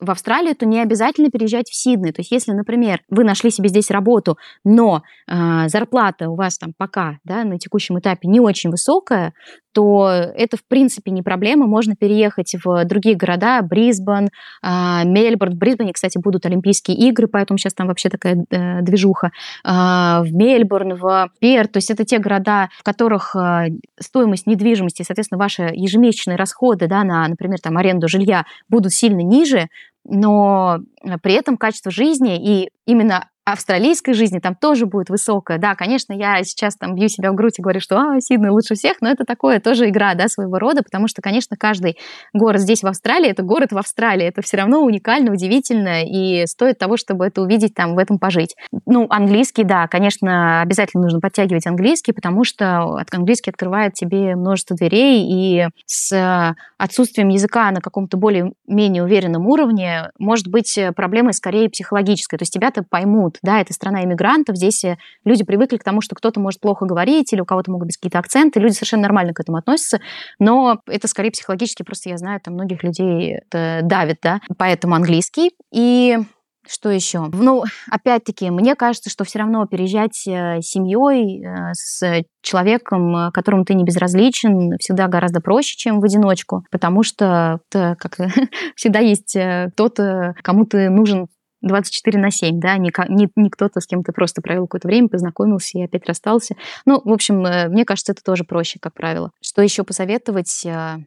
в 0.01 0.11
Австралию, 0.11 0.55
то 0.55 0.66
не 0.66 0.81
обязательно 0.81 1.31
переезжать 1.31 1.68
в 1.68 1.75
Сидней. 1.75 2.12
То 2.12 2.20
есть, 2.20 2.31
если, 2.31 2.53
например, 2.53 3.01
вы 3.09 3.25
нашли 3.25 3.51
себе 3.51 3.68
здесь 3.68 3.91
работу, 3.91 4.37
но 4.64 5.03
э, 5.29 5.68
зарплата 5.68 6.29
у 6.29 6.37
вас 6.37 6.59
там 6.59 6.72
пока 6.77 7.18
да, 7.25 7.45
на 7.45 7.59
текущем 7.59 7.99
этапе 7.99 8.29
не 8.29 8.41
очень 8.41 8.70
высокая, 8.70 9.33
то 9.75 10.09
это, 10.09 10.57
в 10.57 10.64
принципе, 10.66 11.11
не 11.11 11.22
проблема. 11.22 11.66
Можно 11.66 11.97
переехать 11.97 12.55
в 12.64 12.85
другие 12.85 13.16
города, 13.16 13.61
Брисбен, 13.62 14.29
э, 14.62 15.05
Мельбурн. 15.05 15.53
В 15.53 15.59
Брисбене, 15.59 15.93
кстати, 15.93 16.16
будут 16.18 16.47
Олимпийские 16.47 16.97
игры, 16.97 17.27
поэтому 17.27 17.59
сейчас 17.59 17.75
там 17.75 17.89
вообще 17.89 18.09
такая 18.09 18.45
э, 18.51 18.83
движуха. 18.83 19.33
Э, 19.64 20.22
в 20.22 20.29
Мельбурн, 20.33 20.95
в 20.95 21.29
Пер. 21.41 21.66
То 21.66 21.79
есть 21.79 21.91
это 21.91 22.05
те 22.05 22.18
города, 22.18 22.68
в 22.79 22.85
которых 22.85 23.35
э, 23.35 23.70
стоимость 24.01 24.47
недвижимости, 24.47 25.03
соответственно, 25.03 25.39
ваши 25.39 25.70
ежемесячные 25.75 26.37
расходы 26.37 26.87
да, 26.87 27.03
на, 27.03 27.27
например, 27.27 27.59
там, 27.61 27.77
аренду 27.77 28.09
жилья 28.09 28.45
будут 28.68 28.93
сильно 28.93 29.20
ниже, 29.20 29.68
но 30.07 30.79
при 31.22 31.35
этом 31.35 31.57
качество 31.57 31.91
жизни 31.91 32.62
и 32.62 32.70
именно 32.87 33.29
австралийской 33.45 34.15
жизни 34.15 34.39
там 34.39 34.55
тоже 34.55 34.87
будет 34.87 35.11
высокая. 35.11 35.59
Да, 35.59 35.75
конечно, 35.75 36.13
я 36.13 36.43
сейчас 36.45 36.77
там 36.77 36.95
бью 36.95 37.09
себя 37.09 37.31
в 37.31 37.35
грудь 37.35 37.59
и 37.59 37.63
говорю, 37.63 37.81
что 37.81 37.99
а, 37.99 38.21
Сидней 38.21 38.49
лучше 38.49 38.75
всех, 38.75 38.97
но 39.01 39.11
это 39.11 39.25
такое 39.25 39.61
тоже 39.61 39.89
игра, 39.91 40.15
да, 40.15 40.29
своего 40.29 40.59
рода, 40.59 40.83
потому 40.83 41.09
что, 41.09 41.21
конечно, 41.21 41.57
каждый 41.57 41.99
город 42.33 42.61
здесь 42.61 42.83
в 42.83 42.87
Австралии, 42.87 43.31
это 43.31 43.43
город 43.43 43.73
в 43.73 43.79
Австралии, 43.79 44.27
это 44.27 44.41
все 44.41 44.57
равно 44.57 44.83
уникально, 44.83 45.33
удивительно, 45.33 46.05
и 46.05 46.47
стоит 46.47 46.79
того, 46.79 46.97
чтобы 46.97 47.27
это 47.27 47.43
увидеть, 47.43 47.75
там, 47.75 47.95
в 47.95 47.99
этом 47.99 48.19
пожить. 48.19 48.57
Ну, 48.87 49.07
английский, 49.11 49.65
да, 49.65 49.89
конечно, 49.89 50.63
обязательно 50.63 51.03
нужно 51.03 51.21
подтягивать 51.21 51.67
английский, 51.67 52.13
потому 52.13 52.45
что 52.45 52.99
английский 53.13 53.51
открывает 53.51 53.93
тебе 53.93 54.37
множество 54.37 54.77
дверей, 54.77 55.27
и 55.29 55.69
с 55.87 56.55
отсутствием 56.79 57.29
языка 57.29 57.71
на 57.71 57.81
каком-то 57.81 58.17
более-менее 58.17 59.03
уверенном 59.05 59.47
уровне 59.47 60.11
может 60.19 60.49
быть 60.49 60.79
проблемой 60.97 61.35
скорее 61.35 61.69
психологической, 61.69 62.39
то 62.39 62.43
есть 62.43 62.53
тебя-то 62.53 62.83
поймут, 62.83 63.34
тут, 63.35 63.41
да, 63.43 63.61
это 63.61 63.72
страна 63.72 64.05
иммигрантов, 64.05 64.57
здесь 64.57 64.85
э, 64.85 64.97
люди 65.24 65.45
привыкли 65.45 65.76
к 65.76 65.85
тому, 65.85 66.01
что 66.01 66.14
кто-то 66.14 66.41
может 66.41 66.61
плохо 66.61 66.87
говорить 66.87 67.32
или 67.32 67.41
у 67.41 67.45
кого-то 67.45 67.70
могут 67.70 67.87
быть 67.87 67.97
какие-то 67.97 68.18
акценты, 68.18 68.61
люди 68.61 68.74
совершенно 68.74 69.03
нормально 69.03 69.35
к 69.35 69.41
этому 69.41 69.59
относятся, 69.59 70.01
но 70.39 70.80
это 70.87 71.09
скорее 71.09 71.30
психологически, 71.30 71.82
просто 71.82 72.11
я 72.11 72.16
знаю, 72.16 72.41
там 72.41 72.55
многих 72.55 72.82
людей 72.82 73.37
это 73.37 73.80
давит, 73.82 74.18
да, 74.22 74.41
поэтому 74.57 74.95
английский. 74.95 75.53
И 75.72 76.18
что 76.66 76.91
еще? 76.91 77.26
Ну, 77.32 77.64
опять-таки, 77.91 78.49
мне 78.49 78.74
кажется, 78.74 79.11
что 79.11 79.24
все 79.24 79.41
равно 79.41 79.66
переезжать 79.66 80.26
э, 80.26 80.61
семьей 80.62 81.45
э, 81.45 81.74
с 81.74 82.24
человеком, 82.41 83.30
которому 83.32 83.64
ты 83.64 83.74
не 83.74 83.85
безразличен, 83.85 84.78
всегда 84.78 85.09
гораздо 85.09 85.41
проще, 85.41 85.76
чем 85.76 86.01
в 86.01 86.05
одиночку, 86.05 86.64
потому 86.70 87.03
что 87.03 87.61
как 87.70 88.16
всегда 88.76 89.01
есть 89.01 89.37
кто-то, 89.72 90.35
кому 90.43 90.64
ты 90.64 90.89
нужен 90.89 91.26
24 91.65 92.19
на 92.19 92.31
7, 92.31 92.61
да, 92.61 92.77
не, 92.77 92.93
не, 93.09 93.29
не 93.37 93.51
кто-то 93.51 93.81
с 93.81 93.87
кем 93.87 94.03
то 94.03 94.12
просто 94.12 94.43
провел 94.43 94.67
какое-то 94.67 94.89
время, 94.89 95.09
познакомился 95.09 95.79
и 95.79 95.83
опять 95.83 96.07
расстался. 96.07 96.57
Ну, 96.87 97.01
в 97.05 97.12
общем, 97.12 97.45
э, 97.45 97.69
мне 97.69 97.85
кажется, 97.85 98.12
это 98.12 98.23
тоже 98.23 98.45
проще, 98.45 98.79
как 98.81 98.95
правило. 98.95 99.31
Что 99.43 99.62
еще 99.62 99.85
посоветовать? 99.85 100.65
Э, 100.67 100.99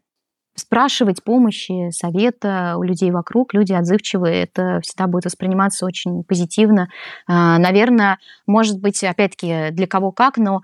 спрашивать 0.55 1.23
помощи, 1.23 1.91
совета 1.91 2.75
у 2.77 2.83
людей 2.83 3.11
вокруг. 3.11 3.53
Люди 3.53 3.73
отзывчивые, 3.73 4.43
это 4.43 4.79
всегда 4.81 5.05
будет 5.05 5.25
восприниматься 5.25 5.85
очень 5.85 6.23
позитивно. 6.23 6.89
А, 7.27 7.59
Наверное, 7.59 8.17
может 8.47 8.81
быть, 8.81 9.03
опять-таки, 9.03 9.69
для 9.71 9.85
кого 9.85 10.11
как, 10.11 10.37
но 10.37 10.61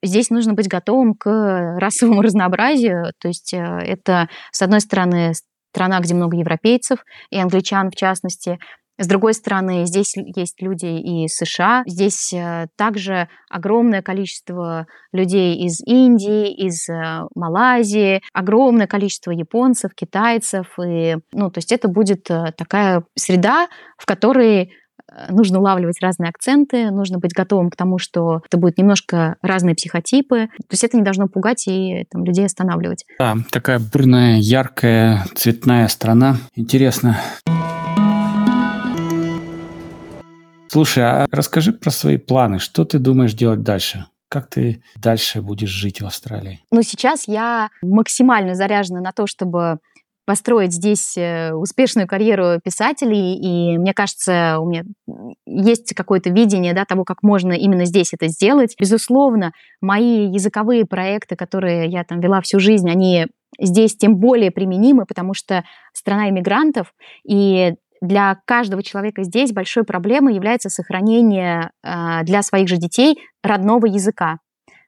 здесь 0.00 0.30
нужно 0.30 0.52
быть 0.52 0.68
готовым 0.68 1.14
к 1.14 1.76
расовому 1.80 2.22
разнообразию. 2.22 3.12
То 3.18 3.26
есть 3.26 3.52
э, 3.52 3.58
это, 3.58 4.28
с 4.52 4.62
одной 4.62 4.80
стороны, 4.80 5.32
страна, 5.76 6.00
где 6.00 6.14
много 6.14 6.38
европейцев, 6.38 7.04
и 7.30 7.38
англичан 7.38 7.90
в 7.90 7.96
частности, 7.96 8.58
С 8.98 9.06
другой 9.06 9.34
стороны, 9.34 9.84
здесь 9.86 10.14
есть 10.16 10.62
люди 10.62 10.86
и 10.86 11.28
США, 11.28 11.82
здесь 11.86 12.32
э, 12.32 12.66
также 12.76 13.28
огромное 13.50 14.00
количество 14.00 14.86
людей 15.12 15.56
из 15.56 15.80
Индии, 15.84 16.52
из 16.52 16.88
э, 16.88 17.26
Малайзии, 17.34 18.22
огромное 18.32 18.86
количество 18.86 19.30
японцев, 19.32 19.92
китайцев. 19.94 20.78
И, 20.82 21.16
ну, 21.32 21.50
то 21.50 21.58
есть 21.58 21.72
это 21.72 21.88
будет 21.88 22.30
э, 22.30 22.52
такая 22.56 23.04
среда, 23.16 23.68
в 23.98 24.06
которой 24.06 24.72
нужно 25.30 25.60
улавливать 25.60 26.00
разные 26.00 26.30
акценты, 26.30 26.90
нужно 26.90 27.18
быть 27.18 27.32
готовым 27.32 27.70
к 27.70 27.76
тому, 27.76 27.98
что 27.98 28.40
это 28.44 28.58
будут 28.58 28.78
немножко 28.78 29.36
разные 29.40 29.74
психотипы. 29.74 30.48
То 30.58 30.72
есть 30.72 30.84
это 30.84 30.96
не 30.96 31.04
должно 31.04 31.28
пугать 31.28 31.68
и 31.68 32.06
там, 32.10 32.24
людей 32.24 32.46
останавливать. 32.46 33.04
Да, 33.18 33.36
такая 33.50 33.78
бурная, 33.78 34.38
яркая, 34.38 35.24
цветная 35.34 35.86
страна. 35.88 36.38
Интересно. 36.54 37.18
Слушай, 40.68 41.04
а 41.04 41.26
расскажи 41.30 41.72
про 41.72 41.90
свои 41.90 42.16
планы. 42.16 42.58
Что 42.58 42.84
ты 42.84 42.98
думаешь 42.98 43.34
делать 43.34 43.62
дальше? 43.62 44.06
Как 44.28 44.48
ты 44.48 44.82
дальше 44.96 45.40
будешь 45.40 45.68
жить 45.68 46.00
в 46.00 46.06
Австралии? 46.06 46.60
Ну, 46.70 46.82
сейчас 46.82 47.28
я 47.28 47.70
максимально 47.82 48.54
заряжена 48.54 49.00
на 49.00 49.12
то, 49.12 49.26
чтобы 49.26 49.78
построить 50.26 50.72
здесь 50.72 51.16
э, 51.16 51.52
успешную 51.54 52.08
карьеру 52.08 52.60
писателей, 52.62 53.36
и 53.36 53.78
мне 53.78 53.94
кажется, 53.94 54.58
у 54.58 54.68
меня 54.68 54.82
есть 55.46 55.94
какое-то 55.94 56.30
видение 56.30 56.74
да, 56.74 56.84
того, 56.84 57.04
как 57.04 57.22
можно 57.22 57.52
именно 57.52 57.84
здесь 57.84 58.12
это 58.12 58.26
сделать. 58.26 58.74
Безусловно, 58.78 59.52
мои 59.80 60.28
языковые 60.28 60.84
проекты, 60.84 61.36
которые 61.36 61.88
я 61.88 62.02
там 62.02 62.18
вела 62.18 62.40
всю 62.40 62.58
жизнь, 62.58 62.90
они 62.90 63.28
здесь 63.60 63.96
тем 63.96 64.16
более 64.16 64.50
применимы, 64.50 65.06
потому 65.06 65.32
что 65.32 65.64
страна 65.92 66.28
иммигрантов, 66.28 66.92
и 67.24 67.74
для 68.00 68.38
каждого 68.44 68.82
человека 68.82 69.22
здесь 69.22 69.52
большой 69.52 69.84
проблемой 69.84 70.34
является 70.34 70.68
сохранение 70.68 71.70
э, 71.82 72.22
для 72.22 72.42
своих 72.42 72.68
же 72.68 72.76
детей 72.76 73.18
родного 73.42 73.86
языка 73.86 74.38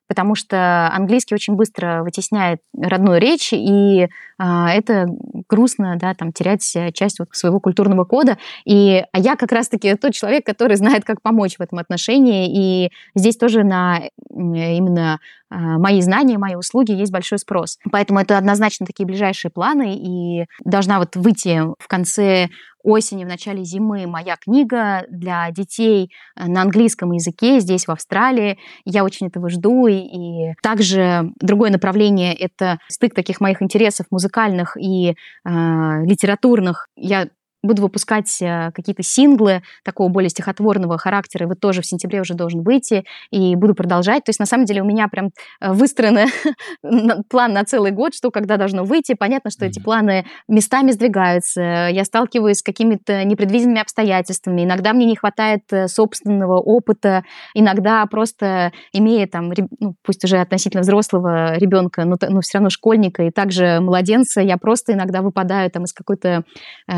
потому 0.09 0.34
что 0.34 0.90
английский 0.92 1.34
очень 1.34 1.54
быстро 1.54 2.02
вытесняет 2.02 2.61
родную 2.76 3.20
речь, 3.20 3.52
и 3.52 4.09
а, 4.38 4.72
это 4.72 5.06
грустно, 5.48 5.96
да, 5.96 6.14
там, 6.14 6.32
терять 6.32 6.62
часть 6.94 7.18
вот 7.18 7.28
своего 7.32 7.61
культурного 7.61 8.04
кода. 8.04 8.38
И 8.64 9.04
а 9.12 9.18
я 9.18 9.36
как 9.36 9.52
раз-таки 9.52 9.94
тот 9.94 10.14
человек, 10.14 10.46
который 10.46 10.76
знает, 10.76 11.04
как 11.04 11.20
помочь 11.20 11.56
в 11.59 11.61
этом 11.61 11.78
отношении, 11.78 12.86
и 12.86 12.92
здесь 13.14 13.36
тоже 13.36 13.62
на 13.64 14.00
именно 14.30 15.14
а, 15.14 15.18
мои 15.51 16.01
знания, 16.01 16.38
мои 16.38 16.55
услуги 16.55 16.92
есть 16.92 17.12
большой 17.12 17.38
спрос. 17.38 17.78
Поэтому 17.90 18.20
это 18.20 18.38
однозначно 18.38 18.86
такие 18.86 19.07
ближайшие 19.07 19.51
планы, 19.51 19.96
и 19.96 20.46
должна 20.64 20.99
вот 20.99 21.16
выйти 21.16 21.62
в 21.78 21.88
конце 21.88 22.49
осени, 22.82 23.24
в 23.24 23.28
начале 23.28 23.64
зимы 23.64 24.07
моя 24.07 24.36
книга 24.36 25.05
для 25.11 25.51
детей 25.51 26.11
на 26.36 26.62
английском 26.62 27.12
языке 27.12 27.61
здесь, 27.61 27.86
в 27.86 27.90
Австралии. 27.90 28.59
Я 28.84 29.05
очень 29.05 29.26
этого 29.26 29.49
жду. 29.51 29.86
И 29.86 30.55
также 30.62 31.32
другое 31.40 31.70
направление— 31.70 32.34
это 32.38 32.78
стык 32.88 33.14
таких 33.14 33.40
моих 33.40 33.62
интересов 33.62 34.07
музыкальных 34.11 34.76
и 34.76 35.11
э, 35.11 35.14
литературных. 35.44 36.88
Я 36.96 37.28
буду 37.62 37.82
выпускать 37.82 38.40
э, 38.40 38.70
какие-то 38.72 39.02
синглы 39.02 39.62
такого 39.84 40.09
более 40.09 40.30
стихотворного 40.30 40.98
характера, 40.98 41.44
и 41.44 41.48
вот 41.48 41.61
тоже 41.61 41.82
в 41.82 41.86
сентябре 41.86 42.20
уже 42.20 42.34
должен 42.34 42.62
выйти, 42.62 43.04
и 43.30 43.56
буду 43.56 43.74
продолжать. 43.74 44.24
То 44.24 44.30
есть, 44.30 44.40
на 44.40 44.46
самом 44.46 44.64
деле, 44.64 44.82
у 44.82 44.84
меня 44.84 45.09
прям 45.09 45.30
э, 45.61 45.72
выстроен 45.72 46.28
план 47.28 47.52
на 47.52 47.64
целый 47.64 47.90
год, 47.90 48.14
что 48.14 48.30
когда 48.30 48.56
должно 48.56 48.84
выйти. 48.84 49.14
Понятно, 49.14 49.50
что 49.50 49.66
эти 49.66 49.80
планы 49.80 50.24
местами 50.46 50.92
сдвигаются. 50.92 51.88
Я 51.88 52.04
сталкиваюсь 52.04 52.59
с 52.59 52.62
какими-то 52.62 53.24
непредвиденными 53.24 53.80
обстоятельствами. 53.80 54.64
Иногда 54.64 54.92
мне 54.92 55.06
не 55.06 55.16
хватает 55.16 55.62
э, 55.72 55.88
собственного 55.88 56.61
опыта, 56.61 57.24
иногда 57.54 58.06
просто 58.06 58.72
имея 58.92 59.26
там, 59.26 59.52
ну, 59.80 59.94
пусть 60.04 60.24
уже 60.24 60.38
относительно 60.38 60.82
взрослого 60.82 61.56
ребенка, 61.56 62.04
но, 62.04 62.16
но 62.28 62.40
все 62.40 62.59
равно 62.59 62.70
школьника 62.70 63.24
и 63.24 63.30
также 63.30 63.80
младенца, 63.80 64.40
я 64.40 64.56
просто 64.56 64.92
иногда 64.92 65.22
выпадаю 65.22 65.70
там 65.70 65.84
из 65.84 65.92
какой-то 65.92 66.44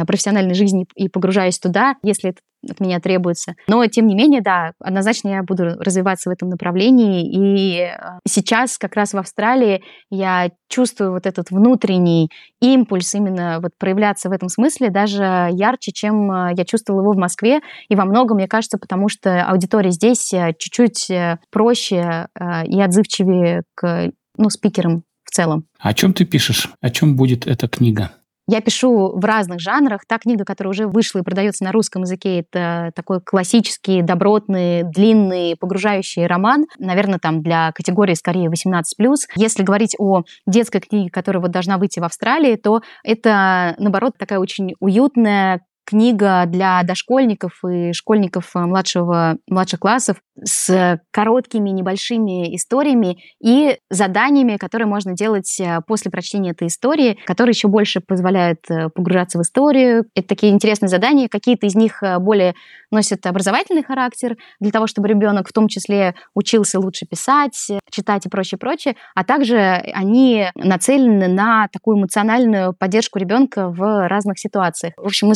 профессиональной 0.06 0.54
жизни 0.61 0.86
и 0.94 1.08
погружаюсь 1.08 1.58
туда, 1.58 1.96
если 2.02 2.30
это 2.30 2.40
от 2.68 2.80
меня 2.80 3.00
требуется. 3.00 3.54
Но, 3.66 3.86
тем 3.86 4.06
не 4.06 4.14
менее, 4.14 4.42
да, 4.42 4.72
однозначно 4.80 5.28
я 5.28 5.42
буду 5.42 5.76
развиваться 5.78 6.28
в 6.28 6.32
этом 6.32 6.50
направлении. 6.50 7.30
И 7.30 7.78
э, 7.80 7.96
сейчас 8.28 8.76
как 8.76 8.96
раз 8.96 9.14
в 9.14 9.18
Австралии 9.18 9.82
я 10.11 10.50
чувствую 10.68 11.12
вот 11.12 11.26
этот 11.26 11.50
внутренний 11.50 12.30
импульс 12.61 13.14
именно 13.14 13.61
вот 13.62 13.72
проявляться 13.78 14.28
в 14.28 14.32
этом 14.32 14.48
смысле 14.48 14.90
даже 14.90 15.48
ярче, 15.52 15.92
чем 15.92 16.30
э, 16.30 16.54
я 16.56 16.64
чувствовала 16.64 17.02
его 17.02 17.12
в 17.12 17.18
Москве. 17.18 17.61
И 17.88 17.94
во 17.94 18.04
многом, 18.04 18.36
мне 18.36 18.48
кажется, 18.48 18.78
потому 18.78 19.08
что 19.08 19.42
аудитория 19.44 19.90
здесь 19.90 20.32
э, 20.34 20.52
чуть-чуть 20.58 21.11
проще 21.50 22.28
и 22.66 22.80
отзывчивее 22.80 23.62
к 23.74 24.12
ну, 24.36 24.50
спикерам 24.50 25.04
в 25.24 25.30
целом. 25.30 25.64
О 25.78 25.94
чем 25.94 26.12
ты 26.12 26.24
пишешь? 26.24 26.68
О 26.80 26.90
чем 26.90 27.16
будет 27.16 27.46
эта 27.46 27.68
книга? 27.68 28.12
Я 28.51 28.61
пишу 28.61 29.12
в 29.14 29.24
разных 29.24 29.61
жанрах. 29.61 30.01
Та 30.09 30.18
книга, 30.18 30.44
которая 30.44 30.70
уже 30.70 30.88
вышла 30.88 31.20
и 31.20 31.22
продается 31.22 31.62
на 31.62 31.70
русском 31.70 32.03
языке, 32.03 32.40
это 32.40 32.90
такой 32.96 33.20
классический, 33.20 34.03
добротный, 34.03 34.82
длинный, 34.82 35.55
погружающий 35.55 36.26
роман. 36.26 36.66
Наверное, 36.76 37.20
там 37.20 37.42
для 37.42 37.70
категории 37.70 38.14
скорее 38.14 38.48
18+. 38.48 38.82
Если 39.36 39.62
говорить 39.62 39.94
о 40.01 40.24
детской 40.48 40.80
книге, 40.80 41.11
которая 41.11 41.40
вот 41.40 41.53
должна 41.53 41.78
выйти 41.78 42.01
в 42.01 42.05
Австралии, 42.05 42.57
то 42.57 42.80
это, 43.05 43.76
наоборот, 43.78 44.14
такая 44.18 44.40
очень 44.40 44.74
уютная, 44.80 45.61
книга 45.90 46.44
для 46.46 46.82
дошкольников 46.84 47.64
и 47.64 47.92
школьников 47.92 48.51
э, 48.55 48.61
младшего, 48.61 49.38
младших 49.48 49.80
классов 49.80 50.18
с 50.45 51.01
короткими 51.11 51.70
небольшими 51.70 52.55
историями 52.57 53.18
и 53.43 53.78
заданиями, 53.91 54.57
которые 54.57 54.86
можно 54.86 55.14
делать 55.14 55.61
э, 55.61 55.80
после 55.86 56.11
прочтения 56.11 56.51
этой 56.51 56.68
истории, 56.68 57.18
которые 57.26 57.53
еще 57.53 57.68
больше 57.68 58.01
позволяют 58.01 58.61
э, 58.70 58.88
погружаться 58.88 59.38
в 59.38 59.43
историю. 59.43 60.07
Это 60.14 60.28
такие 60.28 60.53
интересные 60.53 60.88
задания. 60.88 61.28
Какие-то 61.28 61.66
из 61.66 61.74
них 61.74 62.03
более 62.20 62.55
носят 62.91 63.26
образовательный 63.26 63.82
характер 63.82 64.36
для 64.61 64.70
того, 64.70 64.86
чтобы 64.86 65.09
ребенок 65.09 65.49
в 65.49 65.53
том 65.53 65.68
числе 65.68 66.14
учился 66.34 66.80
лучше 66.80 67.07
писать, 67.07 67.57
читать 67.91 68.26
и 68.26 68.28
прочее, 68.28 68.59
прочее. 68.59 68.97
А 69.14 69.24
также 69.24 69.59
они 69.59 70.49
нацелены 70.55 71.28
на 71.28 71.68
такую 71.68 71.99
эмоциональную 71.99 72.72
поддержку 72.72 73.18
ребенка 73.18 73.68
в 73.68 74.09
разных 74.09 74.38
ситуациях. 74.38 74.95
В 74.97 75.07
общем, 75.07 75.28
мы 75.28 75.34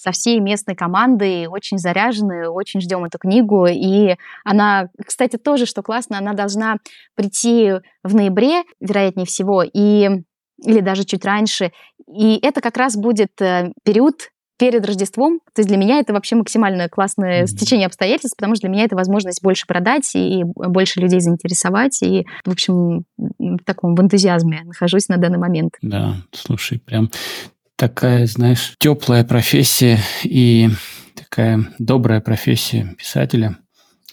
со 0.00 0.12
всей 0.12 0.40
местной 0.40 0.74
командой, 0.74 1.46
очень 1.46 1.78
заряжены, 1.78 2.48
очень 2.48 2.80
ждем 2.80 3.04
эту 3.04 3.18
книгу. 3.18 3.66
И 3.66 4.16
она, 4.44 4.88
кстати, 5.04 5.36
тоже, 5.36 5.66
что 5.66 5.82
классно, 5.82 6.18
она 6.18 6.32
должна 6.32 6.76
прийти 7.14 7.72
в 8.02 8.14
ноябре, 8.14 8.62
вероятнее 8.80 9.26
всего, 9.26 9.62
и 9.62 10.22
или 10.64 10.80
даже 10.80 11.04
чуть 11.04 11.24
раньше. 11.24 11.70
И 12.12 12.38
это 12.42 12.60
как 12.60 12.76
раз 12.76 12.96
будет 12.96 13.40
э, 13.40 13.72
период 13.84 14.30
перед 14.58 14.84
Рождеством. 14.84 15.40
То 15.54 15.60
есть 15.60 15.68
для 15.68 15.78
меня 15.78 16.00
это 16.00 16.12
вообще 16.12 16.34
максимально 16.34 16.88
классное 16.88 17.46
стечение 17.46 17.86
обстоятельств, 17.86 18.36
потому 18.36 18.56
что 18.56 18.62
для 18.62 18.70
меня 18.70 18.84
это 18.84 18.96
возможность 18.96 19.42
больше 19.42 19.66
продать 19.66 20.10
и 20.14 20.42
больше 20.44 21.00
людей 21.00 21.20
заинтересовать. 21.20 22.02
И, 22.02 22.26
в 22.44 22.50
общем, 22.50 23.04
в 23.16 23.58
таком 23.64 23.94
в 23.94 24.00
энтузиазме 24.00 24.62
нахожусь 24.64 25.08
на 25.08 25.16
данный 25.16 25.38
момент. 25.38 25.74
Да, 25.80 26.16
слушай, 26.32 26.80
прям 26.80 27.08
такая, 27.78 28.26
знаешь, 28.26 28.74
теплая 28.78 29.24
профессия 29.24 29.98
и 30.24 30.68
такая 31.14 31.60
добрая 31.78 32.20
профессия 32.20 32.94
писателя, 32.98 33.56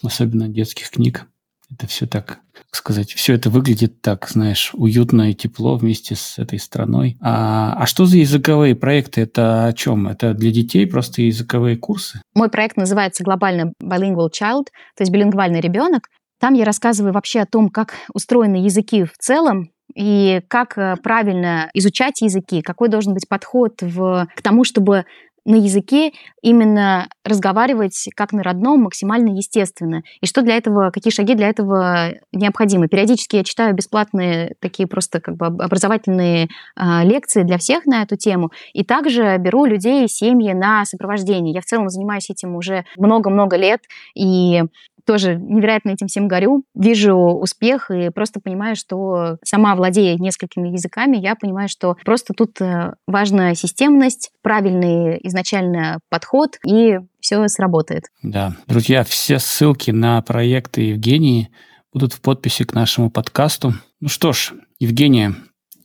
особенно 0.02 0.48
детских 0.48 0.90
книг. 0.90 1.26
Это 1.68 1.88
все 1.88 2.06
так, 2.06 2.38
как 2.54 2.76
сказать, 2.76 3.12
все 3.12 3.34
это 3.34 3.50
выглядит 3.50 4.00
так, 4.00 4.28
знаешь, 4.28 4.70
уютно 4.72 5.32
и 5.32 5.34
тепло 5.34 5.76
вместе 5.76 6.14
с 6.14 6.38
этой 6.38 6.60
страной. 6.60 7.18
А, 7.20 7.74
а 7.76 7.86
что 7.86 8.06
за 8.06 8.18
языковые 8.18 8.76
проекты? 8.76 9.22
Это 9.22 9.66
о 9.66 9.72
чем? 9.72 10.06
Это 10.06 10.32
для 10.32 10.52
детей 10.52 10.86
просто 10.86 11.22
языковые 11.22 11.76
курсы? 11.76 12.22
Мой 12.34 12.48
проект 12.50 12.76
называется 12.76 13.24
глобально 13.24 13.72
Bilingual 13.82 14.30
Child, 14.30 14.66
то 14.96 15.00
есть 15.00 15.10
билингвальный 15.10 15.60
ребенок. 15.60 16.08
Там 16.38 16.54
я 16.54 16.64
рассказываю 16.64 17.12
вообще 17.12 17.40
о 17.40 17.46
том, 17.46 17.68
как 17.68 17.94
устроены 18.14 18.56
языки 18.56 19.02
в 19.04 19.18
целом, 19.18 19.70
и 19.96 20.42
как 20.48 20.76
э, 20.76 20.96
правильно 21.02 21.70
изучать 21.72 22.20
языки, 22.20 22.60
какой 22.60 22.88
должен 22.88 23.14
быть 23.14 23.28
подход 23.28 23.80
в, 23.80 24.28
к 24.36 24.42
тому, 24.42 24.64
чтобы 24.64 25.06
на 25.46 25.54
языке 25.54 26.12
именно 26.42 27.08
разговаривать 27.24 28.08
как 28.16 28.32
на 28.32 28.42
родном, 28.42 28.82
максимально 28.82 29.30
естественно. 29.30 30.02
И 30.20 30.26
что 30.26 30.42
для 30.42 30.56
этого, 30.56 30.90
какие 30.90 31.12
шаги 31.12 31.34
для 31.34 31.48
этого 31.48 32.14
необходимы. 32.32 32.88
Периодически 32.88 33.36
я 33.36 33.44
читаю 33.44 33.74
бесплатные 33.74 34.56
такие 34.60 34.88
просто 34.88 35.20
как 35.20 35.36
бы 35.36 35.46
образовательные 35.46 36.48
э, 36.76 37.04
лекции 37.04 37.44
для 37.44 37.58
всех 37.58 37.86
на 37.86 38.02
эту 38.02 38.16
тему. 38.16 38.50
И 38.74 38.84
также 38.84 39.36
беру 39.38 39.64
людей, 39.66 40.08
семьи 40.08 40.52
на 40.52 40.84
сопровождение. 40.84 41.54
Я 41.54 41.60
в 41.60 41.64
целом 41.64 41.88
занимаюсь 41.88 42.28
этим 42.28 42.56
уже 42.56 42.84
много-много 42.98 43.56
лет. 43.56 43.80
И 44.16 44.62
тоже 45.06 45.36
невероятно 45.36 45.90
этим 45.90 46.08
всем 46.08 46.28
горю. 46.28 46.64
Вижу 46.74 47.14
успех 47.14 47.90
и 47.90 48.10
просто 48.10 48.40
понимаю, 48.40 48.76
что 48.76 49.38
сама 49.44 49.74
владея 49.74 50.16
несколькими 50.18 50.68
языками, 50.68 51.16
я 51.16 51.34
понимаю, 51.36 51.68
что 51.68 51.96
просто 52.04 52.34
тут 52.34 52.60
э, 52.60 52.94
важна 53.06 53.54
системность, 53.54 54.30
правильный 54.42 55.18
изначально 55.22 56.00
подход, 56.10 56.58
и 56.66 56.98
все 57.20 57.46
сработает. 57.48 58.04
Да. 58.22 58.56
Друзья, 58.66 59.04
все 59.04 59.38
ссылки 59.38 59.90
на 59.90 60.20
проекты 60.22 60.82
Евгении 60.82 61.48
будут 61.92 62.12
в 62.12 62.20
подписи 62.20 62.64
к 62.64 62.74
нашему 62.74 63.10
подкасту. 63.10 63.74
Ну 64.00 64.08
что 64.08 64.32
ж, 64.32 64.52
Евгения, 64.78 65.34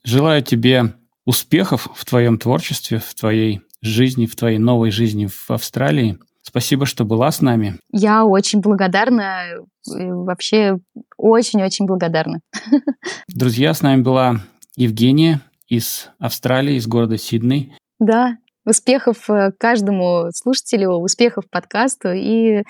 желаю 0.03 0.43
тебе 0.43 0.93
успехов 1.26 1.88
в 1.95 2.05
твоем 2.05 2.38
творчестве, 2.38 2.99
в 2.99 3.13
твоей 3.13 3.61
жизни, 3.82 4.26
в 4.26 4.36
твоей 4.36 4.57
новой 4.57 4.91
жизни 4.91 5.28
в 5.28 5.49
Австралии. 5.49 6.17
Спасибо, 6.52 6.86
что 6.86 7.06
была 7.06 7.32
с 7.32 7.39
нами. 7.39 7.78
Я 7.93 8.26
очень 8.26 8.60
благодарна, 8.60 9.43
вообще 9.88 10.80
очень-очень 11.16 11.86
благодарна. 11.86 12.41
Друзья, 13.30 13.74
с 13.74 13.82
нами 13.82 14.02
была 14.02 14.41
Евгения 14.76 15.39
из 15.70 16.10
Австралии, 16.20 16.76
из 16.76 16.88
города 16.88 17.18
Сидней. 17.18 17.74
Да, 17.99 18.36
успехов 18.66 19.30
э, 19.30 19.54
каждому 19.58 20.28
слушателю, 20.34 20.95
успехов 20.95 21.45
подкасту 21.49 22.10
и 22.12 22.64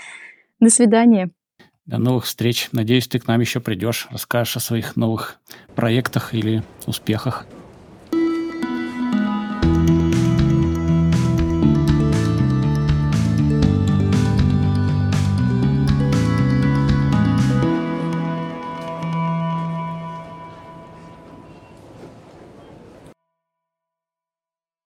до 0.60 0.70
свидания. 0.70 1.32
До 1.88 1.98
новых 1.98 2.26
встреч. 2.26 2.70
Надеюсь, 2.72 3.08
ты 3.08 3.18
к 3.18 3.26
нам 3.26 3.40
еще 3.40 3.62
придешь, 3.62 4.08
расскажешь 4.12 4.58
о 4.58 4.60
своих 4.60 4.96
новых 4.96 5.40
проектах 5.76 6.36
или 6.36 6.62
успехах. 6.86 7.48